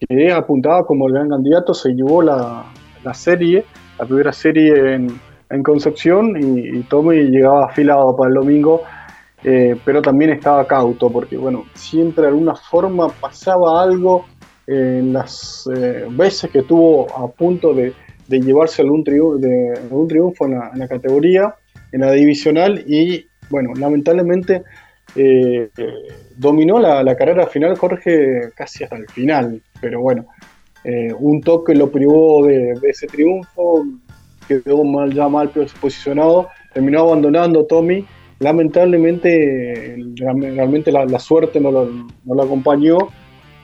que 0.00 0.32
apuntaba 0.32 0.86
como 0.86 1.06
el 1.06 1.12
gran 1.12 1.28
candidato, 1.28 1.74
se 1.74 1.90
llevó 1.90 2.22
la, 2.22 2.64
serie, 3.12 3.64
la 3.98 4.06
primera 4.06 4.32
serie 4.32 4.94
en, 4.94 5.08
Concepción 5.62 6.36
y, 6.40 6.82
Tommy 6.84 7.24
llegaba 7.24 7.66
afilado 7.66 8.16
para 8.16 8.28
el 8.28 8.34
domingo, 8.34 8.82
eh, 9.44 9.76
pero 9.84 10.00
también 10.00 10.30
estaba 10.30 10.66
cauto 10.66 11.10
porque, 11.10 11.36
bueno, 11.36 11.64
siempre 11.74 12.22
de 12.22 12.28
alguna 12.28 12.54
forma 12.54 13.08
pasaba 13.08 13.82
algo 13.82 14.24
en 14.66 15.12
las 15.12 15.68
eh, 15.74 16.06
veces 16.10 16.50
que 16.50 16.60
estuvo 16.60 17.06
a 17.14 17.28
punto 17.28 17.74
de, 17.74 17.92
llevarse 18.28 18.80
algún, 18.80 19.04
de, 19.04 19.74
algún 19.82 20.08
triunfo 20.08 20.46
en 20.46 20.58
la, 20.78 20.88
categoría 20.88 21.54
en 21.90 22.00
la 22.00 22.12
divisional 22.12 22.82
y, 22.86 23.26
bueno, 23.50 23.74
lamentablemente 23.74 24.62
eh, 25.14 25.68
dominó 26.36 26.78
la, 26.78 27.14
carrera 27.16 27.46
final 27.46 27.76
Jorge 27.76 28.52
casi 28.54 28.84
hasta 28.84 28.96
el 28.96 29.06
final, 29.08 29.60
pero 29.80 30.00
bueno, 30.00 30.26
eh, 30.84 31.12
un 31.16 31.40
toque 31.40 31.74
lo 31.74 31.90
privó 31.90 32.46
de, 32.46 32.78
ese 32.88 33.06
triunfo, 33.06 33.84
quedó 34.60 34.84
mal, 34.84 35.14
ya 35.14 35.28
mal 35.28 35.50
posicionado, 35.80 36.48
terminó 36.74 37.00
abandonando 37.00 37.64
Tommy, 37.64 38.04
lamentablemente 38.40 39.96
realmente 40.16 40.92
la, 40.92 41.18
suerte 41.18 41.60
no 41.60 41.70
lo, 41.70 41.88
no 42.24 42.42
acompañó 42.42 42.98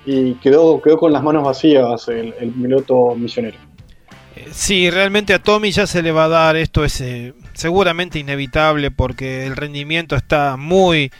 y 0.07 0.35
quedó, 0.35 0.81
quedó 0.81 0.96
con 0.96 1.12
las 1.12 1.22
manos 1.22 1.44
vacías 1.44 2.09
el, 2.09 2.33
el 2.40 2.51
piloto 2.51 3.14
misionero. 3.16 3.59
Sí, 4.53 4.90
realmente 4.90 5.35
a 5.35 5.42
Tommy 5.42 5.70
ya 5.70 5.87
se 5.87 6.03
le 6.03 6.12
va 6.12 6.24
a 6.24 6.29
dar 6.29 6.57
esto 6.57 6.85
es 6.85 7.01
eh, 7.01 7.35
seguramente 7.55 8.18
inevitable 8.18 8.90
porque 8.90 9.46
el 9.46 9.57
rendimiento 9.57 10.16
está 10.16 10.57
muy 10.57 11.11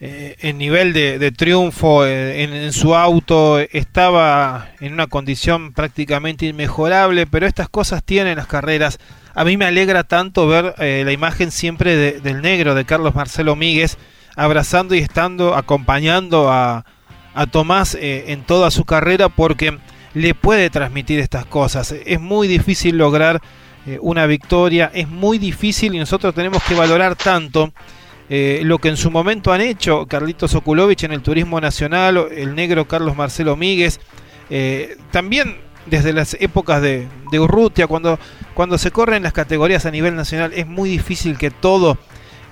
eh, 0.00 0.36
en 0.40 0.58
nivel 0.58 0.92
de, 0.92 1.32
triunfo 1.32 2.06
eh, 2.06 2.42
en, 2.42 2.72
su 2.72 2.94
auto, 2.94 3.58
estaba 3.58 4.70
en 4.80 4.94
una 4.94 5.06
condición 5.06 5.72
prácticamente 5.72 6.46
inmejorable, 6.46 7.26
pero 7.26 7.46
estas 7.46 7.68
cosas 7.68 8.02
tienen 8.02 8.36
las 8.36 8.46
carreras. 8.46 8.98
A 9.34 9.44
mí 9.44 9.56
me 9.56 9.66
alegra 9.66 10.04
tanto 10.04 10.46
ver 10.48 10.74
la 10.78 11.12
imagen 11.12 11.52
siempre 11.52 12.20
del 12.20 12.42
negro, 12.42 12.74
de 12.74 12.84
Carlos 12.84 13.14
Marcelo 13.14 13.54
Míguez, 13.54 13.96
abrazando 14.34 14.96
y 14.96 14.98
estando, 14.98 15.54
acompañando 15.54 16.50
a, 16.50 16.84
a 17.34 17.46
Tomás 17.46 17.96
en 18.00 18.42
toda 18.42 18.72
su 18.72 18.84
carrera 18.84 19.28
porque 19.28 19.78
le 20.14 20.34
puede 20.34 20.70
transmitir 20.70 21.20
estas 21.20 21.46
cosas. 21.46 21.94
Es 22.04 22.20
muy 22.20 22.48
difícil 22.48 22.96
lograr 22.96 23.40
eh, 23.86 23.98
una 24.00 24.26
victoria, 24.26 24.90
es 24.92 25.08
muy 25.08 25.38
difícil 25.38 25.94
y 25.94 25.98
nosotros 25.98 26.34
tenemos 26.34 26.62
que 26.64 26.74
valorar 26.74 27.16
tanto 27.16 27.72
eh, 28.30 28.60
lo 28.64 28.78
que 28.78 28.88
en 28.88 28.96
su 28.96 29.10
momento 29.10 29.52
han 29.52 29.60
hecho 29.60 30.06
Carlitos 30.06 30.54
Okulovich 30.54 31.04
en 31.04 31.12
el 31.12 31.20
Turismo 31.20 31.60
Nacional, 31.60 32.28
el 32.34 32.54
negro 32.54 32.88
Carlos 32.88 33.16
Marcelo 33.16 33.56
Míguez, 33.56 34.00
eh, 34.48 34.96
también 35.10 35.58
desde 35.86 36.12
las 36.12 36.34
épocas 36.40 36.80
de, 36.80 37.08
Urrutia, 37.32 37.86
cuando, 37.86 38.18
cuando 38.54 38.78
se 38.78 38.90
corren 38.90 39.22
las 39.22 39.32
categorías 39.32 39.84
a 39.84 39.90
nivel 39.90 40.16
nacional, 40.16 40.52
es 40.54 40.66
muy 40.66 40.88
difícil 40.88 41.36
que 41.36 41.50
todo 41.50 41.98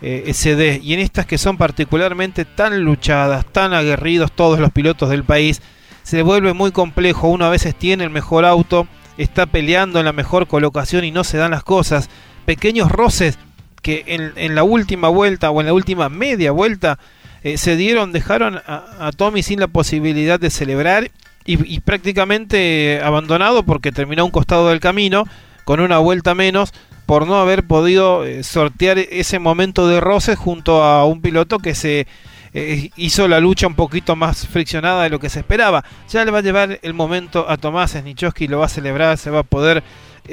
se 0.01 0.55
dé. 0.55 0.81
Y 0.83 0.95
en 0.95 1.01
estas 1.01 1.27
que 1.27 1.39
son 1.39 1.57
particularmente 1.57 2.45
tan 2.45 2.85
luchadas, 2.85 3.45
tan 3.47 3.75
aguerridos 3.75 4.31
todos 4.33 4.61
los 4.61 4.71
pilotos 4.71 5.11
del 5.11 5.25
país, 5.25 5.61
se 6.09 6.23
vuelve 6.23 6.55
muy 6.55 6.73
complejo. 6.73 7.29
Uno 7.29 7.45
a 7.45 7.51
veces 7.51 7.75
tiene 7.75 8.03
el 8.03 8.11
mejor 8.11 8.47
auto, 8.47 8.89
está 9.19 9.45
peleando 9.45 9.99
en 9.99 10.07
la 10.07 10.15
mejor 10.15 10.47
colocación 10.47 11.05
y 11.05 11.11
no 11.11 11.23
se 11.23 11.37
dan 11.37 11.51
las 11.51 11.65
cosas. 11.65 12.09
Pequeños 12.47 12.91
roces 12.91 13.39
que 13.83 14.05
en, 14.07 14.55
la 14.55 14.63
última 14.65 15.09
vuelta 15.09 15.51
o 15.51 15.61
en 15.61 15.67
la 15.67 15.73
última 15.73 16.09
media 16.09 16.53
vuelta 16.53 16.99
eh, 17.43 17.57
se 17.57 17.77
dieron, 17.77 18.13
dejaron 18.13 18.61
a, 18.67 19.11
Tommy 19.17 19.43
sin 19.43 19.61
la 19.61 19.69
posibilidad 19.69 20.41
de 20.41 20.51
celebrar 20.51 21.11
y, 21.45 21.81
prácticamente 21.81 23.01
abandonado 23.03 23.63
porque 23.63 23.91
terminó 23.91 24.23
a 24.23 24.25
un 24.27 24.31
costado 24.31 24.69
del 24.69 24.81
camino 24.81 25.25
con 25.65 25.81
una 25.81 25.97
vuelta 25.97 26.35
menos 26.35 26.75
por 27.07 27.27
no 27.27 27.37
haber 27.37 27.67
podido 27.67 28.27
eh, 28.27 28.43
sortear 28.43 28.99
ese 28.99 29.39
momento 29.39 29.89
de 29.89 29.99
roces 29.99 30.37
junto 30.37 30.85
a 30.85 31.07
un 31.07 31.23
piloto 31.23 31.59
que 31.59 31.75
se 31.75 32.07
eh, 32.55 32.91
hizo 32.97 33.29
la 33.29 33.41
lucha 33.41 33.67
un 33.67 33.75
poquito 33.75 34.17
más 34.17 34.47
friccionada 34.47 35.05
de 35.05 35.11
lo 35.11 35.19
que 35.19 35.31
se 35.31 35.41
esperaba. 35.41 35.85
Ya 36.11 36.25
le 36.25 36.31
va 36.31 36.39
a 36.39 36.43
llevar 36.43 36.79
el 36.83 36.95
momento 36.95 37.49
a 37.49 37.57
Tomás 37.57 37.93
Snichowski, 37.93 38.49
lo 38.49 38.59
va 38.59 38.67
a 38.67 38.71
celebrar, 38.71 39.17
se 39.17 39.31
va 39.31 39.41
a 39.41 39.45
poder 39.45 39.83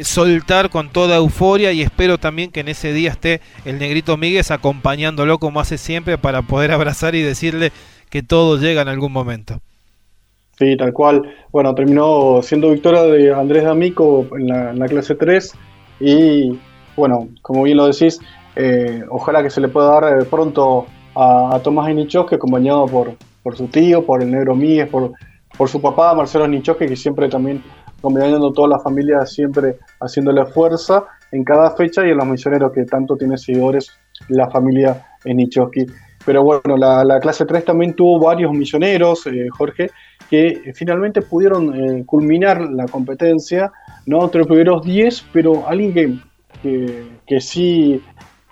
soltar 0.03 0.69
con 0.69 0.89
toda 0.89 1.17
euforia 1.17 1.71
y 1.71 1.81
espero 1.81 2.17
también 2.17 2.51
que 2.51 2.60
en 2.60 2.67
ese 2.67 2.93
día 2.93 3.12
esté 3.12 3.41
el 3.65 3.79
negrito 3.79 4.17
Míguez 4.17 4.51
acompañándolo 4.51 5.39
como 5.39 5.60
hace 5.60 5.77
siempre 5.77 6.17
para 6.17 6.41
poder 6.41 6.71
abrazar 6.71 7.15
y 7.15 7.21
decirle 7.21 7.71
que 8.10 8.23
todo 8.23 8.58
llega 8.58 8.81
en 8.81 8.88
algún 8.88 9.12
momento. 9.12 9.60
Sí, 10.58 10.77
tal 10.77 10.93
cual. 10.93 11.23
Bueno, 11.51 11.75
terminó 11.75 12.39
siendo 12.41 12.71
victoria 12.71 13.03
de 13.03 13.34
Andrés 13.34 13.63
D'Amico 13.63 14.27
en 14.38 14.79
la, 14.79 14.88
clase 14.88 15.15
3 15.15 15.53
y 15.99 16.58
bueno, 16.95 17.27
como 17.41 17.63
bien 17.63 17.77
lo 17.77 17.88
decís, 17.88 18.19
eh, 18.55 19.03
ojalá 19.10 19.43
que 19.43 19.49
se 19.49 19.60
le 19.60 19.67
pueda 19.67 19.99
dar 19.99 20.25
pronto 20.25 20.86
a, 21.13 21.60
Tomás 21.63 21.93
Nichoske, 21.93 22.36
acompañado 22.36 22.86
por, 22.86 23.15
por 23.43 23.58
su 23.58 23.67
tío, 23.67 24.05
por 24.05 24.21
el 24.21 24.31
negro 24.31 24.55
Míguez, 24.55 24.88
por, 24.89 25.12
por 25.58 25.69
su 25.69 25.81
papá, 25.81 26.13
Marcelo 26.13 26.47
Nichoske, 26.47 26.88
que 26.88 26.95
siempre 26.95 27.27
también 27.27 27.62
acompañando 28.06 28.50
a 28.50 28.54
toda 28.54 28.68
la 28.68 28.80
familia, 28.80 29.26
siempre 29.26 29.78
haciéndole 30.00 30.46
fuerza 30.46 31.06
en 31.32 31.44
cada 31.44 31.72
fecha 31.72 32.06
y 32.06 32.12
en 32.12 32.18
los 32.18 32.28
misioneros 32.28 32.72
que 32.72 32.86
tanto 32.86 33.15
tiene 33.18 33.38
seguidores 33.38 33.91
la 34.30 34.50
familia 34.50 35.06
Nichoski. 35.26 35.86
Pero 36.26 36.44
bueno, 36.44 36.78
la, 36.78 37.20
clase 37.20 37.46
3 37.46 37.65
también 37.65 37.94
tuvo 37.94 38.20
varios 38.20 38.52
misioneros, 38.52 39.28
eh, 39.28 39.48
Jorge, 39.50 39.91
que 40.30 40.72
finalmente 40.74 41.22
pudieron 41.22 41.76
eh, 41.76 42.04
culminar 42.06 42.62
la 42.62 42.86
competencia, 42.86 43.72
no 44.06 44.24
entre 44.24 44.39
los 44.39 44.48
primeros 44.48 44.84
10, 44.84 45.26
pero 45.32 45.68
alguien 45.68 46.22
que, 46.63 47.08
que 47.28 47.39
sí 47.39 48.02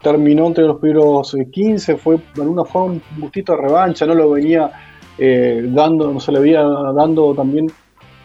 terminó 0.04 0.48
entre 0.48 0.66
los 0.66 0.80
primeros 0.80 1.36
15, 1.52 1.98
fue 1.98 2.18
de 2.36 2.42
alguna 2.42 2.66
forma 2.66 2.94
un 2.94 3.02
gustito 3.18 3.54
de 3.54 3.62
revancha, 3.62 4.06
no 4.06 4.14
lo 4.14 4.32
venía 4.32 4.72
eh, 5.18 5.64
dando, 5.68 6.12
no 6.12 6.20
se 6.20 6.32
le 6.32 6.40
veía 6.40 6.62
dando 6.62 7.34
también 7.34 7.72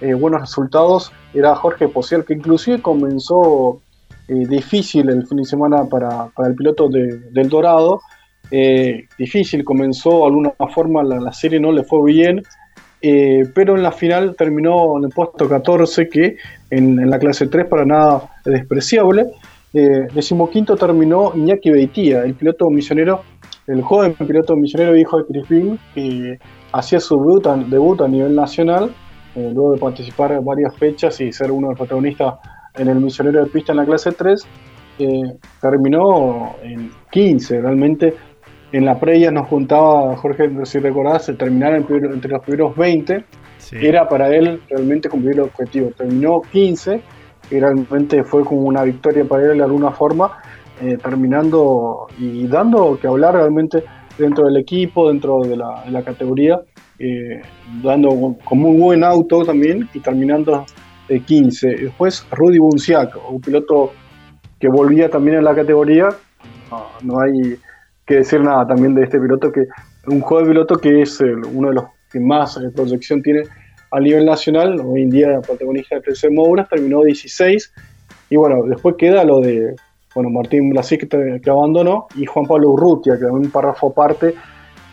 eh, 0.01 0.15
buenos 0.15 0.41
resultados, 0.41 1.13
era 1.35 1.55
Jorge 1.55 1.89
Posiel, 1.89 2.25
que 2.25 2.35
inclusive 2.35 2.81
comenzó 2.81 3.81
eh, 4.29 4.47
difícil 4.47 5.09
el 5.09 5.27
fin 5.27 5.39
de 5.39 5.45
semana 5.45 5.85
para, 5.85 6.31
el 6.47 6.55
piloto 6.55 6.89
de, 6.89 7.19
del 7.31 7.49
Dorado, 7.49 8.01
difícil, 9.19 9.63
comenzó 9.65 10.21
de 10.21 10.25
alguna 10.27 10.53
forma 10.75 11.03
la, 11.03 11.21
la, 11.21 11.33
serie, 11.33 11.61
no 11.61 11.71
le 11.71 11.85
fue 11.85 12.03
bien, 12.13 12.43
pero 13.01 13.77
en 13.77 13.83
la 13.83 13.93
final 13.93 14.35
terminó 14.37 14.97
en 14.97 15.05
el 15.05 15.11
puesto 15.11 15.49
14, 15.49 16.09
que 16.09 16.37
en, 16.71 17.11
la 17.11 17.19
clase 17.19 17.47
3 17.47 17.67
para 17.67 17.85
nada 17.85 18.31
despreciable. 18.45 19.27
Eh, 19.75 20.09
decimoquinto 20.15 20.77
terminó 20.77 21.33
Iñaki 21.35 21.71
Beitía, 21.71 22.25
el 22.25 22.35
piloto 22.35 22.71
misionero, 22.71 23.23
el 23.67 23.83
joven 23.83 24.15
piloto 24.15 24.57
misionero 24.57 24.97
hijo 24.97 25.23
de 25.23 25.43
Chris 25.43 25.79
que 25.95 26.39
hacía 26.73 27.01
su 27.01 27.17
debut 27.69 28.01
a, 28.01 28.09
nivel 28.09 28.35
nacional, 28.35 28.95
eh, 29.35 29.51
luego 29.55 29.73
de 29.73 29.79
participar 29.79 30.33
en 30.33 30.45
varias 30.45 30.77
fechas 30.77 31.21
y 31.21 31.33
ser 31.33 31.51
uno 31.51 31.69
de 31.69 31.73
los 31.73 31.79
protagonistas 31.79 32.35
en 32.75 32.89
el 32.89 32.97
misionero 32.97 33.45
de 33.45 33.51
pista 33.51 33.73
en 33.73 33.79
la 33.79 33.85
clase 33.85 34.13
3, 34.13 34.47
eh, 35.01 35.23
terminó 35.61 36.57
en 36.63 36.91
15, 37.11 37.61
realmente. 37.61 38.15
En 38.71 38.85
la 38.85 39.01
previa 39.01 39.31
nos 39.31 39.49
juntaba 39.49 40.15
Jorge, 40.17 40.51
si 40.65 40.79
recordás, 40.79 41.33
terminar 41.39 41.75
entre 41.75 42.31
los 42.31 42.43
primeros 42.43 42.77
20, 42.77 43.25
era 43.73 44.09
para 44.09 44.35
él 44.35 44.61
realmente 44.69 45.09
cumplir 45.09 45.35
el 45.35 45.41
objetivo, 45.41 45.91
terminó 45.97 46.41
15 46.41 47.01
y 47.51 47.61
realmente 47.61 48.25
fue 48.25 48.45
como 48.45 48.63
una 48.63 48.83
victoria 48.83 49.25
para 49.25 49.51
él 49.51 49.59
de 49.59 49.65
alguna 49.65 49.91
forma, 49.91 50.39
eh, 50.83 50.99
terminando 51.03 52.09
y 52.19 52.47
dando 52.47 52.99
que 53.01 53.07
hablar 53.07 53.35
realmente 53.35 53.85
dentro 54.19 54.47
del 54.47 54.57
equipo, 54.57 55.09
dentro 55.09 55.41
de 55.41 55.57
la, 55.57 56.03
categoría, 56.05 56.61
eh, 56.99 57.41
dando 57.83 58.37
con 58.45 58.59
muy 58.59 58.77
buen 58.77 59.05
auto 59.05 59.45
también 59.45 59.89
y 59.95 60.01
terminando 60.01 60.65
de 61.09 61.21
15. 61.21 61.69
Después 61.69 62.27
Rudy 62.31 62.59
Bunciac, 62.59 63.17
un 63.31 63.41
piloto 63.41 63.93
que 64.59 64.69
volvía 64.69 65.09
también 65.09 65.39
en 65.39 65.45
la 65.45 65.55
categoría, 65.55 66.09
no, 67.03 67.21
hay 67.21 67.57
que 68.07 68.17
decir 68.17 68.41
nada 68.41 68.67
también 68.67 68.95
de 68.95 69.05
este 69.05 69.21
piloto, 69.21 69.51
que 69.53 69.67
un 70.07 70.21
joven 70.21 70.49
piloto 70.49 70.77
que 70.77 71.03
es 71.03 71.21
uno 71.21 71.69
de 71.69 71.75
los 71.75 71.85
que 72.11 72.21
más 72.21 72.57
eh, 72.57 72.71
proyección 72.75 73.23
tiene 73.23 73.43
a 73.91 74.01
nivel 74.01 74.27
nacional, 74.27 74.81
hoy 74.85 75.03
en 75.03 75.11
día 75.11 75.41
protagonista 75.41 75.97
de 75.97 76.03
13 76.03 76.31
Mouras, 76.31 76.69
terminó 76.69 77.03
16, 77.03 77.73
y 78.31 78.37
bueno, 78.37 78.65
después 78.65 78.97
queda 78.99 79.25
lo 79.25 79.41
de 79.41 79.75
bueno, 80.15 80.31
Martín 80.31 80.71
Blasi 80.71 80.99
que, 80.99 81.41
abandonó, 81.49 82.09
y 82.17 82.27
Juan 82.27 82.47
Pablo 82.47 82.71
Urrutia, 82.71 83.19
que 83.19 83.25
un 83.27 83.51
párrafo 83.51 83.89
aparte, 83.89 84.35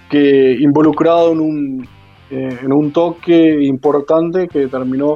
que 0.10 0.56
involucrado 0.60 1.32
en 1.32 1.40
un, 1.40 1.88
eh, 2.32 2.58
en 2.62 2.74
un 2.74 2.92
toque 2.92 3.64
importante 3.64 4.48
que 4.48 4.68
terminó 4.68 5.16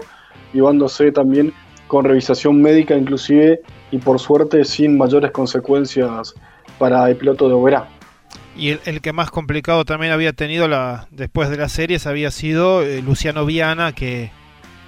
llevándose 0.54 1.12
también 1.12 1.54
con 1.88 2.06
revisación 2.06 2.62
médica 2.62 2.96
inclusive 2.96 3.62
y 3.92 3.98
por 3.98 4.20
suerte 4.20 4.64
sin 4.64 4.98
mayores 4.98 5.32
consecuencias 5.32 6.36
para 6.78 7.10
el 7.10 7.16
piloto 7.18 7.48
de 7.48 7.56
Oberá. 7.56 7.88
Y 8.56 8.70
el, 8.70 9.02
que 9.02 9.14
más 9.14 9.32
complicado 9.32 9.86
también 9.86 10.12
había 10.12 10.34
tenido 10.34 10.68
la, 10.68 11.08
después 11.12 11.50
de 11.50 11.58
las 11.58 11.72
series 11.72 12.06
había 12.08 12.30
sido 12.30 12.84
eh, 12.84 13.02
Luciano 13.02 13.46
Viana, 13.46 13.94
que 13.94 14.32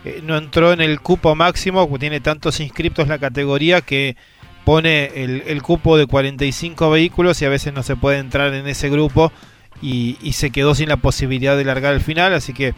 eh, 0.03 0.21
no 0.23 0.37
entró 0.37 0.73
en 0.73 0.81
el 0.81 0.99
cupo 0.99 1.35
máximo, 1.35 1.87
tiene 1.97 2.19
tantos 2.19 2.59
inscriptos 2.59 3.07
la 3.07 3.17
categoría 3.17 3.81
que 3.81 4.15
pone 4.65 5.05
el, 5.15 5.61
cupo 5.61 5.97
de 5.97 6.05
45 6.05 6.89
vehículos 6.91 7.41
y 7.41 7.45
a 7.45 7.49
veces 7.49 7.73
no 7.73 7.81
se 7.83 7.95
puede 7.95 8.19
entrar 8.19 8.53
en 8.53 8.67
ese 8.67 8.89
grupo 8.89 9.31
y, 9.81 10.17
y 10.21 10.33
se 10.33 10.51
quedó 10.51 10.75
sin 10.75 10.89
la 10.89 10.97
posibilidad 10.97 11.57
de 11.57 11.65
largar 11.65 11.93
al 11.93 12.01
final. 12.01 12.33
Así 12.33 12.53
que 12.53 12.73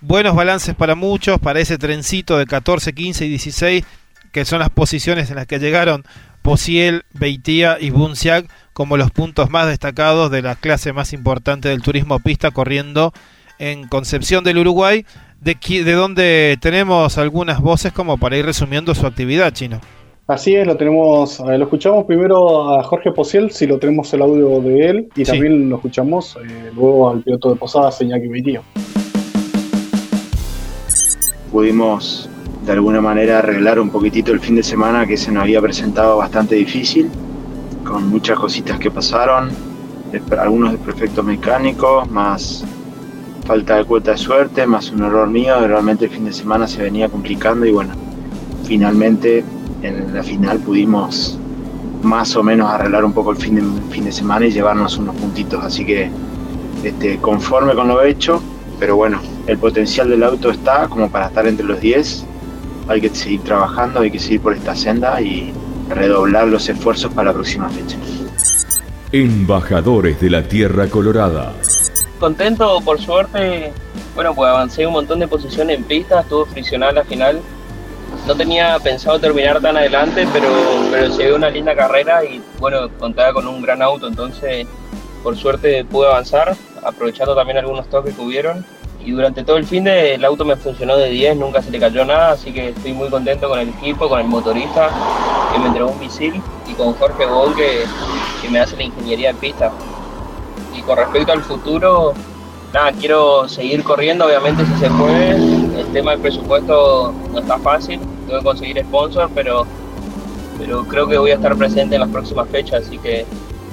buenos 0.00 0.34
balances 0.34 0.74
para 0.74 0.94
muchos, 0.94 1.38
para 1.38 1.60
ese 1.60 1.78
trencito 1.78 2.38
de 2.38 2.46
14, 2.46 2.92
15 2.92 3.26
y 3.26 3.28
16, 3.30 3.84
que 4.32 4.44
son 4.44 4.58
las 4.58 4.70
posiciones 4.70 5.30
en 5.30 5.36
las 5.36 5.46
que 5.46 5.58
llegaron 5.58 6.04
Posiel, 6.42 7.04
Beitía 7.14 7.78
y 7.80 7.88
Bunciac 7.88 8.46
como 8.74 8.98
los 8.98 9.10
puntos 9.10 9.48
más 9.48 9.66
destacados 9.66 10.30
de 10.30 10.42
la 10.42 10.56
clase 10.56 10.92
más 10.92 11.14
importante 11.14 11.70
del 11.70 11.80
turismo 11.80 12.18
pista 12.18 12.50
corriendo 12.50 13.14
en 13.58 13.88
Concepción 13.88 14.44
del 14.44 14.58
Uruguay, 14.58 15.06
de, 15.40 15.54
de 15.54 15.92
donde 15.92 16.58
tenemos 16.60 17.16
algunas 17.16 17.60
voces 17.60 17.92
como 17.92 18.18
para 18.18 18.36
ir 18.36 18.44
resumiendo 18.44 18.94
su 18.94 19.06
actividad, 19.06 19.52
Chino. 19.52 19.80
Así 20.26 20.54
es, 20.54 20.66
lo 20.66 20.74
tenemos, 20.78 21.38
eh, 21.40 21.58
lo 21.58 21.64
escuchamos 21.64 22.06
primero 22.06 22.70
a 22.70 22.82
Jorge 22.84 23.12
Posiel, 23.12 23.50
si 23.50 23.66
lo 23.66 23.78
tenemos 23.78 24.10
el 24.14 24.22
audio 24.22 24.58
de 24.62 24.86
él, 24.86 25.08
y 25.14 25.22
también 25.22 25.68
lo 25.68 25.76
escuchamos 25.76 26.38
eh, 26.42 26.70
luego 26.74 27.10
al 27.10 27.20
piloto 27.20 27.50
de 27.50 27.56
Posada, 27.56 27.90
Iñaki 28.00 28.28
Beitía. 28.28 28.62
Pudimos 31.52 32.30
de 32.64 32.72
alguna 32.72 33.02
manera 33.02 33.40
arreglar 33.40 33.78
un 33.78 33.90
poquitito 33.90 34.32
el 34.32 34.40
fin 34.40 34.56
de 34.56 34.62
semana 34.62 35.06
que 35.06 35.18
se 35.18 35.30
nos 35.30 35.42
había 35.42 35.60
presentado 35.60 36.16
bastante 36.16 36.54
difícil, 36.54 37.10
con 37.86 38.08
muchas 38.08 38.38
cositas 38.38 38.78
que 38.78 38.90
pasaron, 38.90 39.50
algunos 40.38 40.72
desperfectos 40.72 41.22
mecánicos, 41.22 42.10
más 42.10 42.64
falta 43.44 43.76
de 43.76 43.84
cuota 43.84 44.12
de 44.12 44.16
suerte, 44.16 44.66
más 44.66 44.90
un 44.90 45.02
error 45.02 45.28
mío, 45.28 45.54
realmente 45.68 46.06
el 46.06 46.10
fin 46.10 46.24
de 46.24 46.32
semana 46.32 46.66
se 46.66 46.80
venía 46.82 47.10
complicando 47.10 47.66
y 47.66 47.72
bueno, 47.72 47.92
finalmente 48.64 49.44
en 49.84 50.14
la 50.14 50.22
final 50.22 50.58
pudimos 50.58 51.38
más 52.02 52.34
o 52.36 52.42
menos 52.42 52.70
arreglar 52.70 53.04
un 53.04 53.12
poco 53.12 53.30
el 53.30 53.36
fin 53.36 53.54
de, 53.54 53.92
fin 53.92 54.04
de 54.04 54.12
semana 54.12 54.46
y 54.46 54.50
llevarnos 54.50 54.98
unos 54.98 55.14
puntitos, 55.16 55.62
así 55.64 55.84
que 55.84 56.10
este, 56.82 57.18
conforme 57.18 57.74
con 57.74 57.88
lo 57.88 58.02
hecho, 58.02 58.42
pero 58.78 58.96
bueno, 58.96 59.20
el 59.46 59.58
potencial 59.58 60.08
del 60.08 60.22
auto 60.22 60.50
está 60.50 60.88
como 60.88 61.10
para 61.10 61.26
estar 61.26 61.46
entre 61.46 61.64
los 61.64 61.80
10 61.80 62.26
hay 62.88 63.00
que 63.00 63.08
seguir 63.10 63.42
trabajando, 63.42 64.00
hay 64.00 64.10
que 64.10 64.18
seguir 64.18 64.40
por 64.40 64.54
esta 64.54 64.74
senda 64.74 65.20
y 65.20 65.52
redoblar 65.88 66.48
los 66.48 66.68
esfuerzos 66.68 67.12
para 67.12 67.30
la 67.30 67.34
próxima 67.34 67.68
fecha. 67.70 67.96
Embajadores 69.12 70.20
de 70.20 70.30
la 70.30 70.42
Tierra 70.42 70.88
Colorada. 70.88 71.52
Contento, 72.18 72.80
por 72.84 73.00
suerte. 73.00 73.72
Bueno, 74.14 74.34
pues 74.34 74.50
avancé 74.50 74.86
un 74.86 74.92
montón 74.92 75.20
de 75.20 75.28
posiciones 75.28 75.78
en 75.78 75.84
pista, 75.84 76.20
estuvo 76.20 76.46
friccional 76.46 76.94
la 76.94 77.04
final. 77.04 77.40
No 78.26 78.34
tenía 78.34 78.78
pensado 78.78 79.18
terminar 79.18 79.60
tan 79.60 79.76
adelante, 79.76 80.26
pero, 80.32 80.48
pero 80.90 81.12
se 81.12 81.32
una 81.32 81.50
linda 81.50 81.74
carrera 81.76 82.24
y 82.24 82.42
bueno, 82.58 82.88
contaba 82.98 83.32
con 83.34 83.46
un 83.46 83.60
gran 83.60 83.82
auto, 83.82 84.08
entonces 84.08 84.66
por 85.22 85.36
suerte 85.36 85.84
pude 85.84 86.06
avanzar, 86.06 86.56
aprovechando 86.82 87.34
también 87.34 87.58
algunos 87.58 87.88
toques 87.88 88.14
que 88.14 88.20
hubieron 88.22 88.64
y 89.04 89.10
durante 89.10 89.44
todo 89.44 89.58
el 89.58 89.66
fin 89.66 89.84
de 89.84 90.14
el 90.14 90.24
auto 90.24 90.44
me 90.44 90.56
funcionó 90.56 90.96
de 90.96 91.10
10, 91.10 91.36
nunca 91.36 91.60
se 91.60 91.70
le 91.70 91.78
cayó 91.78 92.04
nada, 92.04 92.32
así 92.32 92.52
que 92.52 92.70
estoy 92.70 92.94
muy 92.94 93.10
contento 93.10 93.48
con 93.48 93.58
el 93.58 93.68
equipo, 93.68 94.08
con 94.08 94.18
el 94.18 94.26
motorista 94.26 94.88
que 95.52 95.58
me 95.58 95.66
entregó 95.66 95.90
un 95.90 96.00
misil 96.00 96.40
y 96.66 96.72
con 96.72 96.94
Jorge 96.94 97.26
Bol 97.26 97.54
que, 97.54 97.84
me 98.50 98.60
hace 98.60 98.76
la 98.76 98.82
ingeniería 98.82 99.32
de 99.32 99.38
pista. 99.38 99.72
Y 100.76 100.82
con 100.82 100.98
respecto 100.98 101.32
al 101.32 101.40
futuro, 101.40 102.12
nada, 102.74 102.92
quiero 102.92 103.48
seguir 103.48 103.82
corriendo, 103.82 104.26
obviamente 104.26 104.66
si 104.66 104.74
se 104.74 104.90
puede. 104.90 105.30
El 105.80 105.86
tema 105.94 106.10
del 106.10 106.20
presupuesto 106.20 107.14
no 107.32 107.38
está 107.38 107.58
fácil, 107.58 108.00
tengo 108.24 108.38
que 108.38 108.44
conseguir 108.44 108.78
sponsor, 108.84 109.30
pero, 109.34 109.66
pero 110.58 110.84
creo 110.84 111.06
que 111.06 111.18
voy 111.18 111.30
a 111.30 111.34
estar 111.34 111.56
presente 111.56 111.96
en 111.96 112.00
las 112.00 112.10
próximas 112.10 112.48
fechas, 112.48 112.86
así 112.86 112.98
que 112.98 113.24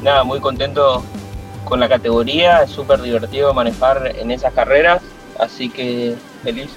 nada, 0.01 0.23
muy 0.23 0.39
contento 0.39 1.03
con 1.65 1.79
la 1.79 1.87
categoría, 1.87 2.63
es 2.63 2.71
súper 2.71 3.01
divertido 3.01 3.53
manejar 3.53 4.15
en 4.17 4.31
esas 4.31 4.53
carreras 4.53 5.01
Así 5.41 5.69
que 5.69 6.15
feliz. 6.43 6.69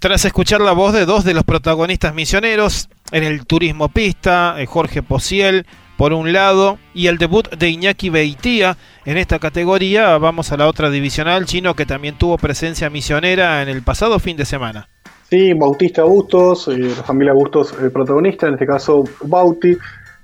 Tras 0.00 0.24
escuchar 0.24 0.62
la 0.62 0.72
voz 0.72 0.94
de 0.94 1.04
dos 1.04 1.24
de 1.24 1.34
los 1.34 1.44
protagonistas 1.44 2.14
misioneros 2.14 2.88
en 3.12 3.22
el 3.22 3.44
turismo 3.46 3.90
pista, 3.90 4.54
eh, 4.58 4.64
Jorge 4.64 5.02
Posiel 5.02 5.66
por 5.98 6.14
un 6.14 6.32
lado 6.32 6.78
y 6.94 7.08
el 7.08 7.18
debut 7.18 7.50
de 7.50 7.68
Iñaki 7.68 8.08
Beitía 8.08 8.78
en 9.04 9.18
esta 9.18 9.38
categoría, 9.38 10.16
vamos 10.16 10.50
a 10.50 10.56
la 10.56 10.66
otra 10.66 10.88
divisional 10.88 11.44
chino 11.44 11.74
que 11.74 11.84
también 11.84 12.16
tuvo 12.16 12.38
presencia 12.38 12.88
misionera 12.88 13.60
en 13.60 13.68
el 13.68 13.82
pasado 13.82 14.18
fin 14.18 14.38
de 14.38 14.46
semana. 14.46 14.88
Sí, 15.30 15.52
Bautista 15.52 16.02
Bustos, 16.02 16.66
eh, 16.66 16.76
la 16.76 17.04
familia 17.04 17.32
Bustos 17.32 17.72
el 17.80 17.92
protagonista, 17.92 18.48
en 18.48 18.54
este 18.54 18.66
caso 18.66 19.04
Bauti, 19.22 19.76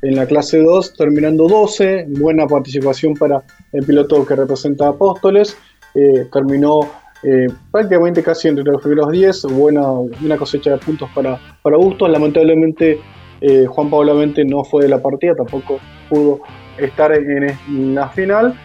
en 0.02 0.16
la 0.16 0.26
clase 0.26 0.58
2, 0.58 0.94
terminando 0.94 1.46
12, 1.46 2.06
buena 2.08 2.44
participación 2.48 3.14
para 3.14 3.40
el 3.72 3.86
piloto 3.86 4.26
que 4.26 4.34
representa 4.34 4.86
a 4.86 4.88
Apóstoles, 4.88 5.56
eh, 5.94 6.26
terminó 6.32 6.80
eh, 7.22 7.46
prácticamente 7.70 8.20
casi 8.20 8.48
entre 8.48 8.64
los 8.64 8.82
primeros 8.82 9.12
10, 9.12 9.44
buena 9.52 9.88
una 9.90 10.36
cosecha 10.36 10.72
de 10.72 10.78
puntos 10.78 11.08
para, 11.14 11.38
para 11.62 11.76
Bustos, 11.76 12.10
lamentablemente 12.10 12.98
eh, 13.40 13.64
Juan 13.64 13.88
Pablo 13.88 14.16
Mente 14.16 14.44
no 14.44 14.64
fue 14.64 14.82
de 14.82 14.88
la 14.88 15.00
partida, 15.00 15.36
tampoco 15.36 15.78
pudo 16.08 16.40
estar 16.78 17.12
en, 17.12 17.94
la 17.94 18.08
final. 18.08 18.58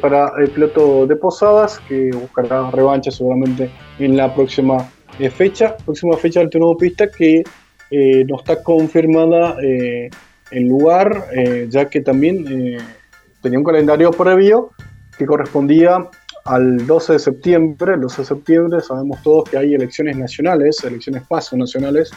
para 0.00 0.32
el 0.38 0.48
piloto 0.50 1.06
de 1.06 1.14
Posadas, 1.14 1.78
que 1.86 2.10
buscará 2.12 2.72
revancha 2.72 3.12
seguramente 3.12 3.70
en 4.00 4.16
la 4.16 4.34
próxima 4.34 4.88
fecha, 5.30 5.76
próxima 5.76 6.16
fecha 6.16 6.40
del 6.40 6.50
turno 6.50 6.76
pista 6.76 7.08
que 7.10 7.42
no 7.90 8.36
está 8.36 8.62
confirmada 8.62 9.56
el 10.50 10.66
lugar, 10.66 11.26
eh, 11.32 11.66
ya 11.68 11.88
que 11.88 12.00
también 12.00 12.46
eh, 12.48 12.78
tenía 13.40 13.58
un 13.58 13.64
calendario 13.64 14.10
previo 14.10 14.70
que 15.16 15.26
correspondía 15.26 16.08
al 16.44 16.86
12 16.86 17.14
de 17.14 17.18
septiembre. 17.18 17.94
El 17.94 18.00
12 18.00 18.22
de 18.22 18.26
septiembre 18.26 18.80
sabemos 18.80 19.22
todos 19.22 19.48
que 19.48 19.58
hay 19.58 19.74
elecciones 19.74 20.16
nacionales, 20.16 20.82
elecciones 20.84 21.22
paso 21.28 21.56
nacionales, 21.56 22.10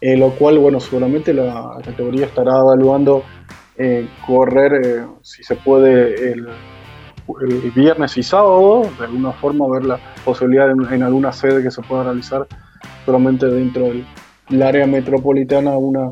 eh, 0.00 0.16
lo 0.16 0.30
cual, 0.30 0.58
bueno, 0.58 0.80
seguramente 0.80 1.32
la 1.32 1.78
categoría 1.84 2.26
estará 2.26 2.58
evaluando 2.58 3.24
eh, 3.76 4.08
correr, 4.26 5.06
si 5.22 5.42
se 5.42 5.56
puede, 5.56 6.32
el, 6.32 6.48
viernes 7.74 8.16
y 8.16 8.22
sábado, 8.22 8.82
de 8.98 9.04
alguna 9.04 9.32
forma 9.32 9.68
ver 9.68 9.84
la 9.84 10.00
posibilidad 10.24 10.70
en, 10.70 11.02
alguna 11.02 11.32
sede 11.32 11.62
que 11.62 11.70
se 11.70 11.82
pueda 11.82 12.04
realizar 12.04 12.46
solamente 13.04 13.46
dentro 13.46 13.84
del, 13.84 14.62
área 14.62 14.86
metropolitana 14.86 15.76
una, 15.76 16.10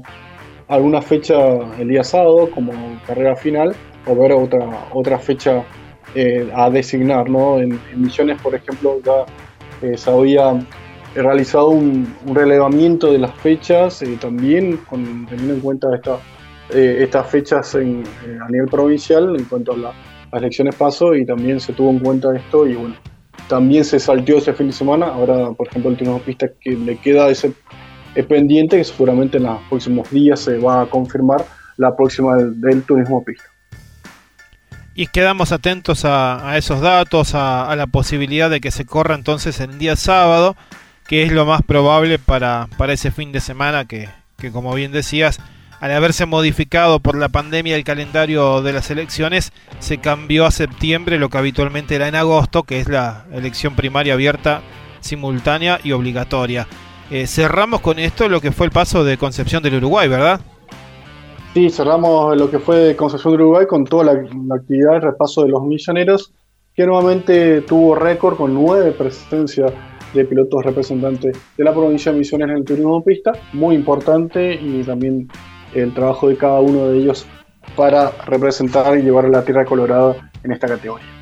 alguna 0.69 1.01
fecha 1.01 1.35
el 1.79 1.89
día 1.89 2.05
sábado 2.05 2.51
como 2.51 2.73
carrera 3.07 3.35
final 3.35 3.75
o 4.07 4.15
ver 4.15 4.33
otra, 4.33 4.89
otra 4.93 5.19
fecha 5.19 5.65
a 6.55 6.71
designar. 6.71 7.29
¿no? 7.29 7.59
En, 7.59 7.81
Misiones, 7.95 8.41
por 8.43 8.55
ejemplo, 8.55 9.01
ya 9.05 9.97
se 9.97 10.11
había 10.11 10.55
realizado 11.23 11.71
un, 11.71 12.15
relevamiento 12.35 13.13
de 13.13 13.19
las 13.19 13.35
fechas, 13.37 14.03
eh, 14.03 14.19
también 14.21 14.79
con, 14.89 15.27
teniendo 15.27 15.55
en 15.55 15.61
cuenta 15.61 15.89
esta, 15.95 16.19
eh, 16.71 16.99
estas 17.01 17.29
fechas 17.29 17.75
en, 17.75 18.03
eh, 18.03 18.39
a 18.41 18.49
nivel 18.51 18.69
provincial 18.69 19.37
en 19.37 19.45
cuanto 19.45 19.73
a 19.73 19.77
las 20.33 20.43
elecciones 20.43 20.75
paso 20.75 21.15
y 21.15 21.25
también 21.25 21.61
se 21.61 21.73
tuvo 21.73 21.91
en 21.91 21.99
cuenta 21.99 22.37
esto 22.37 22.67
y 22.67 22.75
bueno, 22.75 22.95
también 23.49 23.85
se 23.85 23.99
saltió 23.99 24.39
ese 24.39 24.53
fin 24.53 24.69
de 24.69 24.73
semana, 24.73 25.07
ahora 25.07 25.53
por 25.53 25.69
ejemplo 25.69 25.91
el 25.91 25.97
turismo 25.97 26.21
pista 26.21 26.49
que 26.61 26.73
le 26.73 26.97
queda 26.97 27.29
ese 27.29 27.53
pendiente 28.29 28.79
que 28.79 28.85
seguramente 28.85 29.37
en 29.37 29.45
los 29.45 29.61
próximos 29.69 30.11
días 30.11 30.41
se 30.41 30.59
va 30.59 30.83
a 30.83 30.87
confirmar 30.87 31.45
la 31.77 31.95
próxima 31.95 32.37
del, 32.37 32.83
turismo 32.83 33.23
pista. 33.23 33.45
Y 34.95 35.09
quedamos 35.09 35.53
atentos 35.53 36.07
a, 36.07 36.57
esos 36.57 36.81
datos, 36.81 37.35
a, 37.35 37.71
a, 37.71 37.77
la 37.77 37.87
posibilidad 37.87 38.49
de 38.49 38.61
que 38.61 38.71
se 38.71 38.87
corra 38.87 39.15
entonces 39.15 39.61
el 39.61 39.79
día 39.79 39.95
sábado 39.95 40.57
que 41.07 41.23
es 41.23 41.33
lo 41.33 41.47
más 41.47 41.63
probable 41.63 42.19
para, 42.19 42.69
para 42.77 42.93
ese 42.93 43.11
fin 43.11 43.33
de 43.33 43.41
semana 43.41 43.85
que, 43.85 44.09
que, 44.39 44.51
como 44.51 44.75
bien 44.75 44.93
decías, 44.93 45.39
al 45.81 45.93
haberse 45.93 46.27
modificado 46.27 47.01
por 47.01 47.17
la 47.17 47.29
pandemia 47.29 47.77
el 47.77 47.85
calendario 47.85 48.63
de 48.63 48.73
las 48.73 48.91
elecciones, 48.91 49.53
se 49.79 49.99
cambió 49.99 50.47
a 50.47 50.51
septiembre 50.51 51.19
lo 51.19 51.29
que 51.29 51.39
habitualmente 51.39 51.95
era 51.95 52.09
en 52.09 52.15
agosto, 52.15 52.63
que 52.63 52.81
es 52.81 52.89
la 52.89 53.27
elección 53.33 53.75
primaria 53.77 54.15
abierta, 54.15 54.63
simultánea 55.01 55.79
y 55.83 55.93
obligatoria. 55.93 56.67
Eh, 57.11 57.27
cerramos 57.27 57.81
con 57.81 57.99
esto 57.99 58.29
lo 58.29 58.41
que 58.41 58.53
fue 58.53 58.67
el 58.67 58.73
paso 58.73 59.05
de 59.05 59.17
Concepción 59.17 59.63
del 59.63 59.77
Uruguay, 59.77 60.09
¿verdad? 60.09 60.41
Sí, 61.55 61.71
cerramos 61.71 62.37
lo 62.37 62.51
que 62.51 62.59
fue 62.59 62.97
Concepción 62.97 63.33
del 63.35 63.43
Uruguay 63.43 63.67
con 63.67 63.85
toda 63.85 64.05
la, 64.05 64.13
actividad, 64.55 64.97
el 64.97 65.03
repaso 65.03 65.45
de 65.45 65.51
los 65.51 65.63
misioneros, 65.63 66.33
que 66.75 66.85
nuevamente 66.85 67.63
tuvo 67.63 67.95
récord 67.95 68.37
con 68.37 68.53
nueve 68.53 68.93
presencias 68.93 69.73
de 70.13 70.25
pilotos 70.25 70.65
representantes 70.65 71.37
de 71.57 71.65
la 71.65 71.73
provincia 71.73 72.13
de 72.13 72.19
Misiones 72.19 72.49
en 72.49 72.57
el 72.57 72.65
turismo 72.65 73.03
pista, 73.05 73.33
muy 73.53 73.75
importante 73.75 74.55
y 74.55 74.83
también 74.83 75.29
el 75.83 75.95
trabajo 75.95 76.29
de 76.29 76.37
cada 76.37 76.61
uno 76.61 76.89
de 76.89 76.99
ellos 76.99 77.27
para 77.75 78.11
representar 78.27 78.99
y 78.99 79.03
llevar 79.03 79.27
a 79.27 79.29
la 79.29 79.45
Tierra 79.45 79.65
Colorada 79.65 80.31
en 80.43 80.53
esta 80.53 80.69
categoría. 80.69 81.17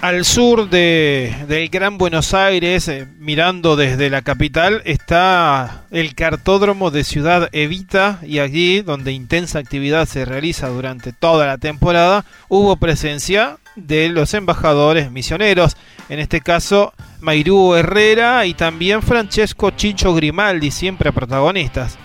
Al 0.00 0.26
sur 0.26 0.68
de, 0.68 1.34
del 1.48 1.70
Gran 1.70 1.96
Buenos 1.96 2.34
Aires, 2.34 2.88
eh, 2.88 3.08
mirando 3.18 3.74
desde 3.74 4.10
la 4.10 4.20
capital, 4.20 4.82
está 4.84 5.86
el 5.90 6.14
cartódromo 6.14 6.90
de 6.90 7.04
Ciudad 7.04 7.48
Evita 7.52 8.18
y 8.22 8.40
allí, 8.40 8.82
donde 8.82 9.12
intensa 9.12 9.60
actividad 9.60 10.04
se 10.06 10.26
realiza 10.26 10.68
durante 10.68 11.14
toda 11.14 11.46
la 11.46 11.56
temporada, 11.56 12.26
hubo 12.48 12.76
presencia 12.76 13.56
de 13.76 14.10
los 14.10 14.34
embajadores 14.34 15.10
misioneros, 15.10 15.74
en 16.10 16.18
este 16.18 16.42
caso 16.42 16.92
Mairú 17.20 17.74
Herrera 17.74 18.44
y 18.44 18.52
también 18.52 19.00
Francesco 19.00 19.70
Chicho 19.70 20.14
Grimaldi, 20.14 20.70
siempre 20.70 21.12
protagonistas. 21.12 21.98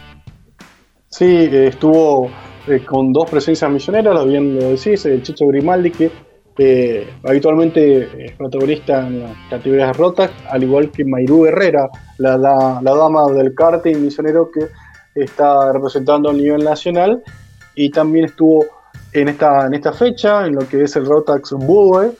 Sí, 1.10 1.50
estuvo 1.52 2.30
eh, 2.68 2.86
con 2.86 3.12
dos 3.12 3.30
presencias 3.30 3.70
misioneras, 3.72 4.14
lo 4.14 4.26
bien 4.26 4.56
lo 4.56 4.70
decís, 4.70 5.06
el 5.06 5.24
Chicho 5.24 5.48
Grimaldi 5.48 5.92
que 5.92 6.12
eh, 6.62 7.08
habitualmente 7.24 8.26
es 8.26 8.34
protagonista 8.34 9.08
en 9.08 9.22
las 9.22 9.32
categorías 9.50 9.96
rotas, 9.96 10.30
al 10.50 10.64
igual 10.64 10.92
que 10.92 11.06
Mairú 11.06 11.46
Herrera, 11.46 11.90
la, 12.18 12.38
la, 12.38 12.82
dama 12.84 13.32
del 13.32 13.56
karting 13.56 13.96
misionero 13.96 14.52
que 14.52 14.68
está 15.16 15.72
representando 15.72 16.30
a 16.30 16.34
nivel 16.34 16.64
nacional. 16.64 17.24
Y 17.76 17.90
también 17.90 18.26
estuvo 18.26 18.66
en 19.14 19.30
esta, 19.30 19.68
en 19.68 19.74
esta 19.74 19.94
fecha, 19.94 20.46
en 20.46 20.56
lo 20.56 20.68
que 20.68 20.84
es 20.84 20.96
el 20.98 21.06
Rotax 21.06 21.54
Bue, 21.54 22.12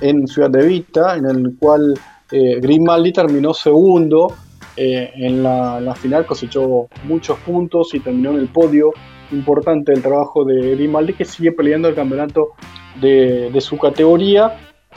en 0.00 0.26
Ciudad 0.26 0.50
de 0.50 0.66
Vita, 0.66 1.14
en 1.16 1.26
el 1.26 1.56
cual 1.56 1.94
eh, 2.32 2.58
Grimaldi 2.60 3.12
terminó 3.12 3.54
segundo 3.54 4.34
eh, 4.76 5.12
en 5.16 5.42
la, 5.42 5.94
final, 5.94 6.26
cosechó 6.26 6.88
muchos 7.04 7.38
puntos 7.40 7.94
y 7.94 8.00
terminó 8.00 8.30
en 8.30 8.38
el 8.38 8.48
podio 8.48 8.92
importante 9.30 9.92
del 9.92 10.02
trabajo 10.02 10.44
de 10.44 10.74
Grimaldi, 10.74 11.14
que 11.14 11.24
sigue 11.24 11.52
peleando 11.52 11.88
el 11.88 11.94
campeonato 11.94 12.50
de, 13.00 13.52
su 13.60 13.78
categoría, 13.78 14.56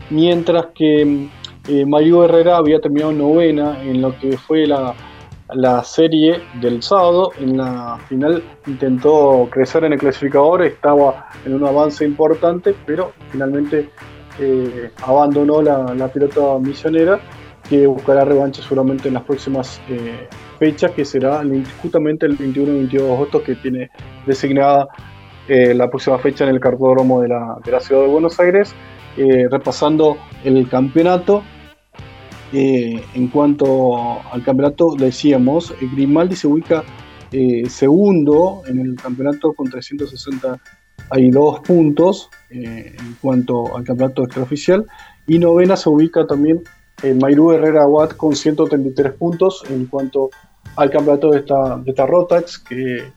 mientras 0.09 0.67
que 0.75 1.27
eh, 1.67 1.85
Mario 1.85 2.25
Herrera 2.25 2.57
había 2.57 2.79
terminado 2.79 3.11
novena 3.11 3.81
en 3.83 4.01
lo 4.01 4.17
que 4.17 4.37
fue 4.37 4.67
la, 4.67 4.95
la 5.53 5.83
serie 5.83 6.41
del 6.61 6.81
sábado. 6.81 7.31
En 7.39 7.57
la 7.57 7.99
final 8.07 8.43
intentó 8.65 9.47
crecer 9.51 9.83
en 9.83 9.93
el 9.93 9.99
clasificador, 9.99 10.63
estaba 10.63 11.29
en 11.45 11.53
un 11.53 11.65
avance 11.65 12.05
importante, 12.05 12.75
pero 12.85 13.11
finalmente 13.31 13.89
eh, 14.39 14.91
abandonó 15.03 15.61
la, 15.61 15.93
la, 15.95 16.07
pelota 16.09 16.59
misionera, 16.59 17.19
que 17.69 17.87
buscará 17.87 18.25
revancha 18.25 18.61
seguramente 18.61 19.07
en 19.07 19.15
las 19.15 19.23
próximas 19.23 19.81
eh, 19.89 20.27
fechas, 20.59 20.91
que 20.91 21.05
será 21.05 21.43
justamente 21.81 22.25
el 22.25 22.35
21 22.35 22.71
y 22.71 22.75
22 22.77 23.07
de 23.07 23.13
agosto, 23.13 23.43
que 23.43 23.55
tiene 23.55 23.89
designada 24.25 24.87
eh, 25.47 25.73
la 25.73 25.89
próxima 25.89 26.17
fecha 26.19 26.43
en 26.43 26.51
el 26.51 26.59
cartódromo 26.59 27.21
de 27.21 27.29
la, 27.29 27.57
de 27.63 27.71
la 27.71 27.79
ciudad 27.79 28.01
de 28.01 28.07
Buenos 28.07 28.39
Aires. 28.39 28.73
repasando 29.49 30.17
el 30.43 30.69
campeonato, 30.69 31.41
eh, 32.53 33.03
en 33.13 33.27
cuanto 33.27 34.21
al 34.31 34.41
campeonato, 34.43 34.95
decíamos, 34.95 35.71
eh, 35.81 35.89
Grimaldi 35.91 36.35
se 36.35 36.47
ubica 36.47 36.83
eh, 37.31 37.69
segundo 37.69 38.61
en 38.67 38.79
el 38.79 38.95
campeonato 38.95 39.51
con 39.53 39.69
362 39.69 41.59
puntos 41.59 42.29
en 42.49 43.17
cuanto 43.21 43.75
al 43.75 43.83
campeonato 43.83 44.23
extraoficial 44.23 44.85
y 45.27 45.39
novena 45.39 45.75
se 45.75 45.89
ubica 45.89 46.25
también 46.25 46.63
Mairú 47.03 47.51
Herrera 47.51 47.87
Watt 47.87 48.15
con 48.15 48.35
133 48.35 49.13
puntos 49.13 49.63
en 49.69 49.85
cuanto 49.85 50.29
al 50.75 50.89
campeonato 50.89 51.31
de 51.31 51.39
esta, 51.39 51.77
de 51.77 51.91
esta 51.91 52.05
Rotax 52.05 52.59
que 52.59 53.11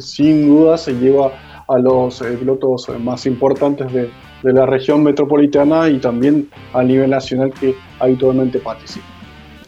sin 0.00 0.48
duda 0.48 0.78
se 0.78 0.92
lleva 0.92 1.32
a 1.68 1.78
los 1.78 2.20
pilotos 2.20 2.88
más 2.98 3.26
importantes 3.26 3.92
de, 3.92 4.10
de 4.42 4.52
la 4.52 4.66
región 4.66 5.02
metropolitana 5.02 5.88
y 5.88 5.98
también 5.98 6.48
a 6.72 6.82
nivel 6.82 7.10
nacional 7.10 7.52
que 7.52 7.74
habitualmente 7.98 8.58
participa. 8.58 9.06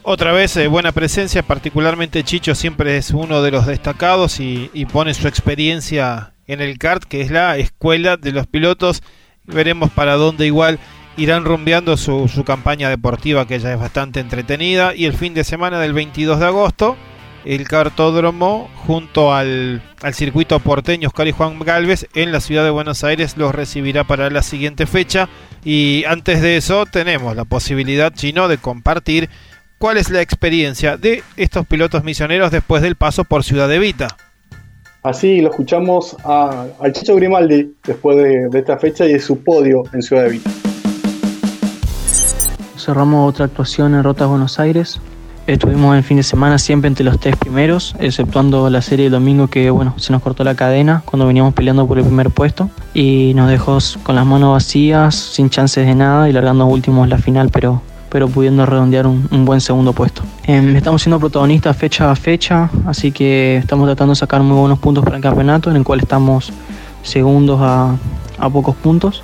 Otra 0.03 0.31
vez 0.31 0.57
eh, 0.57 0.67
buena 0.67 0.91
presencia, 0.91 1.43
particularmente 1.43 2.23
Chicho 2.23 2.55
siempre 2.55 2.97
es 2.97 3.11
uno 3.11 3.43
de 3.43 3.51
los 3.51 3.67
destacados 3.67 4.39
y, 4.39 4.69
pone 4.91 5.13
su 5.13 5.27
experiencia 5.27 6.33
en 6.47 6.59
el 6.59 6.79
kart, 6.79 7.03
que 7.03 7.21
es 7.21 7.29
la 7.29 7.57
escuela 7.57 8.17
de 8.17 8.31
los 8.31 8.47
pilotos. 8.47 9.03
Veremos 9.45 9.91
para 9.91 10.15
dónde 10.15 10.47
igual 10.47 10.79
irán 11.17 11.45
rumbeando 11.45 11.97
su, 11.97 12.27
su 12.27 12.43
campaña 12.43 12.89
deportiva, 12.89 13.47
que 13.47 13.59
ya 13.59 13.73
es 13.73 13.79
bastante 13.79 14.19
entretenida. 14.19 14.95
Y 14.95 15.05
el 15.05 15.13
fin 15.13 15.33
de 15.33 15.43
semana 15.43 15.79
del 15.79 15.93
22 15.93 16.39
de 16.39 16.45
agosto 16.45 16.97
el 17.45 17.67
cartódromo 17.67 18.69
junto 18.85 19.33
al, 19.33 19.81
circuito 20.13 20.59
porteño 20.59 21.07
Oscar 21.07 21.27
y 21.27 21.31
Juan 21.31 21.59
Galvez 21.59 22.07
en 22.13 22.31
la 22.31 22.39
ciudad 22.39 22.63
de 22.63 22.69
Buenos 22.69 23.03
Aires 23.03 23.37
los 23.37 23.53
recibirá 23.53 24.03
para 24.03 24.29
la 24.29 24.43
siguiente 24.43 24.85
fecha 24.85 25.29
y 25.63 26.03
antes 26.07 26.41
de 26.41 26.57
eso 26.57 26.85
tenemos 26.85 27.35
la 27.35 27.45
posibilidad 27.45 28.13
chino 28.13 28.47
de 28.47 28.57
compartir 28.57 29.29
cuál 29.77 29.97
es 29.97 30.09
la 30.09 30.21
experiencia 30.21 30.97
de 30.97 31.23
estos 31.37 31.65
pilotos 31.65 32.03
misioneros 32.03 32.51
después 32.51 32.81
del 32.81 32.95
paso 32.95 33.23
por 33.23 33.43
Ciudad 33.43 33.67
de 33.67 33.79
Vita. 33.79 34.07
Así 35.03 35.41
lo 35.41 35.49
escuchamos 35.49 36.15
al 36.23 36.93
Chicho 36.93 37.15
Grimaldi 37.15 37.73
después 37.83 38.17
de, 38.17 38.49
de 38.49 38.59
esta 38.59 38.77
fecha 38.77 39.05
y 39.05 39.13
de 39.13 39.19
su 39.19 39.43
podio 39.43 39.83
en 39.93 40.03
Ciudad 40.03 40.25
de 40.25 40.29
Vita. 40.29 40.70
Cerramos 42.81 43.29
otra 43.29 43.45
actuación 43.45 43.93
en 43.93 44.03
Rotas 44.03 44.27
Buenos 44.27 44.59
Aires, 44.59 44.99
Estuvimos 45.47 45.97
el 45.97 46.03
fin 46.03 46.17
de 46.17 46.23
semana 46.23 46.59
siempre 46.59 46.87
entre 46.87 47.03
los 47.03 47.19
tres 47.19 47.35
primeros, 47.35 47.95
exceptuando 47.99 48.69
la 48.69 48.81
serie 48.81 49.05
del 49.05 49.13
domingo 49.13 49.47
que 49.47 49.71
bueno, 49.71 49.95
se 49.97 50.13
nos 50.13 50.21
cortó 50.21 50.43
la 50.43 50.53
cadena 50.53 51.01
cuando 51.03 51.25
veníamos 51.25 51.55
peleando 51.55 51.87
por 51.87 51.97
el 51.97 52.05
primer 52.05 52.29
puesto 52.29 52.69
y 52.93 53.33
nos 53.35 53.49
dejó 53.49 53.79
con 54.03 54.15
las 54.15 54.25
manos 54.25 54.53
vacías, 54.53 55.15
sin 55.15 55.49
chances 55.49 55.87
de 55.87 55.95
nada 55.95 56.29
y 56.29 56.33
largando 56.33 56.67
últimos 56.67 57.09
la 57.09 57.17
final, 57.17 57.49
pero, 57.49 57.81
pero 58.09 58.29
pudiendo 58.29 58.65
redondear 58.67 59.07
un, 59.07 59.45
buen 59.45 59.61
segundo 59.61 59.93
puesto. 59.93 60.21
Em, 60.45 60.75
estamos 60.75 61.01
siendo 61.01 61.19
protagonistas 61.19 61.75
fecha 61.75 62.11
a 62.11 62.15
fecha, 62.15 62.69
así 62.85 63.11
que 63.11 63.57
estamos 63.57 63.87
tratando 63.87 64.11
de 64.11 64.17
sacar 64.17 64.41
muy 64.43 64.57
buenos 64.57 64.77
puntos 64.77 65.03
para 65.03 65.17
el 65.17 65.23
campeonato, 65.23 65.71
en 65.71 65.77
el 65.77 65.83
cual 65.83 65.99
estamos 65.99 66.53
segundos 67.01 67.59
a, 67.61 67.95
a 68.37 68.49
pocos 68.49 68.75
puntos. 68.75 69.23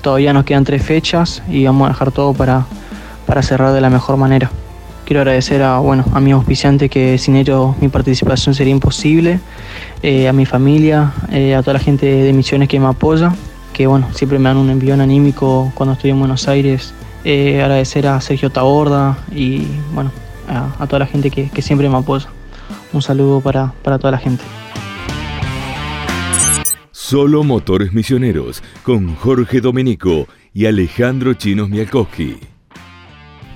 Todavía 0.00 0.32
nos 0.32 0.44
quedan 0.44 0.64
tres 0.64 0.82
fechas 0.82 1.42
y 1.48 1.64
vamos 1.64 1.86
a 1.86 1.92
dejar 1.92 2.12
todo 2.12 2.32
para, 2.34 2.66
para 3.26 3.42
cerrar 3.42 3.72
de 3.72 3.80
la 3.80 3.90
mejor 3.90 4.16
manera 4.16 4.50
quiero 5.08 5.22
agradecer 5.22 5.62
a, 5.62 5.78
bueno, 5.78 6.04
a 6.12 6.20
mi 6.20 6.32
auspiciante 6.32 6.90
que 6.90 7.16
sin 7.16 7.34
ellos 7.34 7.74
mi 7.80 7.88
participación 7.88 8.54
sería 8.54 8.72
imposible, 8.72 9.40
a 10.28 10.32
mi 10.34 10.44
familia, 10.44 11.14
a 11.56 11.62
toda 11.62 11.72
la 11.72 11.78
gente 11.78 12.04
de 12.04 12.30
Misiones 12.34 12.68
que 12.68 12.78
me 12.78 12.88
apoya, 12.88 13.32
que 13.72 13.86
bueno, 13.86 14.08
siempre 14.12 14.38
me 14.38 14.50
dan 14.50 14.58
un 14.58 14.68
envión 14.68 15.00
anímico 15.00 15.72
cuando 15.74 15.94
estoy 15.94 16.10
en 16.10 16.18
Buenos 16.18 16.46
Aires. 16.46 16.92
agradecer 17.24 18.06
a 18.06 18.20
Sergio 18.20 18.50
Taborda 18.50 19.16
y 19.34 19.66
bueno, 19.94 20.12
a, 20.78 20.86
toda 20.86 20.98
la 20.98 21.06
gente 21.06 21.30
que, 21.30 21.62
siempre 21.62 21.88
me 21.88 21.96
apoya. 21.96 22.26
Un 22.92 23.00
saludo 23.00 23.40
para, 23.40 23.72
para 23.82 23.98
toda 23.98 24.10
la 24.10 24.18
gente. 24.18 24.44
Solo 27.08 27.42
Motores 27.42 27.94
Misioneros 27.94 28.62
con 28.82 29.16
Jorge 29.16 29.62
Domenico 29.62 30.28
y 30.52 30.66
Alejandro 30.66 31.32
Chinos 31.32 31.70
Mialkowski. 31.70 32.36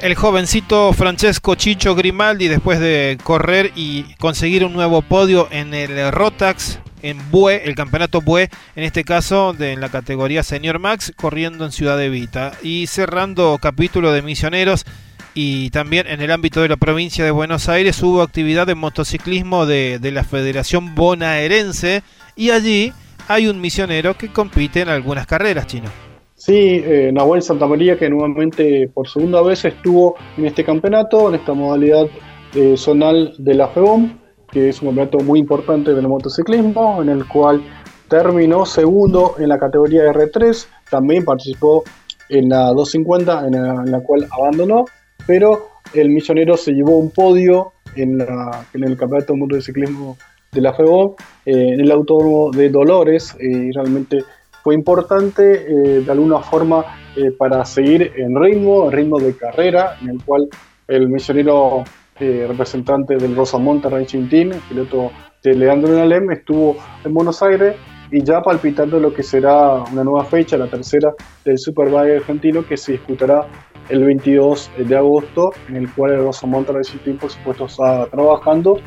El 0.00 0.14
jovencito 0.14 0.94
Francesco 0.94 1.55
Chicho 1.55 1.94
Grimaldi, 1.94 2.48
después 2.48 2.80
de 2.80 3.18
correr 3.22 3.70
y 3.76 4.05
conseguir 4.14 4.64
un 4.64 4.72
nuevo 4.72 5.03
podio 5.03 5.48
en 5.50 5.74
el 5.74 6.11
Rotax, 6.12 6.78
en 7.03 7.18
Bue, 7.30 7.61
el 7.66 7.74
campeonato 7.74 8.22
Bue, 8.22 8.48
en 8.74 8.84
este 8.84 9.05
caso 9.05 9.53
de 9.53 9.72
en 9.72 9.82
la 9.82 9.90
categoría 9.90 10.42
Senior 10.42 10.78
Max, 10.78 11.12
corriendo 11.14 11.66
en 11.66 11.72
Ciudad 11.72 11.98
de 11.98 12.09
Vita. 12.09 12.53
Y 12.62 12.86
cerrando 12.86 13.59
capítulo 13.61 14.12
de 14.12 14.22
Misioneros, 14.22 14.86
y 15.34 15.68
también 15.68 16.07
en 16.07 16.22
el 16.22 16.30
ámbito 16.30 16.62
de 16.62 16.68
la 16.68 16.76
provincia 16.76 17.22
de 17.22 17.30
Buenos 17.30 17.68
Aires 17.68 18.03
hubo 18.03 18.22
actividad 18.22 18.66
de 18.66 18.74
motociclismo 18.74 19.66
de, 19.66 19.98
la 20.12 20.24
Federación 20.24 20.94
Bonaerense 20.94 22.03
y 22.34 22.50
allí 22.50 22.92
hay 23.29 23.47
un 23.47 23.61
misionero 23.61 24.14
que 24.14 24.29
compite 24.33 24.81
en 24.81 24.89
algunas 24.89 25.27
carreras, 25.27 25.66
Chino. 25.66 25.89
Sí, 26.35 26.83
eh, 26.85 27.11
Nahuel 27.12 27.43
Santamaría 27.43 27.97
que 27.97 28.11
nuevamente 28.11 28.89
por 28.93 29.09
segunda 29.09 29.43
vez 29.43 29.64
estuvo 29.64 30.16
en 30.37 30.47
este 30.47 30.64
campeonato, 30.64 31.29
en 31.29 31.37
esta 31.37 31.53
modalidad 31.53 32.07
eh, 32.55 32.75
zonal 32.77 33.35
de 33.39 33.55
la 33.55 33.68
FEBOM, 33.68 34.18
que 34.51 34.68
es 34.68 34.83
un 34.83 34.89
campeonato 34.89 35.18
muy 35.20 35.39
importante 35.39 35.95
del 35.95 36.09
motociclismo, 36.09 37.01
en 37.01 37.11
el 37.11 37.27
cual 37.29 37.62
terminó 38.09 38.66
segundo 38.66 39.37
en 39.39 39.49
la 39.49 39.59
categoría 39.59 40.03
R3, 40.12 40.66
también 40.91 41.25
participó 41.25 41.85
en 42.29 42.49
la 42.49 42.73
250, 42.73 43.47
en 43.47 43.91
la 43.91 44.01
cual 44.01 44.27
abandonó, 44.31 44.85
pero 45.27 45.68
el 45.95 46.11
Misionero 46.11 46.57
se 46.57 46.73
llevó 46.73 46.99
un 46.99 47.11
podio 47.11 47.73
en, 47.97 48.20
el 48.20 48.97
Campeonato 48.97 49.35
de 49.35 49.62
Ciclismo 49.62 50.16
de 50.53 50.61
la 50.61 50.74
FEBO, 50.74 51.16
eh, 51.46 51.70
en 51.72 51.80
el 51.80 51.90
Autódromo 51.90 52.50
de 52.50 52.68
Dolores, 52.68 53.34
y 53.40 53.72
realmente 53.72 54.22
fue 54.62 54.74
importante 54.74 55.64
eh, 55.66 56.03
de 56.03 56.12
alguna 56.12 56.40
forma 56.40 56.84
eh, 57.16 57.30
para 57.30 57.64
seguir 57.64 58.12
en 58.16 58.38
ritmo, 58.38 58.84
en 58.84 58.92
ritmo 58.92 59.18
de 59.18 59.34
carrera, 59.34 59.96
en 60.03 60.11
el 60.11 60.22
cual 60.22 60.48
el 60.88 61.09
misionero 61.09 61.84
representante 62.20 63.16
del 63.16 63.34
Rosamonte 63.34 63.88
Racing 63.88 64.28
Team, 64.28 64.53
el 64.53 64.61
piloto 64.61 65.11
de 65.42 65.55
Leandro 65.55 65.92
Nalem, 65.92 66.30
estuvo 66.30 66.76
en 67.05 67.14
Buenos 67.14 67.42
Aires 67.42 67.74
y 68.12 68.22
ya 68.22 68.40
palpitando 68.42 69.00
lo 69.00 69.12
que 69.12 69.24
será 69.24 69.82
una 69.90 70.05
nueva 70.05 70.24
fecha, 70.26 70.57
la 70.57 70.68
tercera 70.68 71.12
del 71.44 71.59
Superbike 71.59 72.18
argentino, 72.18 72.64
que 72.64 72.76
se 72.76 72.92
disputará 72.92 73.48
el 73.88 74.05
22 74.05 74.70
de 74.86 74.96
agosto, 74.96 75.53
en 75.68 75.76
el 75.76 75.92
cual 75.94 76.12
el 76.12 76.18
Rosamonte 76.18 76.70
Racing 76.70 76.98
Team, 76.98 77.16
por 77.16 77.30
supuesto, 77.30 77.64
está 77.64 78.07
trabajando 78.07 78.78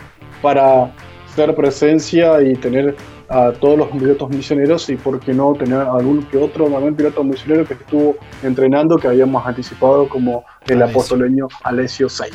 para 0.41 0.93
hacer 1.35 1.53
presencia 1.53 2.41
y 2.41 2.55
tener 2.55 2.95
a 3.27 3.51
todos 3.51 3.77
los 3.77 3.89
pilotos 3.89 4.29
misioneros 4.29 4.89
y, 4.89 4.95
por 4.95 5.19
qué 5.19 5.33
no, 5.33 5.53
tener 5.53 5.79
algún 5.79 6.23
que 6.23 6.37
otro 6.37 6.69
también 6.69 6.95
piloto 6.95 7.23
misionero 7.23 7.65
que 7.65 7.73
estuvo 7.73 8.15
entrenando, 8.41 8.97
que 8.97 9.07
habíamos 9.07 9.45
anticipado, 9.45 10.07
como 10.07 10.45
el 10.67 10.81
apostoleño 10.81 11.47
Alessio 11.63 12.07
Sei. 12.07 12.31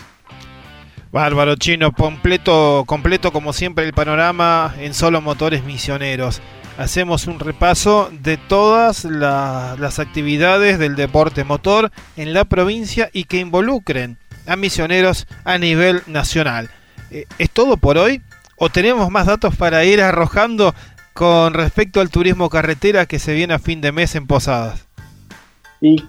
Bárbaro 1.12 1.56
chino, 1.56 1.92
completo, 1.92 2.84
completo 2.86 3.32
como 3.32 3.52
siempre 3.52 3.84
el 3.84 3.92
panorama 3.92 4.74
en 4.78 4.94
solo 4.94 5.20
motores 5.20 5.64
misioneros 5.64 6.40
hacemos 6.78 7.26
un 7.26 7.40
repaso 7.40 8.10
de 8.22 8.36
todas 8.36 9.04
las 9.04 9.98
actividades 9.98 10.78
del 10.78 10.94
deporte 10.94 11.44
motor 11.44 11.90
en 12.16 12.32
la 12.32 12.44
provincia 12.44 13.10
y 13.12 13.24
que 13.24 13.38
involucren 13.38 14.18
a 14.46 14.56
misioneros 14.56 15.26
a 15.44 15.58
nivel 15.58 16.02
nacional. 16.06 16.70
Eh, 17.10 17.26
¿Es 17.38 17.50
todo 17.50 17.76
por 17.76 17.98
hoy? 17.98 18.22
¿O 18.62 18.68
tenemos 18.68 19.10
más 19.10 19.26
datos 19.26 19.56
para 19.56 19.86
ir 19.86 20.02
arrojando 20.02 20.74
con 21.14 21.54
respecto 21.54 22.02
al 22.02 22.10
turismo 22.10 22.50
carretera 22.50 23.06
que 23.06 23.18
se 23.18 23.32
viene 23.32 23.54
a 23.54 23.58
fin 23.58 23.80
de 23.80 23.90
mes 23.90 24.14
en 24.16 24.26
Posadas? 24.26 24.86
Y, 25.80 26.04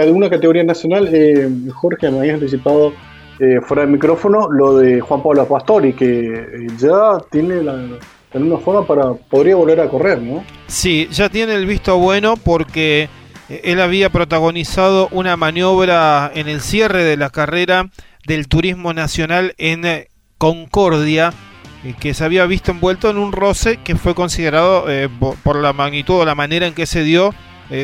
alguna 0.00 0.30
categoría 0.30 0.62
nacional, 0.62 1.08
eh, 1.12 1.50
Jorge, 1.74 2.08
me 2.12 2.20
había 2.20 2.34
anticipado 2.34 2.92
eh, 3.40 3.58
fuera 3.66 3.82
del 3.82 3.90
micrófono 3.90 4.48
lo 4.48 4.78
de 4.78 5.00
Juan 5.00 5.24
Pablo 5.24 5.48
Pastori, 5.48 5.92
que 5.92 6.68
ya 6.78 7.18
tiene 7.32 7.64
la, 7.64 7.98
forma 8.62 8.86
para 8.86 9.14
podría 9.14 9.56
volver 9.56 9.80
a 9.80 9.88
correr, 9.88 10.22
¿no? 10.22 10.44
Sí, 10.68 11.08
ya 11.10 11.28
tiene 11.28 11.54
el 11.54 11.66
visto 11.66 11.98
bueno 11.98 12.36
porque 12.36 13.08
eh, 13.48 13.60
él 13.64 13.80
había 13.80 14.08
protagonizado 14.08 15.08
una 15.10 15.36
maniobra 15.36 16.30
en 16.32 16.46
el 16.46 16.60
cierre 16.60 17.02
de 17.02 17.16
la 17.16 17.30
carrera 17.30 17.90
del 18.24 18.46
Turismo 18.46 18.92
Nacional 18.92 19.54
en 19.58 19.84
eh, 19.84 20.08
Concordia, 20.38 21.30
eh, 21.30 21.47
que 21.94 22.14
se 22.14 22.24
había 22.24 22.46
visto 22.46 22.70
envuelto 22.70 23.10
en 23.10 23.18
un 23.18 23.32
roce 23.32 23.78
que 23.78 23.96
fue 23.96 24.14
considerado 24.14 24.86
por 25.42 25.56
la 25.56 25.72
magnitud 25.72 26.16
o 26.16 26.24
la 26.24 26.34
manera 26.34 26.66
en 26.66 26.74
que 26.74 26.86
se 26.86 27.02
dio 27.02 27.34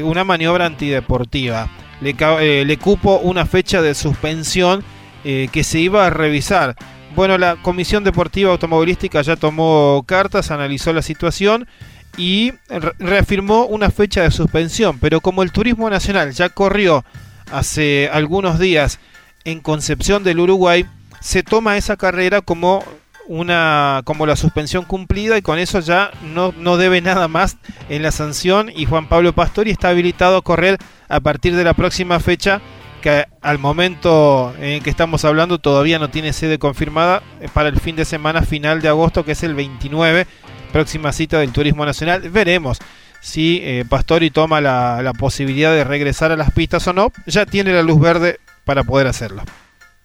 una 0.03 0.25
maniobra 0.25 0.67
antideportiva. 0.67 1.69
Le, 2.01 2.65
le 2.65 2.77
cupo 2.79 3.19
una 3.23 3.47
fecha 3.47 3.83
de 3.83 3.95
suspensión 3.95 4.85
que 5.23 5.65
se 5.65 5.79
iba 5.81 6.07
a 6.07 6.11
revisar. 6.11 6.77
Bueno, 7.15 7.39
la 7.39 7.57
Comisión 7.57 8.03
Deportiva 8.03 8.51
Automovilística 8.51 9.23
ya 9.23 9.37
tomó 9.37 10.03
cartas, 10.07 10.51
analizó 10.51 10.93
la 10.93 11.03
situación 11.03 11.69
y 12.17 12.53
reafirmó 12.99 13.67
una 13.67 13.91
fecha 13.91 14.23
de 14.23 14.31
suspensión, 14.31 14.99
pero 14.99 15.21
como 15.21 15.43
el 15.43 15.53
Turismo 15.53 15.89
Nacional 15.91 16.33
ya 16.33 16.49
corrió 16.49 17.05
hace 17.53 18.09
algunos 18.13 18.59
días 18.59 18.99
en 19.45 19.61
Concepción 19.61 20.25
del 20.25 20.41
Uruguay, 20.41 20.87
se 21.21 21.43
toma 21.43 21.77
esa 21.77 21.97
carrera 21.97 22.41
como 22.41 22.85
una 23.27 24.03
como 24.05 24.27
la 24.27 24.37
suspensión 24.37 24.85
cumplida 24.85 25.39
y 25.39 25.43
con 25.43 25.59
eso 25.59 25.81
ya 25.81 26.11
no, 26.35 26.53
no 26.59 26.77
debe 26.77 27.01
nada 27.01 27.29
más 27.29 27.57
en 27.89 28.03
la 28.03 28.11
sanción 28.11 28.71
y 28.75 28.85
Juan 28.85 29.09
Pablo 29.09 29.33
Pastori 29.33 29.71
está 29.71 29.89
habilitado 29.89 30.37
a 30.37 30.43
correr 30.43 30.79
a 31.09 31.21
partir 31.21 31.57
de 31.57 31.65
la 31.65 31.75
próxima 31.75 32.21
fecha 32.21 32.61
que 33.05 33.27
al 33.43 33.59
momento 33.59 34.55
en 34.59 34.83
que 34.83 34.89
estamos 34.89 35.27
hablando 35.27 35.59
todavía 35.59 35.99
no 35.99 36.09
tiene 36.09 36.33
sede 36.33 36.59
confirmada 36.59 37.23
para 37.53 37.69
el 37.69 37.79
fin 37.79 37.97
de 37.97 38.07
semana 38.07 38.41
final 38.41 38.81
de 38.81 38.89
agosto, 38.89 39.27
que 39.27 39.33
es 39.33 39.43
el 39.43 39.55
29, 39.55 40.27
próxima 40.73 41.13
cita 41.13 41.39
del 41.39 41.53
Turismo 41.53 41.85
Nacional. 41.85 42.23
Veremos 42.31 42.79
si 43.21 43.61
eh, 43.63 43.85
Pastori 43.87 44.31
toma 44.31 44.63
la, 44.63 45.13
posibilidad 45.19 45.73
de 45.73 45.85
regresar 45.85 46.33
a 46.33 46.37
las 46.37 46.51
pistas 46.53 46.89
o 46.89 46.95
no. 46.95 47.13
Ya 47.27 47.45
tiene 47.45 47.75
la 47.75 47.83
luz 47.83 48.01
verde 48.01 48.39
para 48.65 48.85
poder 48.85 49.07
hacerlo. 49.07 49.43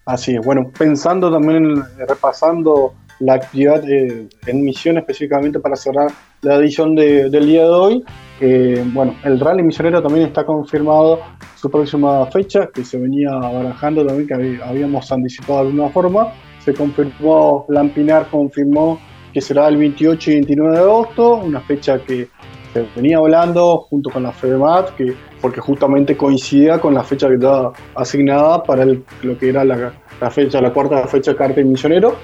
Así 0.06 0.36
es, 0.36 0.46
bueno, 0.46 0.70
pensando 0.78 1.32
también, 1.32 1.82
repasando 2.06 2.96
la 3.20 3.34
actividad 3.34 3.84
eh, 3.90 4.28
en 4.48 4.64
misión 4.64 4.98
específicamente 4.98 5.60
para 5.60 5.76
cerrar 5.76 6.12
la 6.42 6.56
edición 6.56 6.96
del 6.96 7.46
día 7.46 7.64
de 7.64 7.70
hoy. 7.70 8.04
Eh, 8.42 8.84
bueno, 8.94 9.16
el 9.24 9.40
Rally 9.40 9.64
Misionero 9.64 10.02
también 10.02 10.28
está 10.28 10.46
confirmado 10.46 11.20
su 11.56 11.70
próxima 11.70 12.26
fecha, 12.28 12.70
que 12.74 12.86
se 12.86 12.98
venía 12.98 13.32
barajando 13.32 14.06
también, 14.06 14.28
que 14.28 14.64
habíamos 14.64 15.12
anticipado 15.12 15.62
de 15.62 15.68
alguna 15.68 15.90
forma. 15.90 16.34
Se 16.64 16.74
confirmó, 16.74 17.66
Lampinar 17.68 18.28
confirmó 18.30 19.00
que 19.34 19.42
será 19.42 19.68
el 19.68 19.78
28 19.78 20.32
y 20.32 20.34
29 20.36 20.72
de 20.72 20.80
agosto, 20.80 21.36
una 21.36 21.62
fecha 21.62 22.00
que 22.00 22.30
se 22.74 22.88
venía 22.96 23.18
hablando 23.18 23.80
junto 23.90 24.10
con 24.10 24.24
la 24.24 24.32
FEDEMAT, 24.32 24.96
que, 24.96 25.14
porque 25.42 25.60
justamente 25.60 26.16
coincidía 26.16 26.80
con 26.80 26.94
la 26.94 27.04
fecha 27.04 27.28
que 27.28 27.36
estaba 27.36 27.74
asignada 27.96 28.64
para 28.64 28.86
lo 28.86 29.38
que 29.38 29.50
era 29.50 29.64
la, 29.66 29.92
fecha, 30.32 30.62
la 30.62 30.72
cuarta 30.72 31.06
fecha 31.08 31.32
de 31.32 31.38
Carta 31.38 31.62
Misionero. 31.62 32.16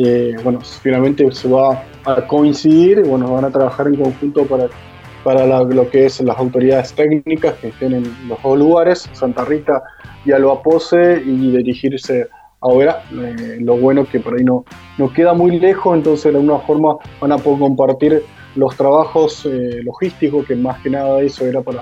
Eh, 0.00 0.36
bueno, 0.44 0.60
finalmente 0.60 1.28
se 1.32 1.48
va 1.48 1.82
a 2.04 2.26
coincidir, 2.28 3.02
bueno, 3.02 3.32
van 3.32 3.46
a 3.46 3.50
trabajar 3.50 3.88
en 3.88 3.96
conjunto 3.96 4.44
para, 4.46 4.68
para 5.24 5.44
lo 5.64 5.90
que 5.90 6.06
es 6.06 6.20
las 6.20 6.38
autoridades 6.38 6.92
técnicas 6.92 7.54
que 7.54 7.68
estén 7.68 7.94
en 7.94 8.04
los 8.28 8.40
dos 8.40 8.58
lugares, 8.58 9.10
Santa 9.12 9.44
Rita 9.44 9.82
y 10.24 10.30
Pose 10.62 11.20
y 11.24 11.50
dirigirse 11.50 12.28
ahora. 12.60 13.02
Eh, 13.12 13.58
lo 13.60 13.76
bueno 13.76 14.04
que 14.04 14.20
por 14.20 14.34
ahí 14.34 14.44
no, 14.44 14.64
no 14.98 15.12
queda 15.12 15.34
muy 15.34 15.58
lejos, 15.58 15.96
entonces 15.96 16.32
de 16.32 16.38
alguna 16.38 16.60
forma 16.60 16.96
van 17.20 17.32
a 17.32 17.38
poder 17.38 17.58
compartir 17.58 18.22
los 18.54 18.76
trabajos 18.76 19.46
eh, 19.46 19.80
logísticos, 19.82 20.46
que 20.46 20.54
más 20.54 20.80
que 20.80 20.90
nada 20.90 21.20
eso 21.22 21.44
era 21.44 21.60
para 21.60 21.80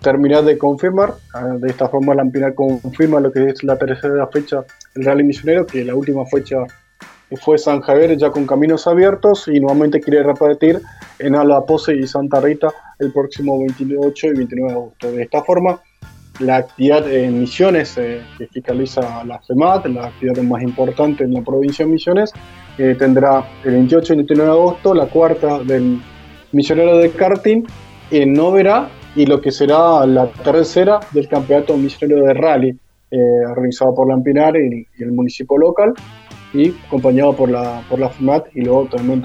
terminar 0.00 0.42
de 0.44 0.58
confirmar. 0.58 1.14
Ah, 1.32 1.56
de 1.60 1.68
esta 1.68 1.88
forma 1.88 2.12
la 2.12 2.22
Ampinar 2.22 2.54
confirma 2.54 3.20
lo 3.20 3.30
que 3.30 3.50
es 3.50 3.62
la 3.62 3.78
tercera 3.78 4.26
fecha 4.26 4.64
del 4.96 5.04
Rally 5.04 5.22
Misionero, 5.22 5.64
que 5.64 5.84
la 5.84 5.94
última 5.94 6.26
fecha 6.26 6.56
fue 7.40 7.58
San 7.58 7.80
Javier 7.80 8.16
ya 8.16 8.30
con 8.30 8.46
caminos 8.46 8.86
abiertos 8.86 9.48
y 9.48 9.60
nuevamente 9.60 10.00
quiere 10.00 10.22
repetir 10.22 10.80
en 11.18 11.34
Pose 11.66 11.94
y 11.94 12.06
Santa 12.06 12.40
Rita 12.40 12.68
el 12.98 13.12
próximo 13.12 13.58
28 13.58 14.26
y 14.28 14.36
29 14.36 14.72
de 14.72 14.78
agosto. 14.78 15.12
De 15.12 15.22
esta 15.22 15.42
forma 15.42 15.80
la 16.40 16.56
actividad 16.56 17.10
en 17.12 17.40
Misiones 17.40 17.96
eh, 17.98 18.22
que 18.38 18.46
fiscaliza 18.48 19.24
la 19.24 19.38
FEMAT, 19.40 19.86
la 19.86 20.06
actividad 20.06 20.42
más 20.42 20.62
importante 20.62 21.24
en 21.24 21.34
la 21.34 21.42
provincia 21.42 21.84
de 21.84 21.92
Misiones, 21.92 22.32
eh, 22.78 22.96
tendrá 22.98 23.44
el 23.64 23.72
28 23.72 24.14
y 24.14 24.16
29 24.16 24.50
de 24.50 24.56
agosto 24.56 24.94
la 24.94 25.06
cuarta 25.06 25.58
del 25.60 26.00
misionero 26.52 26.98
de 26.98 27.10
karting 27.10 27.64
en 28.10 28.32
Novera 28.32 28.88
y 29.14 29.26
lo 29.26 29.40
que 29.40 29.50
será 29.50 30.06
la 30.06 30.26
tercera 30.26 31.00
del 31.12 31.28
campeonato 31.28 31.76
misionero 31.76 32.24
de 32.24 32.34
rally 32.34 32.78
eh, 33.10 33.46
organizado 33.46 33.94
por 33.94 34.08
la 34.08 34.14
Ampinar 34.14 34.56
y, 34.56 34.86
el 34.98 35.12
municipio 35.12 35.58
local 35.58 35.92
y 36.52 36.74
acompañado 36.86 37.34
por 37.34 37.50
la, 37.50 37.82
por 37.88 37.98
la 37.98 38.08
FMAT 38.10 38.46
y 38.54 38.62
luego 38.62 38.86
también 38.86 39.22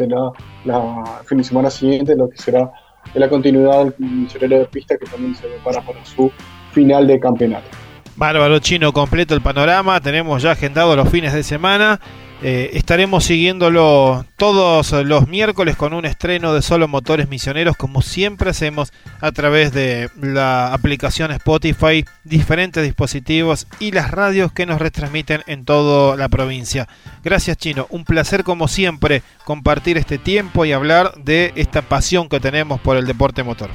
la, 0.65 1.21
fin 1.25 1.38
de 1.39 1.43
semana 1.43 1.69
siguiente 1.69 2.15
lo 2.15 2.30
que 2.30 2.38
será 2.38 2.71
la 3.13 3.30
continuidad 3.30 3.86
del 3.86 3.93
misionero 3.97 4.59
de 4.59 4.65
pista 4.65 4.97
que 4.97 5.05
también 5.05 5.36
se 5.36 5.47
prepara 5.47 5.82
para 5.82 6.03
su 6.05 6.32
final 6.71 7.07
de 7.07 7.19
campeonato. 7.19 7.67
Bárbaro 8.15 8.59
Chino, 8.59 8.91
completo 8.93 9.36
el 9.36 9.41
panorama, 9.41 10.01
tenemos 10.01 10.41
ya 10.41 10.51
agendado 10.51 10.95
los 10.95 11.09
fines 11.09 11.34
de 11.34 11.43
semana 11.43 11.99
eh, 12.43 12.69
estaremos 12.73 13.23
siguiéndolo 13.23 14.23
todos 14.35 14.91
los 14.91 15.27
miércoles 15.27 15.75
con 15.75 15.93
un 15.93 16.05
estreno 16.05 16.53
de 16.53 16.61
Solo 16.61 16.88
Motores 16.88 17.29
Misioneros, 17.29 17.75
como 17.75 18.03
siempre 18.03 18.51
hacemos 18.51 18.93
a 19.21 19.31
través 19.31 19.73
de 19.73 20.09
la 20.21 20.71
aplicación 20.71 21.31
Spotify, 21.31 22.05
diferentes 22.23 22.83
dispositivos 22.83 23.65
y 23.79 23.91
las 23.91 24.11
radios 24.11 24.51
que 24.51 24.67
nos 24.67 24.79
retransmiten 24.79 25.41
en 25.47 25.65
toda 25.65 26.15
la 26.15 26.29
provincia. 26.29 26.88
Gracias 27.23 27.57
Chino, 27.57 27.88
un 27.89 28.05
placer 28.05 28.43
como 28.43 28.67
siempre 28.67 29.23
compartir 29.43 29.97
este 29.97 30.19
tiempo 30.19 30.63
y 30.63 30.73
hablar 30.73 31.15
de 31.15 31.53
esta 31.55 31.81
pasión 31.81 32.29
que 32.29 32.39
tenemos 32.39 32.79
por 32.79 32.97
el 32.97 33.07
deporte 33.07 33.41
motor. 33.41 33.69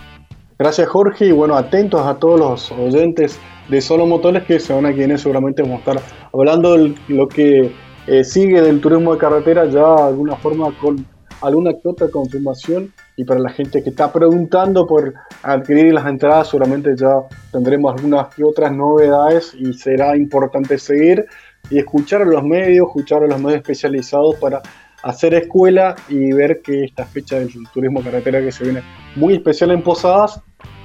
Gracias 0.56 0.88
Jorge 0.88 1.26
y 1.26 1.32
bueno, 1.32 1.56
atentos 1.56 2.06
a 2.06 2.14
todos 2.14 2.38
los 2.38 2.70
oyentes 2.70 3.40
de 3.68 3.80
Solo 3.80 4.06
Motores 4.06 4.44
que 4.44 4.60
se 4.60 4.72
van 4.72 4.86
a 4.86 4.92
quienes 4.92 5.22
seguramente 5.22 5.62
vamos 5.62 5.78
a 5.78 5.90
estar 5.90 6.02
hablando 6.32 6.76
de 6.76 6.94
lo 7.08 7.26
que 7.26 7.72
eh, 8.06 8.24
sigue 8.24 8.60
del 8.60 8.80
turismo 8.80 9.12
de 9.12 9.18
carretera 9.18 9.64
ya 9.66 9.94
de 9.96 10.02
alguna 10.02 10.36
forma 10.36 10.76
con 10.78 11.06
alguna 11.40 11.72
que 11.72 11.88
otra 11.88 12.08
confirmación. 12.08 12.92
Y 13.16 13.24
para 13.24 13.40
la 13.40 13.50
gente 13.50 13.82
que 13.82 13.90
está 13.90 14.12
preguntando 14.12 14.86
por 14.86 15.14
adquirir 15.42 15.92
las 15.92 16.06
entradas 16.06 16.48
seguramente 16.48 16.94
ya 16.96 17.22
tendremos 17.50 17.94
algunas 17.94 18.34
que 18.34 18.42
otras 18.42 18.72
novedades 18.72 19.54
y 19.58 19.72
será 19.74 20.16
importante 20.16 20.78
seguir 20.78 21.26
y 21.70 21.78
escuchar 21.78 22.22
a 22.22 22.24
los 22.24 22.42
medios, 22.42 22.86
escuchar 22.88 23.22
a 23.22 23.26
los 23.26 23.38
medios 23.38 23.56
especializados 23.56 24.36
para 24.36 24.62
hacer 25.02 25.34
escuela 25.34 25.94
y 26.08 26.32
ver 26.32 26.62
que 26.62 26.84
esta 26.84 27.04
fecha 27.04 27.38
del 27.38 27.50
turismo 27.72 28.02
carretera 28.02 28.40
que 28.40 28.52
se 28.52 28.64
viene 28.64 28.82
muy 29.16 29.34
especial 29.34 29.72
en 29.72 29.82
Posadas 29.82 30.40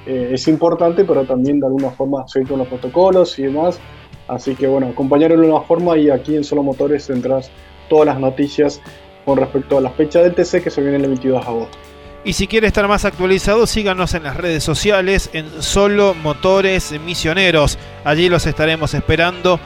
eh, 0.06 0.32
es 0.34 0.48
importante, 0.48 1.04
pero 1.06 1.26
también 1.26 1.60
de 1.60 1.68
alguna 1.68 1.92
forma 1.92 2.28
seguir 2.28 2.50
con 2.50 2.60
los 2.60 2.68
protocolos 2.68 3.38
y 3.40 3.44
demás 3.44 3.80
Así 4.28 4.56
que 4.56 4.68
bueno, 4.68 4.88
acompañarlo 4.88 5.40
de 5.40 5.48
una 5.48 5.62
forma 5.62 5.98
y 5.98 6.10
aquí 6.10 6.36
en 6.36 6.44
Solo 6.44 6.64
Motores 6.64 7.08
tendrás 7.08 7.50
todas 7.90 8.08
las 8.08 8.20
noticias 8.20 8.82
con 9.26 9.38
respecto 9.38 9.78
a 9.78 9.82
la 9.82 9.90
fecha 9.92 10.22
del 10.22 10.36
TC 10.36 10.64
que 10.64 10.70
se 10.70 10.82
viene 10.82 10.98
el 10.98 11.08
22 11.08 11.42
de 11.42 11.48
agosto. 11.48 11.78
Y 12.24 12.34
si 12.34 12.48
quiere 12.48 12.68
estar 12.68 12.88
más 12.88 13.06
actualizado, 13.06 13.68
síganos 13.68 14.14
en 14.14 14.24
las 14.24 14.36
redes 14.36 14.64
sociales 14.64 15.30
en 15.34 15.46
Solo 15.62 16.14
Motores 16.14 16.94
Misioneros. 17.06 17.78
Allí 18.04 18.28
los 18.28 18.46
estaremos 18.46 18.94
esperando. 18.94 19.60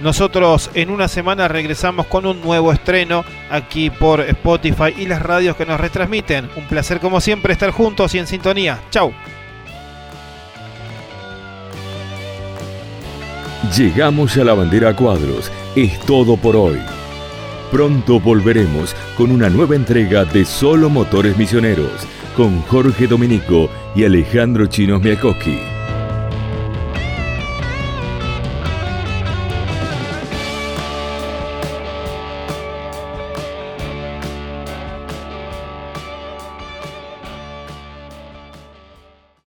Nosotros 0.00 0.70
en 0.74 0.90
una 0.90 1.08
semana 1.08 1.48
regresamos 1.48 2.06
con 2.06 2.26
un 2.26 2.40
nuevo 2.40 2.72
estreno 2.72 3.24
aquí 3.50 3.90
por 3.90 4.20
Spotify 4.20 4.94
y 4.96 5.06
las 5.06 5.22
radios 5.22 5.56
que 5.56 5.66
nos 5.66 5.80
retransmiten. 5.80 6.48
Un 6.56 6.66
placer 6.68 7.00
como 7.00 7.20
siempre 7.20 7.52
estar 7.52 7.70
juntos 7.70 8.14
y 8.14 8.18
en 8.18 8.26
sintonía. 8.26 8.80
Chau. 8.90 9.12
Llegamos 13.76 14.36
a 14.36 14.44
la 14.44 14.54
bandera 14.54 14.94
cuadros. 14.94 15.50
Es 15.74 15.98
todo 16.06 16.36
por 16.36 16.54
hoy. 16.54 16.78
Pronto 17.72 18.20
volveremos 18.20 18.94
con 19.16 19.32
una 19.32 19.50
nueva 19.50 19.74
entrega 19.74 20.24
de 20.24 20.44
Solo 20.44 20.88
Motores 20.88 21.36
Misioneros 21.36 22.06
con 22.36 22.60
Jorge 22.62 23.08
Dominico 23.08 23.68
y 23.96 24.04
Alejandro 24.04 24.66
Chinos 24.66 25.02
Miakoski. 25.02 25.73